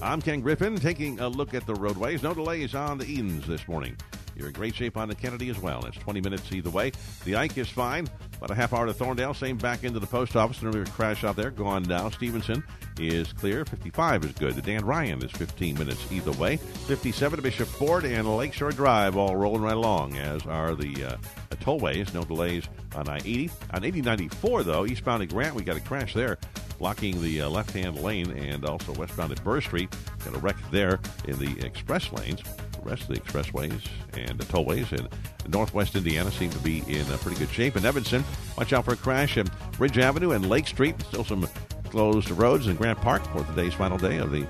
I'm 0.00 0.22
Ken 0.22 0.40
Griffin 0.40 0.76
taking 0.76 1.18
a 1.18 1.28
look 1.28 1.54
at 1.54 1.66
the 1.66 1.74
roadways. 1.74 2.22
No 2.22 2.32
delays 2.32 2.74
on 2.76 2.98
the 2.98 3.04
Edens 3.04 3.48
this 3.48 3.66
morning. 3.66 3.96
You're 4.36 4.46
in 4.46 4.52
great 4.52 4.76
shape 4.76 4.96
on 4.96 5.08
the 5.08 5.14
Kennedy 5.16 5.50
as 5.50 5.58
well. 5.58 5.84
It's 5.86 5.98
20 5.98 6.20
minutes 6.20 6.52
either 6.52 6.70
way. 6.70 6.92
The 7.24 7.34
Ike 7.34 7.58
is 7.58 7.68
fine. 7.68 8.08
About 8.40 8.52
a 8.52 8.54
half 8.54 8.72
hour 8.72 8.86
to 8.86 8.94
Thorndale. 8.94 9.36
Same 9.36 9.58
back 9.58 9.84
into 9.84 10.00
the 10.00 10.06
post 10.06 10.34
office. 10.34 10.62
Another 10.62 10.86
crash 10.86 11.24
out 11.24 11.36
there. 11.36 11.50
Gone 11.50 11.82
now. 11.82 12.08
Stevenson 12.08 12.64
is 12.98 13.34
clear. 13.34 13.66
55 13.66 14.24
is 14.24 14.32
good. 14.32 14.54
The 14.54 14.62
Dan 14.62 14.82
Ryan 14.82 15.22
is 15.22 15.30
15 15.32 15.78
minutes 15.78 16.10
either 16.10 16.32
way. 16.32 16.56
57 16.56 17.36
to 17.36 17.42
Bishop 17.42 17.68
Ford 17.68 18.06
and 18.06 18.36
Lakeshore 18.38 18.70
Drive 18.72 19.18
all 19.18 19.36
rolling 19.36 19.60
right 19.60 19.76
along, 19.76 20.16
as 20.16 20.46
are 20.46 20.74
the 20.74 21.04
uh, 21.04 21.16
tollways. 21.56 22.14
No 22.14 22.24
delays 22.24 22.66
on 22.94 23.10
I 23.10 23.18
80. 23.18 23.50
On 23.74 23.84
8094, 23.84 24.62
though, 24.62 24.86
eastbound 24.86 25.22
at 25.22 25.28
Grant, 25.28 25.54
we 25.54 25.62
got 25.62 25.76
a 25.76 25.80
crash 25.80 26.14
there, 26.14 26.38
blocking 26.80 27.20
the 27.22 27.42
uh, 27.42 27.48
left 27.48 27.70
hand 27.70 28.00
lane 28.00 28.30
and 28.32 28.64
also 28.64 28.92
westbound 28.94 29.30
at 29.30 29.44
Burr 29.44 29.60
Street. 29.60 29.94
Got 30.24 30.34
a 30.34 30.38
wreck 30.38 30.56
there 30.72 30.98
in 31.28 31.38
the 31.38 31.64
express 31.64 32.10
lanes. 32.10 32.42
The 32.42 32.80
rest 32.82 33.02
of 33.02 33.08
the 33.08 33.20
expressways 33.20 33.86
and 34.14 34.38
the 34.38 34.46
tollways 34.46 34.90
in 34.98 35.06
northwest 35.50 35.94
Indiana 35.94 36.30
seem 36.32 36.50
to 36.50 36.58
be 36.60 36.78
in 36.88 37.06
uh, 37.12 37.18
pretty 37.18 37.38
good 37.38 37.50
shape. 37.50 37.76
In 37.76 37.84
Evanston, 37.84 38.24
watch 38.56 38.72
out 38.72 38.86
for 38.86 38.94
a 38.94 38.96
crash 38.96 39.36
at 39.36 39.48
Ridge 39.78 39.98
Avenue 39.98 40.32
and 40.32 40.48
Lake 40.48 40.66
Street. 40.66 40.94
Still 41.02 41.24
some 41.24 41.46
closed 41.90 42.30
roads 42.30 42.66
in 42.66 42.76
Grant 42.76 42.98
Park 43.00 43.22
for 43.26 43.44
today's 43.44 43.74
final 43.74 43.98
day 43.98 44.16
of 44.16 44.32
the 44.32 44.46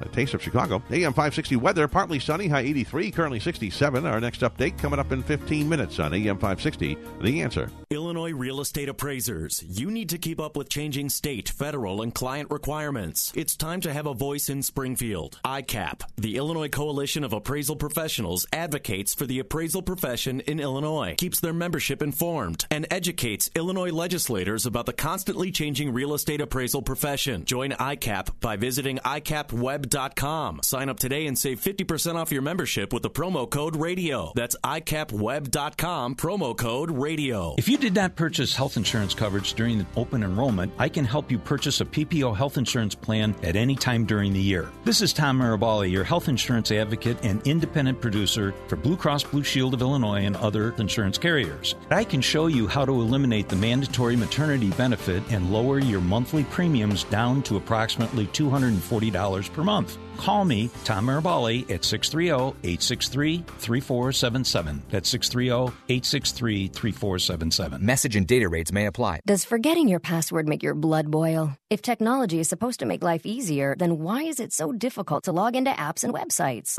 uh, 0.00 0.04
Taste 0.08 0.34
of 0.34 0.42
Chicago. 0.42 0.82
AM 0.90 1.12
560 1.12 1.56
weather, 1.56 1.88
partly 1.88 2.18
sunny, 2.18 2.48
high 2.48 2.60
83, 2.60 3.10
currently 3.10 3.40
67. 3.40 4.06
Our 4.06 4.20
next 4.20 4.40
update 4.40 4.78
coming 4.78 4.98
up 4.98 5.12
in 5.12 5.22
15 5.22 5.68
minutes 5.68 5.98
on 5.98 6.14
AM 6.14 6.36
560. 6.36 6.96
The 7.20 7.42
answer. 7.42 7.70
Illinois 7.90 8.32
real 8.32 8.60
estate 8.60 8.88
appraisers, 8.88 9.64
you 9.66 9.90
need 9.90 10.08
to 10.10 10.18
keep 10.18 10.40
up 10.40 10.56
with 10.56 10.68
changing 10.68 11.08
state, 11.08 11.48
federal, 11.48 12.02
and 12.02 12.14
client 12.14 12.50
requirements. 12.50 13.32
It's 13.34 13.56
time 13.56 13.80
to 13.80 13.92
have 13.92 14.06
a 14.06 14.14
voice 14.14 14.48
in 14.48 14.62
Springfield. 14.62 15.40
ICAP, 15.44 16.02
the 16.16 16.36
Illinois 16.36 16.68
Coalition 16.68 17.24
of 17.24 17.32
Appraisal 17.32 17.76
Professionals, 17.76 18.46
advocates 18.52 19.14
for 19.14 19.26
the 19.26 19.40
appraisal 19.40 19.82
profession 19.82 20.40
in 20.40 20.60
Illinois, 20.60 21.14
keeps 21.18 21.40
their 21.40 21.52
membership 21.52 22.00
informed, 22.00 22.64
and 22.70 22.86
educates 22.90 23.50
Illinois 23.56 23.90
legislators 23.90 24.66
about 24.66 24.86
the 24.86 24.92
constantly 24.92 25.50
changing 25.50 25.92
real 25.92 26.14
estate 26.14 26.40
appraisal 26.40 26.82
profession. 26.82 27.44
Join 27.44 27.72
ICAP 27.72 28.40
by 28.40 28.56
visiting 28.56 28.98
ICAPweb.com. 28.98 29.89
Sign 29.90 30.88
up 30.88 30.98
today 31.00 31.26
and 31.26 31.36
save 31.36 31.60
50% 31.60 32.14
off 32.14 32.30
your 32.30 32.42
membership 32.42 32.92
with 32.92 33.02
the 33.02 33.10
promo 33.10 33.50
code 33.50 33.74
RADIO. 33.74 34.32
That's 34.36 34.56
ICAPweb.com, 34.62 36.14
promo 36.14 36.56
code 36.56 36.90
RADIO. 36.90 37.56
If 37.58 37.68
you 37.68 37.76
did 37.76 37.94
not 37.94 38.14
purchase 38.14 38.54
health 38.54 38.76
insurance 38.76 39.14
coverage 39.14 39.54
during 39.54 39.78
the 39.78 39.86
open 39.96 40.22
enrollment, 40.22 40.72
I 40.78 40.88
can 40.88 41.04
help 41.04 41.30
you 41.30 41.38
purchase 41.38 41.80
a 41.80 41.84
PPO 41.84 42.36
health 42.36 42.56
insurance 42.56 42.94
plan 42.94 43.34
at 43.42 43.56
any 43.56 43.74
time 43.74 44.04
during 44.04 44.32
the 44.32 44.40
year. 44.40 44.70
This 44.84 45.02
is 45.02 45.12
Tom 45.12 45.40
Mirabelli, 45.40 45.90
your 45.90 46.04
health 46.04 46.28
insurance 46.28 46.70
advocate 46.70 47.18
and 47.24 47.44
independent 47.46 48.00
producer 48.00 48.54
for 48.68 48.76
Blue 48.76 48.96
Cross 48.96 49.24
Blue 49.24 49.42
Shield 49.42 49.74
of 49.74 49.80
Illinois 49.80 50.24
and 50.24 50.36
other 50.36 50.72
insurance 50.78 51.18
carriers. 51.18 51.74
I 51.90 52.04
can 52.04 52.20
show 52.20 52.46
you 52.46 52.68
how 52.68 52.84
to 52.84 52.92
eliminate 52.92 53.48
the 53.48 53.56
mandatory 53.56 54.14
maternity 54.14 54.70
benefit 54.70 55.22
and 55.30 55.52
lower 55.52 55.80
your 55.80 56.00
monthly 56.00 56.44
premiums 56.44 57.04
down 57.04 57.42
to 57.42 57.56
approximately 57.56 58.26
$240 58.28 59.52
per 59.52 59.64
month. 59.64 59.79
Call 60.16 60.44
me, 60.44 60.70
Tom 60.84 61.06
Mirabelli, 61.06 61.62
at 61.70 61.84
630 61.84 62.56
863 62.62 63.38
3477. 63.58 64.82
That's 64.90 65.08
630 65.08 65.74
863 65.88 66.68
3477. 66.68 67.84
Message 67.84 68.16
and 68.16 68.26
data 68.26 68.48
rates 68.48 68.72
may 68.72 68.86
apply. 68.86 69.20
Does 69.26 69.44
forgetting 69.44 69.88
your 69.88 70.00
password 70.00 70.48
make 70.48 70.62
your 70.62 70.74
blood 70.74 71.10
boil? 71.10 71.56
If 71.70 71.82
technology 71.82 72.40
is 72.40 72.48
supposed 72.48 72.80
to 72.80 72.86
make 72.86 73.02
life 73.02 73.24
easier, 73.24 73.74
then 73.78 73.98
why 73.98 74.24
is 74.24 74.40
it 74.40 74.52
so 74.52 74.72
difficult 74.72 75.24
to 75.24 75.32
log 75.32 75.56
into 75.56 75.70
apps 75.70 76.04
and 76.04 76.12
websites? 76.12 76.76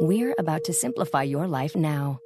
We're 0.00 0.34
about 0.38 0.64
to 0.64 0.72
simplify 0.72 1.22
your 1.22 1.46
life 1.46 1.76
now 1.76 2.20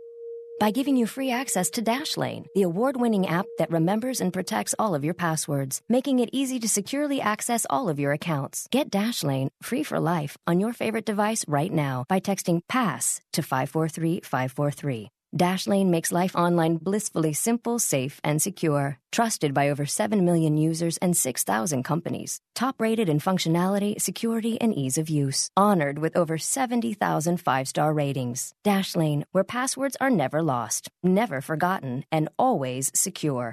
by 0.60 0.70
giving 0.70 0.96
you 0.96 1.06
free 1.06 1.30
access 1.30 1.70
to 1.70 1.82
Dashlane, 1.82 2.46
the 2.54 2.62
award 2.62 2.96
winning 3.00 3.26
app 3.26 3.46
that 3.58 3.70
remembers 3.70 4.20
and 4.20 4.32
protects 4.32 4.74
all 4.78 4.94
of 4.94 5.04
your 5.04 5.14
passwords, 5.14 5.82
making 5.88 6.18
it 6.18 6.30
easy 6.32 6.60
to 6.60 6.68
securely 6.68 7.20
access 7.20 7.66
all 7.70 7.88
of 7.88 7.98
your 7.98 8.12
accounts. 8.12 8.68
Get 8.70 8.90
Dashlane 8.90 9.48
free 9.62 9.82
for 9.82 9.98
life 9.98 10.36
on 10.46 10.60
your 10.60 10.72
favorite 10.72 11.06
device 11.06 11.44
right 11.48 11.72
now 11.72 12.04
by 12.08 12.20
texting 12.20 12.60
PASS 12.68 13.20
to 13.32 13.42
543 13.42 14.20
543. 14.20 15.10
Dashlane 15.36 15.88
makes 15.88 16.12
life 16.12 16.34
online 16.34 16.76
blissfully 16.76 17.32
simple, 17.32 17.78
safe, 17.78 18.20
and 18.24 18.40
secure. 18.40 18.98
Trusted 19.12 19.52
by 19.52 19.68
over 19.68 19.86
7 19.86 20.24
million 20.24 20.56
users 20.56 20.96
and 20.98 21.16
6,000 21.16 21.82
companies. 21.82 22.40
Top 22.54 22.80
rated 22.80 23.08
in 23.08 23.20
functionality, 23.20 24.00
security, 24.00 24.58
and 24.60 24.74
ease 24.74 24.98
of 24.98 25.10
use. 25.10 25.50
Honored 25.56 25.98
with 25.98 26.16
over 26.16 26.38
70,000 26.38 27.36
five 27.36 27.68
star 27.68 27.92
ratings. 27.92 28.54
Dashlane, 28.64 29.24
where 29.32 29.44
passwords 29.44 29.96
are 30.00 30.10
never 30.10 30.42
lost, 30.42 30.90
never 31.02 31.40
forgotten, 31.40 32.04
and 32.10 32.28
always 32.38 32.90
secure. 32.94 33.52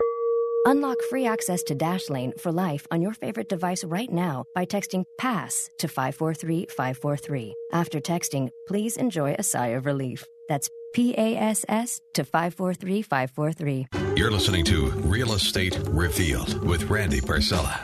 Unlock 0.65 0.97
free 1.09 1.27
access 1.27 1.61
to 1.63 1.75
Dashlane 1.75 2.39
for 2.39 2.53
life 2.53 2.87
on 2.89 3.01
your 3.01 3.13
favorite 3.13 3.49
device 3.49 3.83
right 3.83 4.09
now 4.09 4.45
by 4.55 4.65
texting 4.65 5.03
PASS 5.19 5.69
to 5.79 5.89
543 5.89 6.67
543. 6.67 7.53
After 7.73 7.99
texting, 7.99 8.49
please 8.67 8.95
enjoy 8.95 9.35
a 9.37 9.43
sigh 9.43 9.75
of 9.75 9.85
relief. 9.85 10.23
That's 10.47 10.69
P 10.93 11.15
A 11.17 11.35
S 11.35 11.65
S 11.67 11.99
to 12.13 12.23
543 12.23 13.01
543. 13.01 13.87
You're 14.15 14.29
listening 14.29 14.63
to 14.65 14.91
Real 14.91 15.33
Estate 15.33 15.79
Revealed 15.87 16.63
with 16.63 16.83
Randy 16.83 17.19
Barcella. 17.19 17.79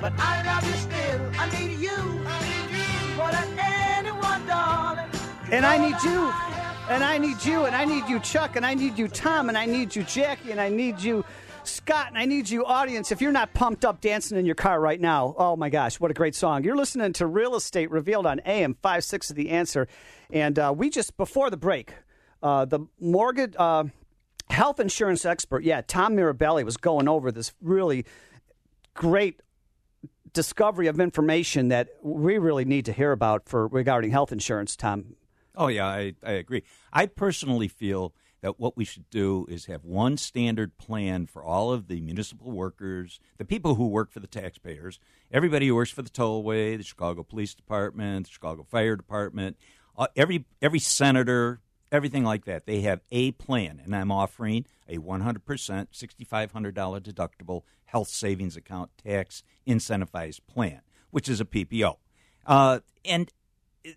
But 0.00 0.14
I 0.16 0.42
love 0.46 0.64
you 0.64 0.72
still. 0.72 1.20
I 1.38 1.50
need 1.60 1.78
you 1.78 1.96
more 3.18 3.30
than 3.30 3.58
anyone, 3.58 4.46
darling. 4.46 5.10
And 5.52 5.66
I 5.66 5.76
need 5.76 6.02
you. 6.02 6.59
And 6.90 7.04
I 7.04 7.18
need 7.18 7.44
you. 7.44 7.66
And 7.66 7.76
I 7.76 7.84
need 7.84 8.08
you, 8.08 8.18
Chuck. 8.18 8.56
And 8.56 8.66
I 8.66 8.74
need 8.74 8.98
you, 8.98 9.06
Tom. 9.06 9.48
And 9.48 9.56
I 9.56 9.64
need 9.64 9.94
you, 9.94 10.02
Jackie. 10.02 10.50
And 10.50 10.60
I 10.60 10.70
need 10.70 11.00
you, 11.00 11.24
Scott. 11.62 12.08
And 12.08 12.18
I 12.18 12.24
need 12.24 12.50
you, 12.50 12.66
audience. 12.66 13.12
If 13.12 13.20
you're 13.20 13.30
not 13.30 13.54
pumped 13.54 13.84
up 13.84 14.00
dancing 14.00 14.36
in 14.36 14.44
your 14.44 14.56
car 14.56 14.80
right 14.80 15.00
now, 15.00 15.36
oh 15.38 15.54
my 15.54 15.70
gosh, 15.70 16.00
what 16.00 16.10
a 16.10 16.14
great 16.14 16.34
song. 16.34 16.64
You're 16.64 16.74
listening 16.74 17.12
to 17.12 17.28
Real 17.28 17.54
Estate 17.54 17.92
Revealed 17.92 18.26
on 18.26 18.40
AM 18.44 18.74
56 18.82 19.30
of 19.30 19.36
The 19.36 19.50
Answer. 19.50 19.86
And 20.32 20.58
uh, 20.58 20.74
we 20.76 20.90
just, 20.90 21.16
before 21.16 21.48
the 21.48 21.56
break, 21.56 21.94
uh, 22.42 22.64
the 22.64 22.80
mortgage. 22.98 23.54
Uh, 23.56 23.84
health 24.48 24.80
insurance 24.80 25.24
expert, 25.24 25.62
yeah, 25.62 25.82
Tom 25.86 26.16
Mirabelli 26.16 26.64
was 26.64 26.76
going 26.76 27.06
over 27.06 27.30
this 27.30 27.52
really 27.62 28.04
great 28.94 29.38
discovery 30.32 30.88
of 30.88 30.98
information 30.98 31.68
that 31.68 31.90
we 32.02 32.36
really 32.38 32.64
need 32.64 32.86
to 32.86 32.92
hear 32.92 33.12
about 33.12 33.48
for 33.48 33.68
regarding 33.68 34.10
health 34.10 34.32
insurance, 34.32 34.74
Tom. 34.74 35.14
Oh 35.56 35.68
yeah, 35.68 35.86
I, 35.86 36.14
I 36.24 36.32
agree. 36.32 36.62
I 36.92 37.06
personally 37.06 37.68
feel 37.68 38.14
that 38.40 38.58
what 38.58 38.76
we 38.76 38.84
should 38.84 39.08
do 39.10 39.46
is 39.48 39.66
have 39.66 39.84
one 39.84 40.16
standard 40.16 40.78
plan 40.78 41.26
for 41.26 41.44
all 41.44 41.72
of 41.72 41.88
the 41.88 42.00
municipal 42.00 42.50
workers, 42.50 43.20
the 43.36 43.44
people 43.44 43.74
who 43.74 43.86
work 43.88 44.10
for 44.10 44.20
the 44.20 44.26
taxpayers, 44.26 44.98
everybody 45.30 45.68
who 45.68 45.74
works 45.74 45.90
for 45.90 46.02
the 46.02 46.10
tollway, 46.10 46.76
the 46.76 46.82
Chicago 46.82 47.22
Police 47.22 47.54
Department, 47.54 48.26
the 48.26 48.32
Chicago 48.32 48.62
Fire 48.62 48.96
Department, 48.96 49.56
uh, 49.98 50.06
every 50.16 50.46
every 50.62 50.78
senator, 50.78 51.60
everything 51.92 52.24
like 52.24 52.44
that. 52.46 52.66
They 52.66 52.80
have 52.82 53.00
a 53.10 53.32
plan, 53.32 53.80
and 53.84 53.94
I'm 53.94 54.10
offering 54.10 54.66
a 54.88 54.98
100% 54.98 55.40
$6,500 55.44 56.72
deductible 57.00 57.62
health 57.84 58.08
savings 58.08 58.56
account 58.56 58.90
tax 59.04 59.42
incentivized 59.66 60.40
plan, 60.46 60.80
which 61.10 61.28
is 61.28 61.40
a 61.40 61.44
PPO. 61.44 61.96
Uh, 62.46 62.80
and 63.04 63.30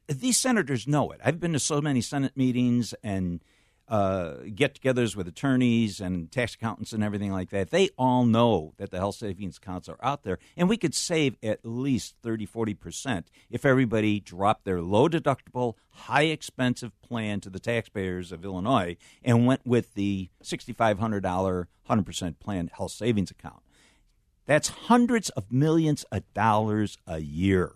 these 0.08 0.38
senators 0.38 0.88
know 0.88 1.12
it. 1.12 1.20
I've 1.24 1.40
been 1.40 1.54
to 1.54 1.60
so 1.60 1.82
many 1.82 2.02
Senate 2.02 2.36
meetings 2.36 2.94
and 3.04 3.44
uh, 3.88 4.36
get 4.56 4.80
togethers 4.80 5.16
with 5.16 5.28
attorneys 5.28 6.00
and 6.00 6.32
tax 6.32 6.56
accountants 6.56 6.94
and 6.94 7.04
everything 7.04 7.32
like 7.32 7.50
that. 7.50 7.70
They 7.70 7.90
all 7.98 8.26
know 8.26 8.74
that 8.78 8.92
the 8.92 8.98
health 8.98 9.16
savings 9.16 9.58
accounts 9.58 9.90
are 9.90 10.00
out 10.02 10.24
there, 10.24 10.40
and 10.56 10.70
we 10.70 10.78
could 10.78 10.96
save 10.96 11.36
at 11.44 11.66
least 11.66 12.16
30, 12.24 12.48
40% 12.48 13.26
if 13.50 13.66
everybody 13.66 14.20
dropped 14.20 14.64
their 14.64 14.82
low 14.82 15.10
deductible, 15.10 15.76
high 15.90 16.24
expensive 16.24 17.00
plan 17.02 17.42
to 17.42 17.50
the 17.50 17.60
taxpayers 17.60 18.32
of 18.32 18.46
Illinois 18.46 18.96
and 19.24 19.46
went 19.46 19.66
with 19.66 19.94
the 19.96 20.30
$6,500 20.44 21.68
100% 21.90 22.40
plan 22.40 22.72
health 22.74 22.92
savings 22.92 23.32
account. 23.32 23.62
That's 24.46 24.70
hundreds 24.70 25.30
of 25.32 25.52
millions 25.52 26.04
of 26.12 26.24
dollars 26.34 26.98
a 27.06 27.20
year 27.20 27.74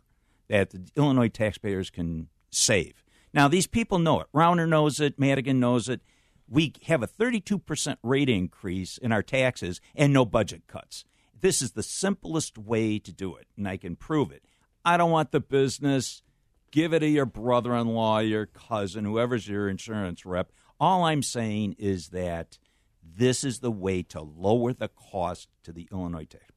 that 0.50 0.70
the 0.72 0.90
Illinois 0.96 1.30
taxpayers 1.30 1.90
can 1.90 2.30
save. 2.52 3.04
Now, 3.34 3.48
these 3.48 3.68
people 3.68 4.00
know 4.00 4.22
it. 4.22 4.28
Rauner 4.34 4.68
knows 4.68 5.00
it. 5.00 5.20
Madigan 5.20 5.60
knows 5.60 5.90
it. 5.90 6.02
We 6.50 6.74
have 6.86 7.04
a 7.04 7.08
32% 7.08 7.98
rate 8.02 8.30
increase 8.30 8.98
in 8.98 9.12
our 9.12 9.24
taxes 9.24 9.82
and 9.96 10.14
no 10.14 10.26
budget 10.26 10.64
cuts. 10.68 11.04
This 11.40 11.62
is 11.62 11.74
the 11.74 11.84
simplest 11.84 12.58
way 12.58 13.00
to 13.00 13.12
do 13.12 13.36
it, 13.36 13.48
and 13.58 13.68
I 13.68 13.78
can 13.78 13.96
prove 13.96 14.32
it. 14.32 14.44
I 14.84 14.98
don't 14.98 15.12
want 15.12 15.32
the 15.32 15.40
business. 15.40 16.24
Give 16.72 16.94
it 16.94 17.00
to 17.00 17.08
your 17.08 17.26
brother 17.26 17.76
in 17.76 17.88
law, 17.88 18.20
your 18.20 18.46
cousin, 18.46 19.06
whoever's 19.06 19.48
your 19.48 19.70
insurance 19.70 20.26
rep. 20.26 20.52
All 20.80 21.04
I'm 21.04 21.24
saying 21.24 21.76
is 21.78 22.10
that 22.10 22.58
this 23.04 23.44
is 23.44 23.60
the 23.60 23.72
way 23.72 24.04
to 24.04 24.22
lower 24.22 24.74
the 24.74 24.90
cost 24.90 25.50
to 25.64 25.72
the 25.72 25.88
Illinois 25.92 26.26
taxpayer. 26.26 26.57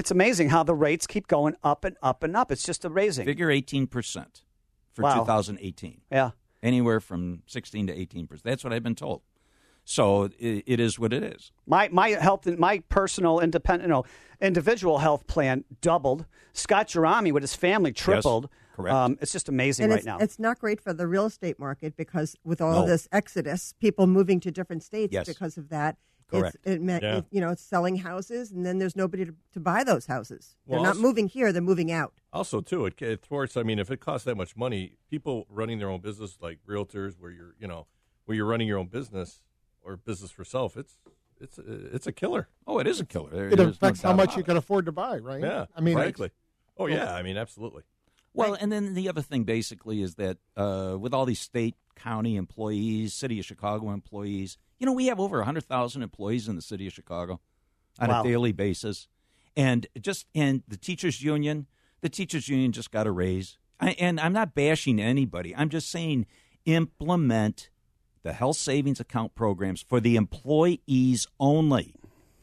It's 0.00 0.10
amazing 0.10 0.48
how 0.48 0.62
the 0.62 0.74
rates 0.74 1.06
keep 1.06 1.26
going 1.28 1.56
up 1.62 1.84
and 1.84 1.94
up 2.02 2.22
and 2.22 2.34
up. 2.34 2.50
It's 2.50 2.62
just 2.64 2.86
a 2.86 2.88
raising. 2.88 3.26
Figure 3.26 3.48
18% 3.48 4.44
for 4.94 5.02
Wow. 5.02 5.18
2018. 5.18 6.00
Yeah. 6.10 6.30
Anywhere 6.62 7.00
from 7.00 7.42
16 7.46 7.88
to 7.88 7.94
18%. 7.94 8.40
That's 8.42 8.64
what 8.64 8.72
I've 8.72 8.82
been 8.82 8.94
told. 8.94 9.20
So 9.84 10.22
it, 10.38 10.64
it 10.66 10.80
is 10.80 10.98
what 10.98 11.12
it 11.12 11.22
is. 11.22 11.52
My 11.66 11.90
my 11.92 12.10
health 12.10 12.46
my 12.46 12.78
personal 12.88 13.40
independent 13.40 13.90
no, 13.90 14.04
individual 14.40 14.98
health 15.00 15.26
plan 15.26 15.64
doubled. 15.82 16.24
Scott 16.54 16.88
Gerami 16.88 17.30
with 17.30 17.42
his 17.42 17.54
family 17.54 17.92
tripled. 17.92 18.48
correct. 18.74 18.94
Um, 18.94 19.18
it's 19.20 19.32
just 19.32 19.50
amazing 19.50 19.84
and 19.84 19.90
right 19.92 19.98
it's, 19.98 20.06
now. 20.06 20.16
it's 20.18 20.38
not 20.38 20.58
great 20.60 20.80
for 20.80 20.94
the 20.94 21.06
real 21.06 21.26
estate 21.26 21.58
market 21.58 21.94
because 21.94 22.36
with 22.42 22.62
all 22.62 22.80
No. 22.82 22.86
this 22.86 23.06
exodus, 23.12 23.74
people 23.80 24.06
moving 24.06 24.40
to 24.40 24.50
different 24.50 24.82
states 24.82 25.12
Yes. 25.12 25.26
because 25.26 25.58
of 25.58 25.68
that. 25.68 25.96
Correct. 26.30 26.56
It's, 26.64 26.74
it 26.76 26.80
meant, 26.82 27.02
Yeah. 27.02 27.18
it- 27.18 27.26
you 27.30 27.40
know, 27.40 27.50
it's 27.50 27.62
selling 27.62 27.96
houses, 27.96 28.50
and 28.52 28.64
then 28.64 28.78
there's 28.78 28.96
nobody 28.96 29.24
to, 29.24 29.34
to 29.52 29.60
buy 29.60 29.84
those 29.84 30.06
houses. 30.06 30.56
Well, 30.66 30.78
they're 30.78 30.84
not 30.86 30.96
also- 30.96 31.02
moving 31.02 31.28
here; 31.28 31.52
they're 31.52 31.60
moving 31.62 31.90
out. 31.92 32.12
Also, 32.32 32.60
too, 32.60 32.86
it, 32.86 33.00
it 33.02 33.22
thwarts. 33.22 33.56
I 33.56 33.62
mean, 33.62 33.78
if 33.78 33.90
it 33.90 34.00
costs 34.00 34.24
that 34.24 34.36
much 34.36 34.56
money, 34.56 34.92
people 35.10 35.46
running 35.50 35.78
their 35.78 35.88
own 35.90 36.00
business, 36.00 36.38
like 36.40 36.58
realtors, 36.66 37.18
where 37.18 37.30
you're, 37.30 37.54
you 37.58 37.66
know, 37.66 37.86
where 38.26 38.36
you're 38.36 38.46
running 38.46 38.68
your 38.68 38.78
own 38.78 38.86
business 38.86 39.42
or 39.82 39.96
business 39.96 40.30
for 40.30 40.44
self, 40.44 40.76
it's 40.76 40.94
it's 41.40 41.58
it's 41.58 42.06
a 42.06 42.12
killer. 42.12 42.48
Oh, 42.66 42.78
it 42.78 42.86
is 42.86 43.00
a 43.00 43.04
killer. 43.06 43.30
There- 43.30 43.48
It 43.48 43.56
there's 43.56 43.66
no 43.66 43.70
affects 43.88 44.02
how 44.02 44.12
much 44.12 44.36
you 44.36 44.42
can 44.44 44.56
afford 44.56 44.86
to 44.86 44.92
buy, 44.92 45.18
right? 45.18 45.40
Yeah, 45.42 45.66
I 45.74 45.80
mean, 45.80 45.96
exactly. 45.98 46.30
Oh 46.76 46.86
yeah, 46.86 47.14
I 47.14 47.22
mean, 47.22 47.36
absolutely. 47.36 47.82
Well, 48.32 48.54
and 48.54 48.70
then 48.70 48.94
the 48.94 49.08
other 49.08 49.22
thing 49.22 49.42
basically 49.42 50.00
is 50.02 50.14
that 50.14 50.38
uh, 50.56 50.96
with 51.00 51.12
all 51.12 51.26
these 51.26 51.40
state, 51.40 51.74
county 52.02 52.36
employees, 52.36 53.12
city 53.14 53.38
of 53.38 53.44
Chicago 53.44 53.90
employees, 53.90 54.56
you 54.78 54.86
know, 54.86 54.92
we 54.92 55.06
have 55.06 55.20
over 55.20 55.38
100,000 55.38 56.02
employees 56.02 56.48
in 56.48 56.56
the 56.56 56.62
city 56.62 56.86
of 56.86 56.92
Chicago 56.92 57.40
on 57.98 58.08
Wow. 58.08 58.20
a 58.20 58.24
daily 58.24 58.52
basis. 58.52 59.08
And 59.56 59.86
just, 60.00 60.26
and 60.34 60.62
the 60.68 60.76
teachers 60.76 61.22
union, 61.22 61.66
the 62.00 62.08
teachers 62.08 62.48
union 62.48 62.72
just 62.72 62.90
got 62.90 63.06
a 63.06 63.10
raise. 63.10 63.58
I, 63.80 63.90
and 63.98 64.18
I'm 64.20 64.32
not 64.32 64.54
bashing 64.54 65.00
anybody. 65.00 65.54
I'm 65.56 65.68
just 65.68 65.90
saying 65.90 66.26
implement 66.64 67.70
the 68.22 68.32
health 68.32 68.56
savings 68.56 69.00
account 69.00 69.34
programs 69.34 69.82
for 69.82 70.00
the 70.00 70.16
employees 70.16 71.26
only, 71.38 71.94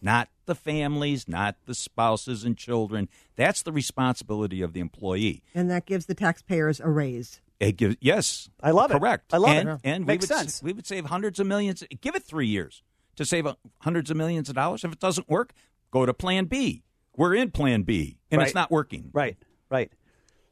not 0.02 0.30
the 0.46 0.56
families, 0.56 1.28
not 1.28 1.56
the 1.66 1.76
spouses 1.76 2.44
and 2.44 2.58
children. 2.58 3.10
That's 3.36 3.62
the 3.62 3.72
responsibility 3.72 4.62
of 4.62 4.74
the 4.74 4.80
employee. 4.80 5.44
And 5.54 5.70
that 5.70 5.86
gives 5.86 6.06
the 6.08 6.16
taxpayers 6.16 6.80
a 6.80 6.90
raise. 6.90 7.42
It 7.60 7.78
gives 7.78 7.96
yes, 8.00 8.50
I 8.62 8.72
love 8.72 8.92
it. 8.92 9.00
correct. 9.00 9.34
I 9.34 9.38
love 9.38 9.56
and, 9.56 9.70
it. 9.70 9.80
And 9.84 10.06
Makes 10.06 10.30
we 10.30 10.36
would, 10.36 10.40
sense. 10.40 10.64
We 10.64 10.74
would 10.74 10.86
save 10.86 11.06
hundreds 11.06 11.40
of 11.40 11.48
millions. 11.48 11.84
Give 12.02 12.16
it 12.16 12.24
three 12.24 12.48
years 12.48 12.84
to 13.16 13.26
save 13.26 13.48
uh, 13.48 13.56
hundreds 13.80 14.12
of 14.12 14.18
millions 14.18 14.50
of 14.50 14.56
dollars. 14.56 14.84
If 14.84 14.92
it 14.92 15.00
doesn't 15.00 15.28
work, 15.30 15.54
go 15.92 16.06
to 16.06 16.14
Plan 16.14 16.46
B. 16.46 16.84
We're 17.16 17.34
in 17.34 17.50
Plan 17.50 17.82
B, 17.82 18.20
and 18.30 18.42
it's 18.44 18.54
not 18.54 18.70
working. 18.70 19.10
Right, 19.12 19.38
right. 19.70 19.92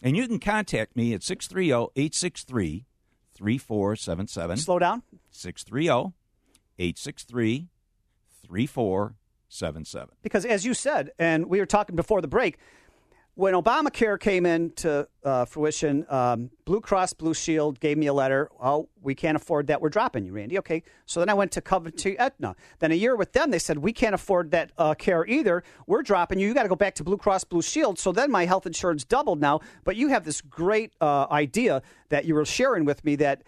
And 0.02 0.18
you 0.18 0.28
can 0.28 0.40
contact 0.40 0.96
me 0.96 1.14
at 1.14 1.22
oh, 1.22 1.26
630 1.26 1.92
863 1.96 2.86
3477. 3.36 4.58
Slow 4.58 4.80
down. 4.80 5.04
630 5.32 6.14
863 6.80 7.68
3477. 8.48 10.16
Because 10.24 10.46
as 10.46 10.66
you 10.66 10.74
said, 10.74 11.12
and 11.20 11.46
we 11.48 11.60
were 11.60 11.66
talking 11.66 11.96
before 11.96 12.22
the 12.22 12.28
break, 12.28 12.58
when 13.36 13.54
Obamacare 13.54 14.18
came 14.18 14.46
into 14.46 15.08
uh, 15.24 15.44
fruition, 15.44 16.06
um, 16.10 16.50
Blue 16.64 16.80
Cross 16.80 17.14
Blue 17.14 17.34
Shield 17.34 17.80
gave 17.82 17.98
me 17.98 18.08
a 18.08 18.14
letter. 18.14 18.50
Oh, 18.62 18.88
we 19.02 19.14
can't 19.14 19.36
afford 19.36 19.68
that. 19.68 19.82
We're 19.82 19.90
dropping 19.90 20.26
you, 20.26 20.32
Randy. 20.32 20.58
Okay. 20.60 20.84
So 21.06 21.20
then 21.20 21.30
I 21.30 21.34
went 21.34 21.52
to 21.52 21.62
Coventry 21.62 22.18
Aetna. 22.18 22.56
Then 22.80 22.92
a 22.94 22.96
year 22.96 23.16
with 23.16 23.34
them, 23.34 23.52
they 23.52 23.60
said 23.60 23.78
we 23.78 23.92
can't 23.92 24.16
afford 24.16 24.52
that 24.52 24.72
uh, 24.78 24.94
care 24.94 25.26
either. 25.28 25.64
We're 25.86 26.02
dropping 26.02 26.40
you. 26.40 26.48
You 26.48 26.54
got 26.54 26.64
to 26.64 26.70
go 26.70 26.78
back 26.78 26.96
to 26.96 27.04
Blue 27.04 27.18
Cross 27.18 27.44
Blue 27.44 27.62
Shield. 27.62 28.00
So 28.00 28.14
then 28.14 28.32
my 28.32 28.46
health 28.46 28.66
insurance 28.66 29.04
doubled 29.04 29.42
now. 29.42 29.60
But 29.84 29.98
you 29.98 30.08
have 30.08 30.24
this 30.24 30.42
great 30.42 30.94
uh, 31.02 31.28
idea 31.30 31.82
that 32.10 32.24
you 32.24 32.36
were 32.36 32.46
sharing 32.46 32.86
with 32.86 33.04
me 33.04 33.18
that 33.18 33.44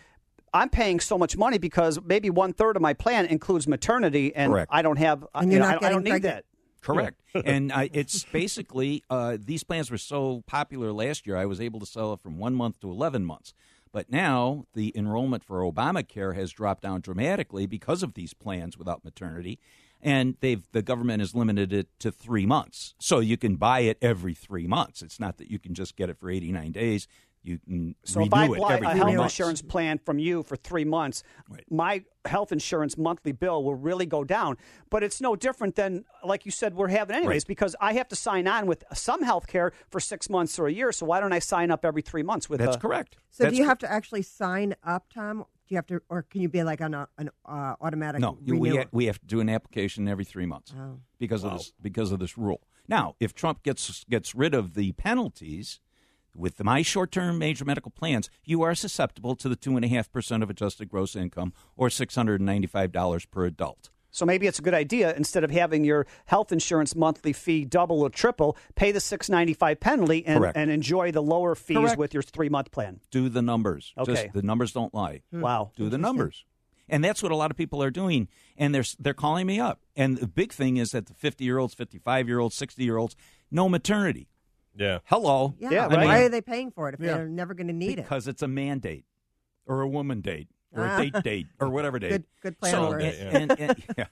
I'm 0.54 0.70
paying 0.70 1.00
so 1.00 1.18
much 1.18 1.38
money 1.38 1.60
because 1.60 2.00
maybe 2.04 2.30
one 2.30 2.52
third 2.52 2.76
of 2.76 2.82
my 2.82 2.94
plan 2.94 3.26
includes 3.26 3.68
maternity, 3.68 4.36
and 4.36 4.52
Correct. 4.52 4.70
I 4.74 4.82
don't 4.82 4.98
have. 4.98 5.26
And 5.34 5.52
you 5.52 5.58
you're 5.58 5.66
know, 5.66 5.74
not 5.74 5.84
I, 5.84 5.88
I 5.88 5.90
don't 5.92 6.04
need 6.04 6.10
pregnant. 6.10 6.36
that. 6.36 6.46
Correct. 6.82 7.22
and 7.46 7.72
I, 7.72 7.90
it's 7.94 8.24
basically 8.26 9.04
uh, 9.10 9.38
these 9.40 9.64
plans 9.64 9.92
were 9.92 9.98
so 9.98 10.44
popular 10.48 10.92
last 10.92 11.28
year, 11.28 11.38
I 11.38 11.46
was 11.46 11.60
able 11.62 11.80
to 11.80 11.86
sell 11.86 12.14
it 12.14 12.22
from 12.22 12.38
one 12.38 12.56
month 12.56 12.80
to 12.82 12.90
11 12.90 13.26
months. 13.26 13.54
But 13.92 14.12
now 14.12 14.66
the 14.74 14.92
enrollment 14.96 15.44
for 15.44 15.62
Obamacare 15.62 16.36
has 16.36 16.52
dropped 16.52 16.84
down 16.84 17.02
dramatically 17.02 17.66
because 17.66 18.04
of 18.04 18.14
these 18.14 18.34
plans 18.34 18.78
without 18.78 19.04
maternity. 19.04 19.60
And 20.02 20.36
they've 20.42 20.62
the 20.72 20.84
government 20.84 21.22
has 21.22 21.34
limited 21.34 21.74
it 21.74 21.88
to 22.00 22.12
three 22.12 22.46
months, 22.46 22.94
so 23.00 23.20
you 23.20 23.36
can 23.36 23.56
buy 23.56 23.80
it 23.80 23.98
every 24.00 24.36
three 24.36 24.68
months. 24.68 25.02
It's 25.02 25.20
not 25.20 25.38
that 25.38 25.50
you 25.50 25.58
can 25.58 25.74
just 25.74 25.96
get 25.96 26.08
it 26.08 26.20
for 26.20 26.30
eighty 26.30 26.52
nine 26.52 26.72
days. 26.72 27.08
You 27.44 27.60
can 27.60 27.96
So 28.04 28.20
renew 28.20 28.28
if 28.28 28.34
I 28.64 28.80
buy 28.80 28.92
a 28.92 28.96
health 28.96 29.22
insurance 29.24 29.62
plan 29.62 30.00
from 30.00 30.20
you 30.20 30.44
for 30.44 30.56
three 30.58 30.84
months, 30.84 31.24
my 31.70 32.04
health 32.26 32.52
insurance 32.52 32.98
monthly 32.98 33.32
bill 33.32 33.64
will 33.64 33.76
really 33.76 34.06
go 34.06 34.24
down. 34.26 34.58
But 34.90 35.02
it's 35.04 35.22
no 35.22 35.36
different 35.36 35.76
than, 35.76 36.04
like 36.26 36.46
you 36.46 36.52
said, 36.52 36.76
we're 36.76 36.90
having 36.90 37.16
anyways, 37.16 37.44
Right. 37.44 37.48
because 37.48 37.76
I 37.80 37.94
have 37.94 38.10
to 38.10 38.16
sign 38.18 38.48
on 38.48 38.66
with 38.68 38.84
some 38.94 39.22
health 39.24 39.48
care 39.48 39.72
for 39.90 40.00
six 40.02 40.30
months 40.30 40.60
or 40.60 40.68
a 40.68 40.74
year. 40.74 40.92
So 40.92 41.06
why 41.06 41.20
don't 41.22 41.32
I 41.32 41.40
sign 41.40 41.72
up 41.72 41.86
every 41.86 42.02
three 42.02 42.24
months 42.24 42.50
with 42.50 42.60
That's 42.60 42.76
a- 42.76 42.80
correct. 42.80 43.16
So 43.30 43.50
do 43.50 43.56
you 43.56 43.64
have 43.66 43.78
to 43.80 43.92
actually 43.92 44.24
sign 44.24 44.76
up, 44.84 45.06
Tom? 45.14 45.38
Do 45.68 45.74
you 45.74 45.78
have 45.78 45.88
to, 45.88 46.02
or 46.10 46.24
can 46.24 46.42
you 46.42 46.50
be 46.50 46.64
like 46.64 46.82
on 46.82 46.94
a, 46.94 47.08
an 47.18 47.30
uh, 47.46 47.76
automatic? 47.82 48.20
No, 48.22 48.38
you, 48.44 48.58
we 48.58 48.76
ha- 48.78 48.86
we 48.92 49.06
have 49.06 49.20
to 49.20 49.26
do 49.26 49.40
an 49.42 49.50
application 49.50 50.08
every 50.08 50.24
three 50.26 50.46
months 50.46 50.74
Oh. 50.78 51.00
because 51.20 51.44
of 51.44 51.54
this 51.54 51.74
because 51.82 52.12
of 52.12 52.20
this 52.20 52.38
rule. 52.38 52.62
Now, 52.90 53.16
if 53.20 53.34
Trump 53.34 53.64
gets 53.64 54.06
gets 54.06 54.34
rid 54.34 54.54
of 54.54 54.76
the 54.76 54.94
penalties 54.94 55.82
with 56.38 56.64
my 56.64 56.82
short 56.82 57.12
term 57.12 57.38
major 57.38 57.66
medical 57.66 57.92
plans, 57.92 58.30
you 58.46 58.62
are 58.62 58.76
susceptible 58.76 59.36
to 59.36 59.50
the 59.50 59.56
two 59.56 59.76
and 59.76 59.84
a 59.84 59.88
half 59.88 60.12
percent 60.12 60.44
of 60.44 60.50
adjusted 60.50 60.90
gross 60.90 61.16
income 61.16 61.54
or 61.76 61.90
six 61.90 62.16
hundred 62.16 62.40
and 62.40 62.46
ninety 62.46 62.68
five 62.68 62.92
dollars 62.92 63.26
per 63.26 63.46
adult. 63.46 63.90
So 64.10 64.26
maybe 64.26 64.48
it's 64.48 64.58
a 64.58 64.64
good 64.64 64.74
idea 64.74 65.14
instead 65.16 65.44
of 65.44 65.52
having 65.52 65.84
your 65.84 66.08
health 66.26 66.52
insurance 66.52 66.96
monthly 66.96 67.34
fee 67.34 67.66
double 67.66 68.02
or 68.02 68.10
triple, 68.10 68.58
pay 68.76 68.92
the 68.92 69.00
six 69.00 69.30
ninety 69.30 69.54
five 69.54 69.80
penalty 69.80 70.26
and, 70.26 70.44
and 70.56 70.72
enjoy 70.72 71.12
the 71.12 71.22
lower 71.22 71.56
fees 71.56 71.78
Correct. 71.78 71.98
with 71.98 72.14
your 72.14 72.24
three 72.24 72.50
month 72.50 72.72
plan. 72.72 73.00
Do 73.12 73.30
the 73.30 73.42
numbers. 73.42 73.94
Okay. 73.98 74.14
Just, 74.14 74.34
the 74.34 74.42
numbers 74.42 74.72
don't 74.72 74.94
lie. 74.94 75.22
Hmm. 75.32 75.42
Wow. 75.42 75.72
Do 75.76 75.90
the 75.90 75.98
numbers. 75.98 76.46
And 76.90 77.04
that's 77.04 77.22
what 77.22 77.34
a 77.34 77.36
lot 77.36 77.52
of 77.52 77.58
people 77.58 77.84
are 77.84 77.92
doing. 77.92 78.30
And 78.58 78.74
they're 78.74 78.86
they're 78.98 79.14
calling 79.14 79.46
me 79.46 79.60
up. 79.60 79.82
And 79.96 80.18
the 80.18 80.28
big 80.28 80.54
thing 80.54 80.78
is 80.78 80.92
that 80.92 81.08
the 81.08 81.14
fifty 81.14 81.44
year 81.44 81.58
olds, 81.58 81.74
fifty 81.74 82.00
five 82.00 82.28
year 82.28 82.40
olds, 82.40 82.56
sixty 82.56 82.86
year 82.86 82.98
olds, 82.98 83.16
no 83.52 83.68
maternity. 83.70 84.30
Yeah. 84.78 85.00
Hello. 85.06 85.56
Yeah. 85.60 85.88
I 85.88 85.98
mean- 85.98 86.08
why 86.08 86.20
are 86.24 86.30
they 86.30 86.42
paying 86.42 86.72
for 86.72 86.88
it 86.90 86.96
if 86.96 87.00
Yeah. 87.02 87.18
they're 87.18 87.28
never 87.28 87.54
going 87.54 87.68
to 87.68 87.74
need 87.74 88.00
it? 88.00 88.04
because 88.04 88.28
it's 88.28 88.42
a 88.42 88.48
mandate 88.48 89.06
or 89.66 89.82
a 89.82 89.88
woman 89.88 90.22
date 90.22 90.48
or 90.72 90.84
Ah. 90.86 91.00
a 91.00 91.10
date 91.10 91.24
date 91.24 91.48
or 91.60 91.70
whatever 91.70 92.00
date. 92.00 92.10
Good- 92.10 92.26
good 92.42 92.60
plan 92.60 92.72
So, 92.72 92.90
words. 92.90 93.06
and, 93.06 93.52
and, 93.52 93.60
and- 93.60 93.84
yeah. 93.98 94.06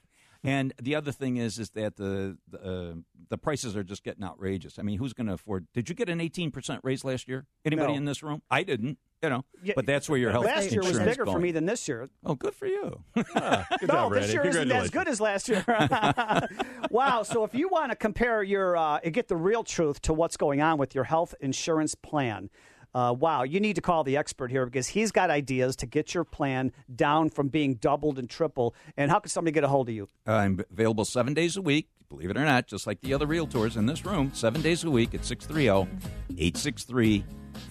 And 0.43 0.73
the 0.79 0.93
other 0.93 1.11
thing 1.11 1.37
is, 1.37 1.57
is 1.57 1.71
that 1.71 1.95
the 1.95 2.37
the, 2.47 2.59
uh, 2.59 2.93
the 3.29 3.37
prices 3.37 3.75
are 3.75 3.83
just 3.83 4.03
getting 4.03 4.23
outrageous. 4.23 4.77
I 4.77 4.83
mean, 4.83 4.99
who's 4.99 5.11
going 5.13 5.25
to 5.25 5.33
afford? 5.33 5.65
Did 5.73 5.89
you 5.89 5.95
get 5.95 6.07
an 6.07 6.21
eighteen 6.21 6.51
percent 6.51 6.81
raise 6.83 7.03
last 7.03 7.27
year? 7.27 7.47
Anybody 7.65 7.93
No. 7.93 7.97
in 7.97 8.05
this 8.05 8.21
room? 8.21 8.43
I 8.51 8.61
didn't. 8.61 8.99
You 9.25 9.31
know, 9.31 9.45
Yeah, 9.63 9.73
but 9.75 9.87
that's 9.87 10.07
where 10.07 10.19
your 10.19 10.29
health 10.29 10.45
Last 10.45 10.71
year 10.71 10.81
was 10.81 10.91
insurance 10.91 11.17
bigger 11.17 11.25
for 11.25 11.39
me 11.39 11.51
than 11.51 11.65
this 11.65 11.87
year. 11.87 12.07
Oh, 12.23 12.35
good 12.35 12.53
for 12.53 12.67
you. 12.67 13.03
Good 13.15 13.25
no, 13.33 13.87
job, 13.87 14.13
this 14.13 14.31
year 14.31 14.45
isn't 14.45 14.71
as 14.71 14.91
good 14.91 15.07
as 15.07 15.19
last 15.19 15.49
year. 15.49 15.65
wow. 16.91 17.23
So 17.23 17.43
if 17.43 17.55
you 17.55 17.67
want 17.69 17.91
to 17.91 17.95
compare 17.95 18.43
your 18.43 18.77
uh, 18.77 18.99
and 19.03 19.15
get 19.15 19.27
the 19.27 19.35
real 19.35 19.63
truth 19.63 19.99
to 20.03 20.13
what's 20.13 20.37
going 20.37 20.61
on 20.61 20.77
with 20.77 20.93
your 20.93 21.05
health 21.05 21.33
insurance 21.39 21.95
plan. 21.95 22.51
Uh, 22.93 23.11
wow, 23.11 23.43
you 23.43 23.59
need 23.59 23.75
to 23.75 23.81
call 23.81 24.05
the 24.05 24.15
expert 24.15 24.49
here 24.49 24.65
because 24.65 24.87
he's 24.87 25.11
got 25.11 25.29
ideas 25.29 25.75
to 25.75 25.85
get 25.85 26.13
your 26.13 26.23
plan 26.23 26.71
down 26.95 27.29
from 27.29 27.49
being 27.49 27.75
doubled 27.75 28.17
and 28.17 28.29
triple. 28.29 28.73
And 28.95 29.11
how 29.11 29.19
can 29.19 29.29
somebody 29.29 29.53
get 29.53 29.65
a 29.65 29.67
hold 29.67 29.89
of 29.89 29.95
you? 29.95 30.07
I'm 30.25 30.63
available 30.71 31.03
seven 31.03 31.33
days 31.33 31.57
a 31.57 31.61
week, 31.61 31.89
believe 32.09 32.29
it 32.29 32.37
or 32.37 32.45
not, 32.45 32.67
just 32.67 32.87
like 32.87 33.01
the 33.01 33.13
other 33.13 33.27
realtors 33.27 33.77
in 33.77 33.85
this 33.85 34.05
room, 34.05 34.31
seven 34.33 34.61
days 34.61 34.83
a 34.83 34.91
week 34.91 35.13
at 35.13 35.25
630 35.25 35.89
863 36.37 37.25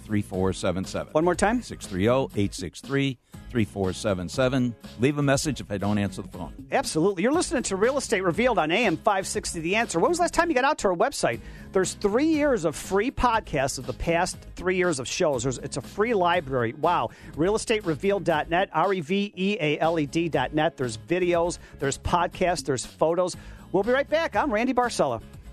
3477. 0.05 1.13
One 1.13 1.25
more 1.25 1.35
time 1.35 1.63
630 1.63 2.41
863 2.41 3.19
3477. 3.55 4.75
Leave 4.99 5.19
a 5.19 5.23
message 5.23 5.61
if 5.61 5.71
I 5.71 5.79
don't 5.79 5.97
answer 5.97 6.23
the 6.23 6.29
phone. 6.29 6.53
Absolutely. 6.73 7.23
You're 7.23 7.33
listening 7.33 7.63
to 7.65 7.77
Real 7.77 7.97
Estate 7.97 8.23
Revealed 8.23 8.59
on 8.59 8.73
AM 8.73 8.97
560 8.97 9.61
The 9.61 9.77
Answer. 9.77 10.01
When 10.01 10.09
was 10.09 10.19
the 10.19 10.23
last 10.23 10.35
time 10.35 10.49
you 10.49 10.57
got 10.57 10.65
out 10.65 10.79
to 10.79 10.89
our 10.89 10.97
website? 10.97 11.41
There's 11.71 11.95
three 11.95 12.27
years 12.27 12.65
of 12.65 12.75
free 12.75 13.13
podcasts 13.13 13.79
of 13.79 13.87
the 13.87 13.93
past 13.93 14.39
three 14.57 14.77
years 14.77 14.99
of 14.99 15.07
shows. 15.07 15.45
There's, 15.45 15.59
it's 15.59 15.77
a 15.77 15.83
free 15.83 16.15
library. 16.15 16.73
Wow. 16.75 17.11
RealEstateRevealed.net, 17.35 18.71
R 18.73 18.93
E 18.93 19.01
V 19.01 19.33
E 19.37 19.57
A 19.61 19.79
L 19.79 20.01
E 20.01 20.07
D.net. 20.07 20.77
There's 20.77 20.97
videos, 20.99 21.59
there's 21.79 21.99
podcasts, 21.99 22.65
there's 22.65 22.85
photos. 22.85 23.37
We'll 23.75 23.83
be 23.83 23.91
right 23.91 24.09
back. 24.09 24.37
I'm 24.37 24.53
Randy 24.53 24.73
Barcella. 24.73 25.21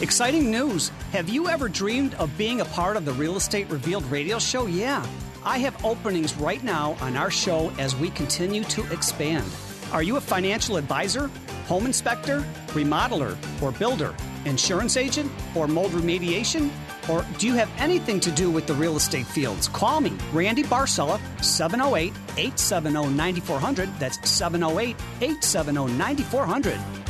Exciting 0.00 0.50
news! 0.50 0.88
Have 1.12 1.28
you 1.28 1.48
ever 1.48 1.68
dreamed 1.68 2.14
of 2.14 2.36
being 2.36 2.60
a 2.60 2.64
part 2.64 2.96
of 2.96 3.04
the 3.04 3.12
Real 3.12 3.36
Estate 3.36 3.70
Revealed 3.70 4.04
radio 4.06 4.40
show? 4.40 4.66
Yeah. 4.66 5.06
I 5.44 5.58
have 5.58 5.84
openings 5.84 6.34
right 6.34 6.62
now 6.64 6.96
on 7.00 7.16
our 7.16 7.30
show 7.30 7.70
as 7.78 7.94
we 7.94 8.10
continue 8.10 8.64
to 8.64 8.92
expand. 8.92 9.44
Are 9.92 10.02
you 10.02 10.16
a 10.16 10.20
financial 10.20 10.76
advisor, 10.76 11.30
home 11.66 11.86
inspector, 11.86 12.44
remodeler, 12.68 13.36
or 13.62 13.70
builder, 13.70 14.14
insurance 14.44 14.96
agent, 14.96 15.30
or 15.54 15.68
mold 15.68 15.92
remediation? 15.92 16.70
Or 17.08 17.24
do 17.38 17.46
you 17.46 17.54
have 17.54 17.70
anything 17.78 18.18
to 18.20 18.32
do 18.32 18.50
with 18.50 18.66
the 18.66 18.74
real 18.74 18.96
estate 18.96 19.26
fields? 19.26 19.68
Call 19.68 20.00
me, 20.00 20.12
Randy 20.32 20.64
Barcella, 20.64 21.20
708 21.42 22.12
870 22.36 23.10
9400. 23.10 23.88
That's 24.00 24.28
708 24.28 24.96
870 25.20 25.92
9400. 25.96 27.03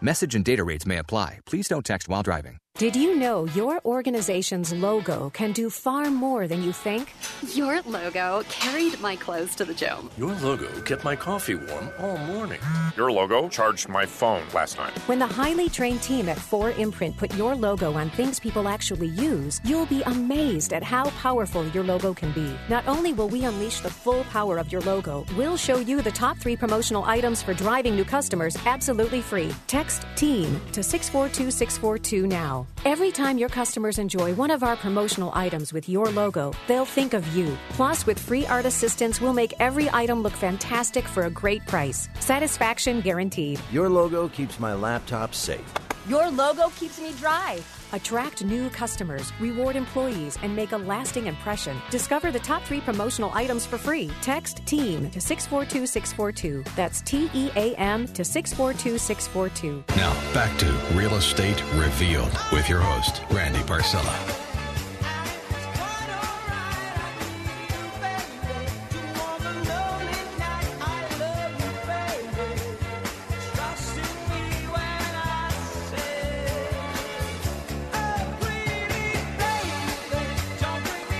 Message 0.00 0.36
and 0.36 0.44
data 0.44 0.62
rates 0.62 0.86
may 0.86 0.98
apply. 0.98 1.40
Please 1.44 1.66
don't 1.66 1.84
text 1.84 2.08
while 2.08 2.22
driving. 2.22 2.58
Did 2.78 2.94
you 2.94 3.16
know 3.16 3.44
your 3.56 3.80
organization's 3.84 4.72
logo 4.72 5.30
can 5.30 5.50
do 5.50 5.68
far 5.68 6.12
more 6.12 6.46
than 6.46 6.62
you 6.62 6.72
think? 6.72 7.12
Your 7.52 7.82
logo 7.82 8.44
carried 8.48 9.00
my 9.00 9.16
clothes 9.16 9.56
to 9.56 9.64
the 9.64 9.74
gym. 9.74 10.08
Your 10.16 10.32
logo 10.36 10.68
kept 10.82 11.02
my 11.02 11.16
coffee 11.16 11.56
warm 11.56 11.90
all 11.98 12.16
morning. 12.18 12.60
Your 12.96 13.10
logo 13.10 13.48
charged 13.48 13.88
my 13.88 14.06
phone 14.06 14.44
last 14.54 14.78
night. 14.78 14.96
When 15.08 15.18
the 15.18 15.26
highly 15.26 15.68
trained 15.68 16.02
team 16.02 16.28
at 16.28 16.38
4 16.38 16.70
Imprint 16.70 17.16
put 17.16 17.34
your 17.34 17.56
logo 17.56 17.94
on 17.94 18.10
things 18.10 18.38
people 18.38 18.68
actually 18.68 19.08
use, 19.08 19.60
you'll 19.64 19.86
be 19.86 20.02
amazed 20.02 20.72
at 20.72 20.84
how 20.84 21.10
powerful 21.10 21.66
your 21.70 21.82
logo 21.82 22.14
can 22.14 22.30
be. 22.30 22.56
Not 22.68 22.86
only 22.86 23.12
will 23.12 23.28
we 23.28 23.44
unleash 23.44 23.80
the 23.80 23.90
full 23.90 24.22
power 24.30 24.56
of 24.56 24.70
your 24.70 24.82
logo, 24.82 25.26
we'll 25.36 25.56
show 25.56 25.78
you 25.78 26.00
the 26.00 26.12
top 26.12 26.38
three 26.38 26.54
promotional 26.54 27.02
items 27.02 27.42
for 27.42 27.54
driving 27.54 27.96
new 27.96 28.04
customers 28.04 28.56
absolutely 28.66 29.20
free. 29.20 29.52
Text 29.66 30.06
TEAM 30.14 30.60
to 30.70 30.84
642642 30.84 32.28
now. 32.28 32.67
Every 32.84 33.10
time 33.10 33.38
your 33.38 33.48
customers 33.48 33.98
enjoy 33.98 34.34
one 34.34 34.50
of 34.50 34.62
our 34.62 34.76
promotional 34.76 35.30
items 35.34 35.72
with 35.72 35.88
your 35.88 36.06
logo, 36.06 36.52
they'll 36.66 36.84
think 36.84 37.12
of 37.12 37.26
you. 37.36 37.56
Plus, 37.70 38.06
with 38.06 38.18
free 38.18 38.46
art 38.46 38.64
assistance, 38.64 39.20
we'll 39.20 39.34
make 39.34 39.52
every 39.60 39.90
item 39.92 40.22
look 40.22 40.32
fantastic 40.32 41.04
for 41.04 41.24
a 41.24 41.30
great 41.30 41.66
price. 41.66 42.08
Satisfaction 42.20 43.00
guaranteed. 43.00 43.60
Your 43.70 43.88
logo 43.88 44.28
keeps 44.28 44.58
my 44.58 44.74
laptop 44.74 45.34
safe. 45.34 45.72
Your 46.08 46.30
logo 46.30 46.70
keeps 46.76 47.00
me 47.00 47.12
dry. 47.18 47.58
Attract 47.92 48.44
new 48.44 48.68
customers, 48.70 49.32
reward 49.40 49.76
employees, 49.76 50.38
and 50.42 50.54
make 50.54 50.72
a 50.72 50.76
lasting 50.76 51.26
impression. 51.26 51.76
Discover 51.90 52.32
the 52.32 52.38
top 52.38 52.62
three 52.64 52.80
promotional 52.80 53.30
items 53.34 53.64
for 53.64 53.78
free. 53.78 54.10
Text 54.20 54.64
TEAM 54.66 55.10
to 55.10 55.20
642642. 55.20 56.64
That's 56.76 57.00
T 57.02 57.30
E 57.34 57.50
A 57.56 57.74
M 57.76 58.06
to 58.08 58.24
642642. 58.24 59.84
Now, 59.96 60.12
back 60.34 60.56
to 60.58 60.66
Real 60.94 61.14
Estate 61.14 61.62
Revealed 61.74 62.36
with 62.52 62.68
your 62.68 62.80
host, 62.80 63.22
Randy 63.30 63.60
Barcella. 63.60 64.47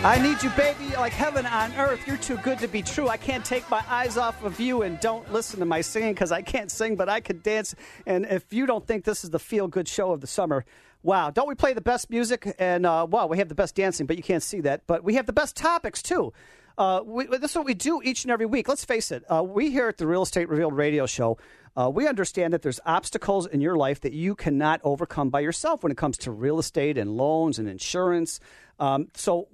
I 0.08 0.16
need 0.16 0.42
you, 0.42 0.48
baby, 0.56 0.96
like 0.96 1.12
heaven 1.12 1.44
on 1.44 1.70
earth. 1.74 2.06
You're 2.06 2.16
too 2.16 2.38
good 2.38 2.58
to 2.60 2.66
be 2.66 2.80
true. 2.80 3.10
I 3.10 3.18
can't 3.18 3.44
take 3.44 3.68
my 3.68 3.84
eyes 3.90 4.16
off 4.16 4.42
of 4.42 4.58
you 4.58 4.80
and 4.80 4.98
don't 5.00 5.30
listen 5.30 5.60
to 5.60 5.66
my 5.66 5.82
singing 5.82 6.14
because 6.14 6.32
I 6.32 6.40
can't 6.40 6.70
sing, 6.70 6.96
but 6.96 7.10
I 7.10 7.20
could 7.20 7.42
dance. 7.42 7.74
And 8.06 8.24
if 8.24 8.50
you 8.50 8.64
don't 8.64 8.86
think 8.86 9.04
this 9.04 9.22
is 9.22 9.28
the 9.28 9.38
feel 9.38 9.68
good 9.68 9.86
show 9.86 10.12
of 10.12 10.22
the 10.22 10.26
summer, 10.26 10.64
wow. 11.02 11.28
Don't 11.28 11.46
we 11.46 11.54
play 11.54 11.74
the 11.74 11.82
best 11.82 12.08
music? 12.08 12.54
And, 12.58 12.86
uh, 12.86 13.06
wow, 13.10 13.26
we 13.26 13.36
have 13.36 13.50
the 13.50 13.54
best 13.54 13.74
dancing, 13.74 14.06
but 14.06 14.16
you 14.16 14.22
can't 14.22 14.42
see 14.42 14.62
that. 14.62 14.86
But 14.86 15.04
we 15.04 15.12
have 15.16 15.26
the 15.26 15.34
best 15.34 15.56
topics, 15.56 16.00
too. 16.00 16.32
Uh, 16.78 17.02
we, 17.04 17.26
this 17.26 17.50
is 17.50 17.56
what 17.56 17.66
we 17.66 17.74
do 17.74 18.00
each 18.02 18.24
and 18.24 18.30
every 18.30 18.46
week. 18.46 18.66
Let's 18.66 18.86
face 18.86 19.12
it. 19.12 19.24
Uh, 19.30 19.42
we 19.42 19.70
here 19.70 19.88
at 19.88 19.98
the 19.98 20.06
Real 20.06 20.22
Estate 20.22 20.48
Revealed 20.48 20.74
radio 20.74 21.04
show, 21.04 21.36
uh, 21.76 21.90
we 21.90 22.08
understand 22.08 22.54
that 22.54 22.62
there's 22.62 22.80
obstacles 22.86 23.46
in 23.46 23.60
your 23.60 23.76
life 23.76 24.00
that 24.00 24.14
you 24.14 24.34
cannot 24.34 24.80
overcome 24.84 25.28
by 25.28 25.40
yourself 25.40 25.82
when 25.82 25.92
it 25.92 25.98
comes 25.98 26.16
to 26.16 26.30
real 26.30 26.58
estate 26.58 26.96
and 26.96 27.10
loans 27.10 27.58
and 27.58 27.68
insurance. 27.68 28.40
Um, 28.80 29.08
so 29.14 29.48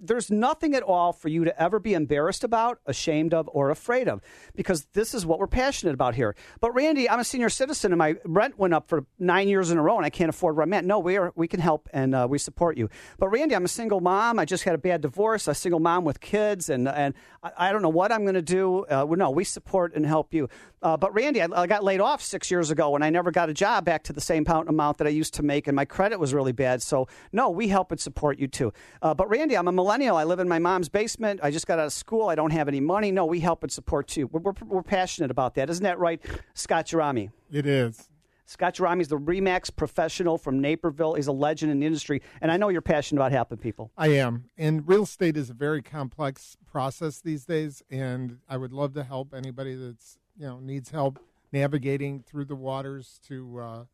there's 0.00 0.30
nothing 0.30 0.74
at 0.74 0.82
all 0.82 1.12
for 1.12 1.28
you 1.28 1.44
to 1.44 1.62
ever 1.62 1.78
be 1.78 1.94
embarrassed 1.94 2.44
about, 2.44 2.80
ashamed 2.86 3.34
of, 3.34 3.48
or 3.52 3.70
afraid 3.70 4.08
of, 4.08 4.20
because 4.54 4.86
this 4.92 5.14
is 5.14 5.24
what 5.24 5.38
we're 5.38 5.46
passionate 5.46 5.94
about 5.94 6.14
here. 6.14 6.34
But 6.60 6.72
Randy, 6.72 7.08
I'm 7.08 7.20
a 7.20 7.24
senior 7.24 7.48
citizen, 7.48 7.92
and 7.92 7.98
my 7.98 8.16
rent 8.24 8.58
went 8.58 8.74
up 8.74 8.88
for 8.88 9.06
nine 9.18 9.48
years 9.48 9.70
in 9.70 9.78
a 9.78 9.82
row, 9.82 9.96
and 9.96 10.06
I 10.06 10.10
can't 10.10 10.28
afford 10.28 10.56
rent. 10.56 10.86
No, 10.86 10.98
we 10.98 11.16
are 11.16 11.32
we 11.34 11.48
can 11.48 11.60
help 11.60 11.88
and 11.92 12.14
uh, 12.14 12.26
we 12.28 12.38
support 12.38 12.76
you. 12.76 12.88
But 13.18 13.28
Randy, 13.28 13.54
I'm 13.54 13.64
a 13.64 13.68
single 13.68 14.00
mom. 14.00 14.38
I 14.38 14.44
just 14.44 14.64
had 14.64 14.74
a 14.74 14.78
bad 14.78 15.00
divorce. 15.00 15.48
A 15.48 15.54
single 15.54 15.80
mom 15.80 16.04
with 16.04 16.20
kids, 16.20 16.68
and 16.68 16.88
and 16.88 17.14
I, 17.42 17.52
I 17.68 17.72
don't 17.72 17.82
know 17.82 17.88
what 17.88 18.12
I'm 18.12 18.22
going 18.22 18.34
to 18.34 18.42
do. 18.42 18.84
Uh, 18.84 19.04
well, 19.06 19.18
no, 19.18 19.30
we 19.30 19.44
support 19.44 19.94
and 19.94 20.04
help 20.06 20.34
you. 20.34 20.48
Uh, 20.82 20.96
but 20.96 21.12
Randy, 21.14 21.40
I, 21.40 21.48
I, 21.54 21.66
got 21.66 21.82
laid 21.82 22.00
off 22.00 22.22
six 22.22 22.50
years 22.50 22.70
ago, 22.70 22.94
and 22.94 23.02
I 23.02 23.08
never 23.08 23.30
got 23.30 23.48
a 23.48 23.54
job 23.54 23.84
back 23.84 24.02
to 24.04 24.12
the 24.12 24.20
same 24.20 24.44
amount 24.46 24.98
that 24.98 25.06
I 25.06 25.10
used 25.10 25.34
to 25.34 25.42
make, 25.42 25.66
and 25.66 25.74
my 25.74 25.84
credit 25.84 26.20
was 26.20 26.34
really 26.34 26.52
bad. 26.52 26.82
So 26.82 27.08
no, 27.32 27.48
we 27.48 27.68
help 27.68 27.92
and 27.92 28.00
support 28.00 28.38
you 28.38 28.46
too. 28.46 28.72
Uh, 29.00 29.14
but 29.14 29.28
Randy, 29.28 29.56
I'm 29.56 29.68
a 29.68 29.72
millennial. 29.72 30.16
I 30.16 30.24
live 30.24 30.38
in 30.38 30.48
my 30.48 30.58
mom's 30.58 30.88
basement. 30.88 31.40
I 31.42 31.50
just 31.50 31.66
got 31.66 31.78
out 31.78 31.86
of 31.86 31.92
school. 31.92 32.28
I 32.28 32.34
don't 32.34 32.52
have 32.52 32.68
any 32.68 32.80
money. 32.80 33.10
No, 33.10 33.24
we 33.24 33.40
help 33.40 33.62
and 33.62 33.72
support 33.72 34.06
too. 34.06 34.26
We're, 34.26 34.40
we're, 34.40 34.52
we're 34.66 34.82
passionate 34.82 35.30
about 35.30 35.54
that. 35.54 35.70
Isn't 35.70 35.84
that 35.84 35.98
right, 35.98 36.20
Scott 36.54 36.86
Gerami? 36.86 37.30
It 37.50 37.66
is. 37.66 38.10
Scott 38.48 38.74
Gerami 38.74 39.00
is 39.00 39.08
the 39.08 39.18
Remax 39.18 39.74
professional 39.74 40.38
from 40.38 40.60
Naperville. 40.60 41.14
He's 41.14 41.26
a 41.26 41.32
legend 41.32 41.72
in 41.72 41.80
the 41.80 41.86
industry, 41.86 42.22
and 42.40 42.52
I 42.52 42.56
know 42.56 42.68
you're 42.68 42.80
passionate 42.80 43.20
about 43.20 43.32
helping 43.32 43.58
people. 43.58 43.90
I 43.96 44.08
am. 44.08 44.44
And 44.56 44.86
real 44.86 45.02
estate 45.02 45.36
is 45.36 45.50
a 45.50 45.54
very 45.54 45.82
complex 45.82 46.56
process 46.64 47.20
these 47.20 47.44
days, 47.44 47.82
and 47.90 48.38
I 48.48 48.56
would 48.56 48.72
love 48.72 48.94
to 48.94 49.02
help 49.02 49.34
anybody 49.34 49.74
that's 49.74 50.18
you 50.38 50.46
know 50.46 50.58
needs 50.58 50.90
help 50.90 51.18
navigating 51.52 52.22
through 52.22 52.44
the 52.44 52.54
waters 52.54 53.20
to 53.28 53.58
uh, 53.58 53.84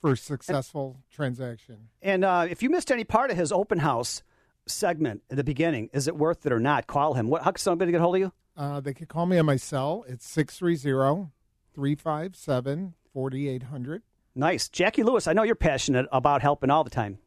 for 0.00 0.12
a 0.12 0.16
successful 0.16 0.96
and, 0.96 1.10
transaction. 1.10 1.88
And 2.02 2.24
uh, 2.24 2.46
if 2.48 2.62
you 2.62 2.70
missed 2.70 2.90
any 2.90 3.04
part 3.04 3.30
of 3.30 3.36
his 3.36 3.52
open 3.52 3.78
house 3.78 4.22
segment 4.66 5.22
at 5.30 5.36
the 5.36 5.44
beginning, 5.44 5.90
is 5.92 6.08
it 6.08 6.16
worth 6.16 6.44
it 6.46 6.52
or 6.52 6.60
not? 6.60 6.86
Call 6.86 7.14
him. 7.14 7.28
What? 7.28 7.42
How 7.42 7.52
can 7.52 7.60
somebody 7.60 7.92
get 7.92 8.00
hold 8.00 8.16
of 8.16 8.20
you? 8.20 8.32
Uh, 8.56 8.80
they 8.80 8.94
can 8.94 9.06
call 9.06 9.26
me 9.26 9.38
on 9.38 9.46
my 9.46 9.56
cell. 9.56 10.04
It's 10.06 10.26
630 10.28 11.30
357 11.74 12.94
4800. 13.12 14.02
Nice. 14.34 14.68
Jackie 14.68 15.02
Lewis, 15.02 15.26
I 15.26 15.32
know 15.32 15.42
you're 15.42 15.54
passionate 15.54 16.06
about 16.10 16.42
helping 16.42 16.70
all 16.70 16.84
the 16.84 16.90
time. 16.90 17.18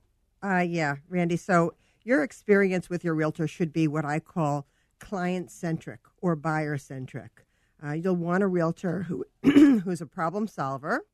Uh, 0.43 0.59
yeah, 0.59 0.95
Randy. 1.09 1.37
So 1.37 1.73
your 2.03 2.23
experience 2.23 2.89
with 2.89 3.03
your 3.03 3.15
realtor 3.15 3.47
should 3.47 3.73
be 3.73 3.87
what 3.87 4.05
I 4.05 4.19
call 4.19 4.67
client 4.99 5.51
centric 5.51 6.01
or 6.21 6.35
buyer 6.35 6.77
centric. 6.77 7.46
Uh, 7.83 7.93
you'll 7.93 8.15
want 8.15 8.43
a 8.43 8.47
realtor 8.47 9.03
who 9.03 9.25
who's 9.81 10.01
a 10.01 10.05
problem 10.05 10.47
solver. 10.47 11.05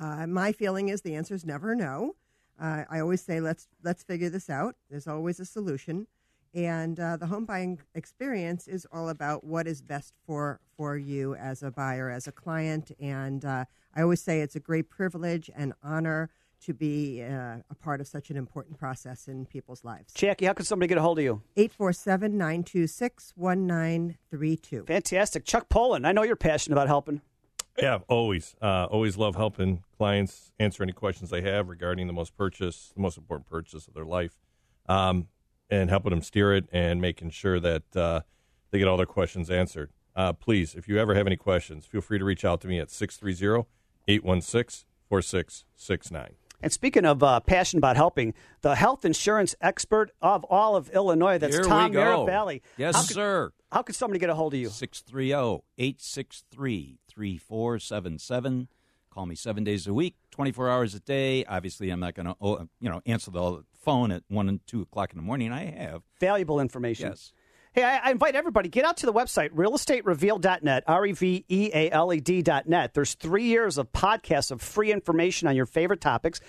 Uh, 0.00 0.26
my 0.26 0.52
feeling 0.52 0.88
is 0.88 1.02
the 1.02 1.14
answer 1.14 1.34
is 1.34 1.44
never 1.44 1.74
no. 1.74 2.14
Uh, 2.60 2.84
I 2.88 3.00
always 3.00 3.22
say 3.22 3.40
let's 3.40 3.68
let's 3.82 4.02
figure 4.02 4.30
this 4.30 4.48
out. 4.48 4.76
There's 4.90 5.06
always 5.06 5.40
a 5.40 5.44
solution, 5.44 6.06
and 6.54 6.98
uh, 6.98 7.16
the 7.16 7.26
home 7.26 7.44
buying 7.44 7.80
experience 7.94 8.66
is 8.66 8.86
all 8.92 9.08
about 9.08 9.44
what 9.44 9.66
is 9.66 9.82
best 9.82 10.14
for 10.26 10.60
for 10.76 10.96
you 10.96 11.34
as 11.34 11.62
a 11.62 11.70
buyer, 11.70 12.10
as 12.10 12.26
a 12.26 12.32
client. 12.32 12.90
And 13.00 13.44
uh, 13.44 13.64
I 13.94 14.02
always 14.02 14.22
say 14.22 14.40
it's 14.40 14.56
a 14.56 14.60
great 14.60 14.88
privilege 14.88 15.50
and 15.54 15.72
honor 15.82 16.30
to 16.64 16.74
be 16.74 17.22
uh, 17.22 17.56
a 17.70 17.74
part 17.80 18.00
of 18.00 18.06
such 18.06 18.30
an 18.30 18.36
important 18.36 18.78
process 18.78 19.28
in 19.28 19.46
people's 19.46 19.84
lives. 19.84 20.12
Jackie, 20.14 20.46
how 20.46 20.52
can 20.52 20.64
somebody 20.64 20.88
get 20.88 20.98
a 20.98 21.02
hold 21.02 21.18
of 21.18 21.24
you? 21.24 21.42
847 21.56 22.32
926 22.32 23.32
1932. 23.36 24.84
Fantastic. 24.86 25.44
Chuck 25.44 25.68
Pullen, 25.68 26.04
I 26.04 26.12
know 26.12 26.22
you're 26.22 26.36
passionate 26.36 26.74
about 26.74 26.88
helping. 26.88 27.20
Yeah, 27.78 27.98
always. 28.08 28.56
Uh, 28.60 28.86
always 28.90 29.16
love 29.16 29.36
helping 29.36 29.84
clients 29.96 30.50
answer 30.58 30.82
any 30.82 30.92
questions 30.92 31.30
they 31.30 31.42
have 31.42 31.68
regarding 31.68 32.08
the 32.08 32.12
most 32.12 32.36
purchase, 32.36 32.92
the 32.94 33.00
most 33.00 33.16
important 33.16 33.48
purchase 33.48 33.86
of 33.86 33.94
their 33.94 34.04
life, 34.04 34.36
um, 34.88 35.28
and 35.70 35.88
helping 35.88 36.10
them 36.10 36.22
steer 36.22 36.54
it 36.54 36.68
and 36.72 37.00
making 37.00 37.30
sure 37.30 37.60
that 37.60 37.96
uh, 37.96 38.20
they 38.70 38.78
get 38.78 38.88
all 38.88 38.96
their 38.96 39.06
questions 39.06 39.48
answered. 39.48 39.90
Uh, 40.16 40.32
please, 40.32 40.74
if 40.74 40.88
you 40.88 40.98
ever 40.98 41.14
have 41.14 41.28
any 41.28 41.36
questions, 41.36 41.86
feel 41.86 42.00
free 42.00 42.18
to 42.18 42.24
reach 42.24 42.44
out 42.44 42.60
to 42.60 42.66
me 42.66 42.80
at 42.80 42.90
630 42.90 43.68
816 44.08 44.86
4669. 45.08 46.34
And 46.60 46.72
speaking 46.72 47.04
of 47.04 47.22
uh, 47.22 47.40
passion 47.40 47.78
about 47.78 47.96
helping, 47.96 48.34
the 48.62 48.74
health 48.74 49.04
insurance 49.04 49.54
expert 49.60 50.10
of 50.20 50.44
all 50.44 50.74
of 50.74 50.90
Illinois, 50.90 51.38
that's 51.38 51.54
Here 51.54 51.64
Tom. 51.64 51.92
Mirabelli. 51.92 52.62
Yes, 52.76 52.96
how 52.96 53.02
could, 53.02 53.14
sir. 53.14 53.52
How 53.70 53.82
could 53.82 53.94
somebody 53.94 54.18
get 54.18 54.30
a 54.30 54.34
hold 54.34 54.54
of 54.54 54.60
you? 54.60 54.68
630 54.68 55.62
863 55.78 56.98
3477. 57.08 58.68
Call 59.10 59.26
me 59.26 59.34
seven 59.34 59.64
days 59.64 59.86
a 59.86 59.94
week, 59.94 60.16
24 60.30 60.68
hours 60.70 60.94
a 60.94 61.00
day. 61.00 61.44
Obviously, 61.44 61.90
I'm 61.90 62.00
not 62.00 62.14
going 62.14 62.26
to 62.26 62.68
you 62.80 62.90
know 62.90 63.00
answer 63.06 63.30
the 63.30 63.64
phone 63.72 64.10
at 64.12 64.22
1 64.28 64.48
and 64.48 64.66
2 64.66 64.82
o'clock 64.82 65.12
in 65.12 65.16
the 65.16 65.22
morning. 65.22 65.52
I 65.52 65.70
have. 65.70 66.02
Valuable 66.20 66.60
information. 66.60 67.08
Yes. 67.08 67.32
Hey, 67.74 67.84
I, 67.84 67.98
I, 67.98 68.10
invite 68.10 68.34
everybody, 68.34 68.68
get 68.68 68.84
out 68.84 68.96
to 68.98 69.06
the 69.06 69.12
website, 69.12 69.50
realestaterevealed.net, 69.50 70.84
R 70.86 71.06
E 71.06 71.12
V 71.12 71.44
E 71.48 71.70
A 71.74 71.90
L 71.90 72.12
E 72.12 72.20
D.net. 72.20 72.94
There's 72.94 73.14
three 73.14 73.44
years 73.44 73.76
of 73.76 73.92
podcasts 73.92 74.50
of 74.50 74.62
free 74.62 74.90
information 74.90 75.48
on 75.48 75.54
your 75.54 75.66
favorite 75.66 76.00
topics, 76.00 76.40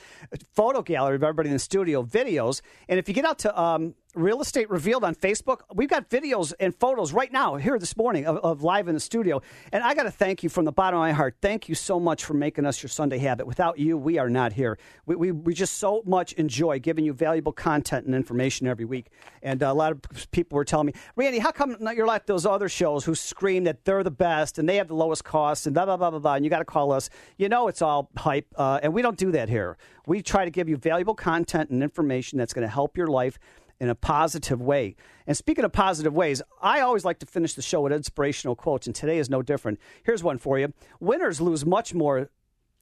photo 0.54 0.82
gallery 0.82 1.16
of 1.16 1.24
everybody 1.24 1.50
in 1.50 1.54
the 1.54 1.60
studio, 1.60 2.04
videos. 2.04 2.62
And 2.88 3.00
if 3.00 3.08
you 3.08 3.14
get 3.14 3.26
out 3.26 3.40
to 3.40 3.60
um, 3.60 3.96
Real 4.16 4.42
Estate 4.42 4.72
Revealed 4.72 5.04
on 5.04 5.14
Facebook. 5.14 5.60
We've 5.72 5.88
got 5.88 6.10
videos 6.10 6.52
and 6.60 6.76
photos 6.76 7.14
right 7.14 7.32
now 7.32 7.58
here 7.58 7.78
this 7.78 7.96
morning 7.96 8.26
of, 8.26 8.38
of 8.38 8.64
live 8.64 8.88
in 8.88 8.96
the 8.96 9.00
studio. 9.00 9.40
And 9.72 9.84
I 9.84 9.94
got 9.94 10.04
to 10.04 10.12
thank 10.12 10.42
you 10.42 10.50
from 10.50 10.66
the 10.66 10.72
bottom 10.72 11.00
of 11.00 11.02
my 11.02 11.12
heart. 11.12 11.36
Thank 11.44 11.70
you 11.70 11.76
so 11.76 12.00
much 12.00 12.26
for 12.26 12.34
making 12.34 12.66
us 12.66 12.82
your 12.82 12.90
Sunday 12.90 13.20
habit. 13.20 13.46
Without 13.46 13.78
you, 13.78 14.00
we 14.00 14.18
are 14.18 14.28
not 14.28 14.54
here. 14.54 14.80
We, 15.06 15.16
we, 15.16 15.32
we 15.32 15.54
just 15.54 15.78
so 15.78 16.02
much 16.08 16.34
enjoy 16.34 16.80
giving 16.80 17.06
you 17.06 17.14
valuable 17.14 17.52
content 17.52 18.08
and 18.08 18.16
information 18.16 18.66
every 18.66 18.84
week. 18.84 19.10
And 19.44 19.62
a 19.62 19.74
lot 19.74 19.92
of 19.92 20.32
people 20.32 20.56
were 20.56 20.66
telling 20.66 20.88
me, 20.88 20.94
Randy, 21.16 21.38
how 21.38 21.52
come 21.52 21.78
you're 21.96 22.08
like 22.08 22.26
those 22.26 22.48
other 22.48 22.68
shows 22.68 23.06
who 23.06 23.14
scream 23.14 23.66
that 23.66 23.86
they're 23.86 24.04
the 24.04 24.10
best 24.10 24.58
and 24.58 24.68
they 24.68 24.78
have 24.78 24.88
the 24.88 24.96
lowest 24.96 25.24
cost 25.24 25.68
and 25.68 25.76
blah, 25.76 25.86
blah, 25.86 25.98
blah, 25.98 26.10
blah, 26.10 26.20
blah, 26.20 26.34
and 26.34 26.44
you 26.44 26.50
got 26.50 26.60
to 26.60 26.66
call 26.66 26.92
us. 26.92 27.12
You 27.38 27.48
know 27.48 27.68
it's 27.68 27.84
all 27.84 28.10
hype. 28.18 28.48
Uh, 28.56 28.80
and 28.82 28.92
we 28.92 29.04
don't 29.04 29.18
do 29.18 29.32
that 29.34 29.50
here. 29.50 29.78
We 30.08 30.24
try 30.24 30.46
to 30.46 30.52
give 30.52 30.68
you 30.68 30.78
valuable 30.78 31.14
content 31.14 31.70
and 31.70 31.84
information 31.84 32.40
that's 32.40 32.54
going 32.54 32.68
to 32.68 32.74
help 32.74 32.98
your 32.98 33.06
life 33.06 33.38
in 33.80 33.90
a 33.90 33.96
positive 33.96 34.62
way. 34.62 34.96
And 35.26 35.38
speaking 35.38 35.64
of 35.64 35.72
positive 35.72 36.14
ways, 36.14 36.42
I 36.62 36.82
always 36.82 37.06
like 37.06 37.20
to 37.20 37.26
finish 37.26 37.54
the 37.54 37.62
show 37.62 37.82
with 37.82 37.94
inspirational 37.94 38.56
quotes, 38.56 38.88
and 38.88 38.96
today 38.96 39.20
is 39.20 39.30
no 39.30 39.42
different. 39.42 39.80
Here's 40.04 40.24
one 40.24 40.38
for 40.38 40.60
you 40.60 40.74
Winners 41.00 41.40
lose 41.40 41.66
much 41.66 41.94
more 41.94 42.30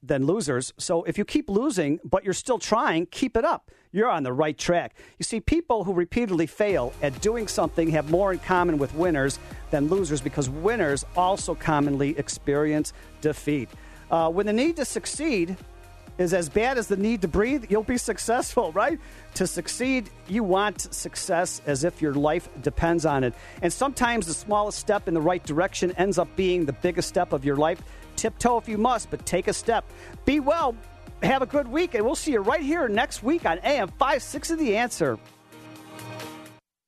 than 0.04 0.26
losers. 0.26 0.74
So 0.78 1.04
if 1.04 1.18
you 1.18 1.26
keep 1.26 1.50
losing, 1.50 2.00
but 2.04 2.24
you're 2.24 2.34
still 2.34 2.60
trying, 2.60 3.08
keep 3.08 3.36
it 3.36 3.44
up. 3.44 3.72
You're 3.92 4.10
on 4.10 4.24
the 4.24 4.34
right 4.34 4.58
track. 4.58 4.96
You 5.18 5.24
see, 5.24 5.40
people 5.40 5.84
who 5.84 5.94
repeatedly 5.94 6.46
fail 6.46 6.94
at 7.02 7.20
doing 7.22 7.48
something 7.48 7.90
have 7.90 8.12
more 8.12 8.34
in 8.34 8.40
common 8.40 8.78
with 8.78 8.94
winners 8.94 9.40
than 9.72 9.88
losers 9.88 10.22
because 10.22 10.50
winners 10.50 11.04
also 11.16 11.56
commonly 11.56 12.18
experience 12.18 12.94
defeat. 13.22 13.70
Uh, 14.12 14.30
when 14.30 14.46
the 14.46 14.54
need 14.54 14.76
to 14.76 14.86
succeed 14.86 15.58
is 16.18 16.34
as 16.34 16.50
bad 16.50 16.78
as 16.78 16.88
the 16.88 16.98
need 16.98 17.22
to 17.22 17.28
breathe, 17.28 17.66
you'll 17.70 17.84
be 17.84 17.98
successful, 17.98 18.72
right? 18.74 19.00
To 19.36 19.48
succeed, 19.48 20.10
you 20.28 20.44
want 20.44 20.94
success 20.94 21.62
as 21.66 21.84
if 21.84 22.02
your 22.02 22.14
life 22.14 22.50
depends 22.62 23.06
on 23.06 23.24
it. 23.24 23.34
And 23.62 23.72
sometimes 23.72 24.26
the 24.26 24.34
smallest 24.34 24.80
step 24.80 25.08
in 25.08 25.14
the 25.14 25.22
right 25.22 25.44
direction 25.44 25.92
ends 25.92 26.18
up 26.18 26.28
being 26.36 26.66
the 26.66 26.74
biggest 26.74 27.08
step 27.08 27.34
of 27.34 27.46
your 27.46 27.56
life. 27.56 27.82
Tiptoe 28.16 28.58
if 28.58 28.68
you 28.68 28.78
must, 28.78 29.10
but 29.10 29.26
take 29.26 29.48
a 29.48 29.54
step. 29.54 29.86
Be 30.26 30.40
well, 30.40 30.76
have 31.22 31.42
a 31.42 31.46
good 31.46 31.68
week, 31.68 31.94
and 31.94 32.04
we'll 32.04 32.16
see 32.16 32.32
you 32.32 32.40
right 32.40 32.62
here 32.62 32.88
next 32.88 33.24
week 33.24 33.46
on 33.46 33.60
AM 33.64 33.90
56 34.00 34.52
of 34.52 34.60
The 34.60 34.76
Answer. 34.76 35.20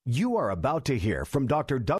You 0.05 0.37
are 0.37 0.49
about 0.49 0.85
to 0.85 0.97
hear 0.97 1.23
from 1.23 1.45
Dr. 1.45 1.77
Doug. 1.77 1.97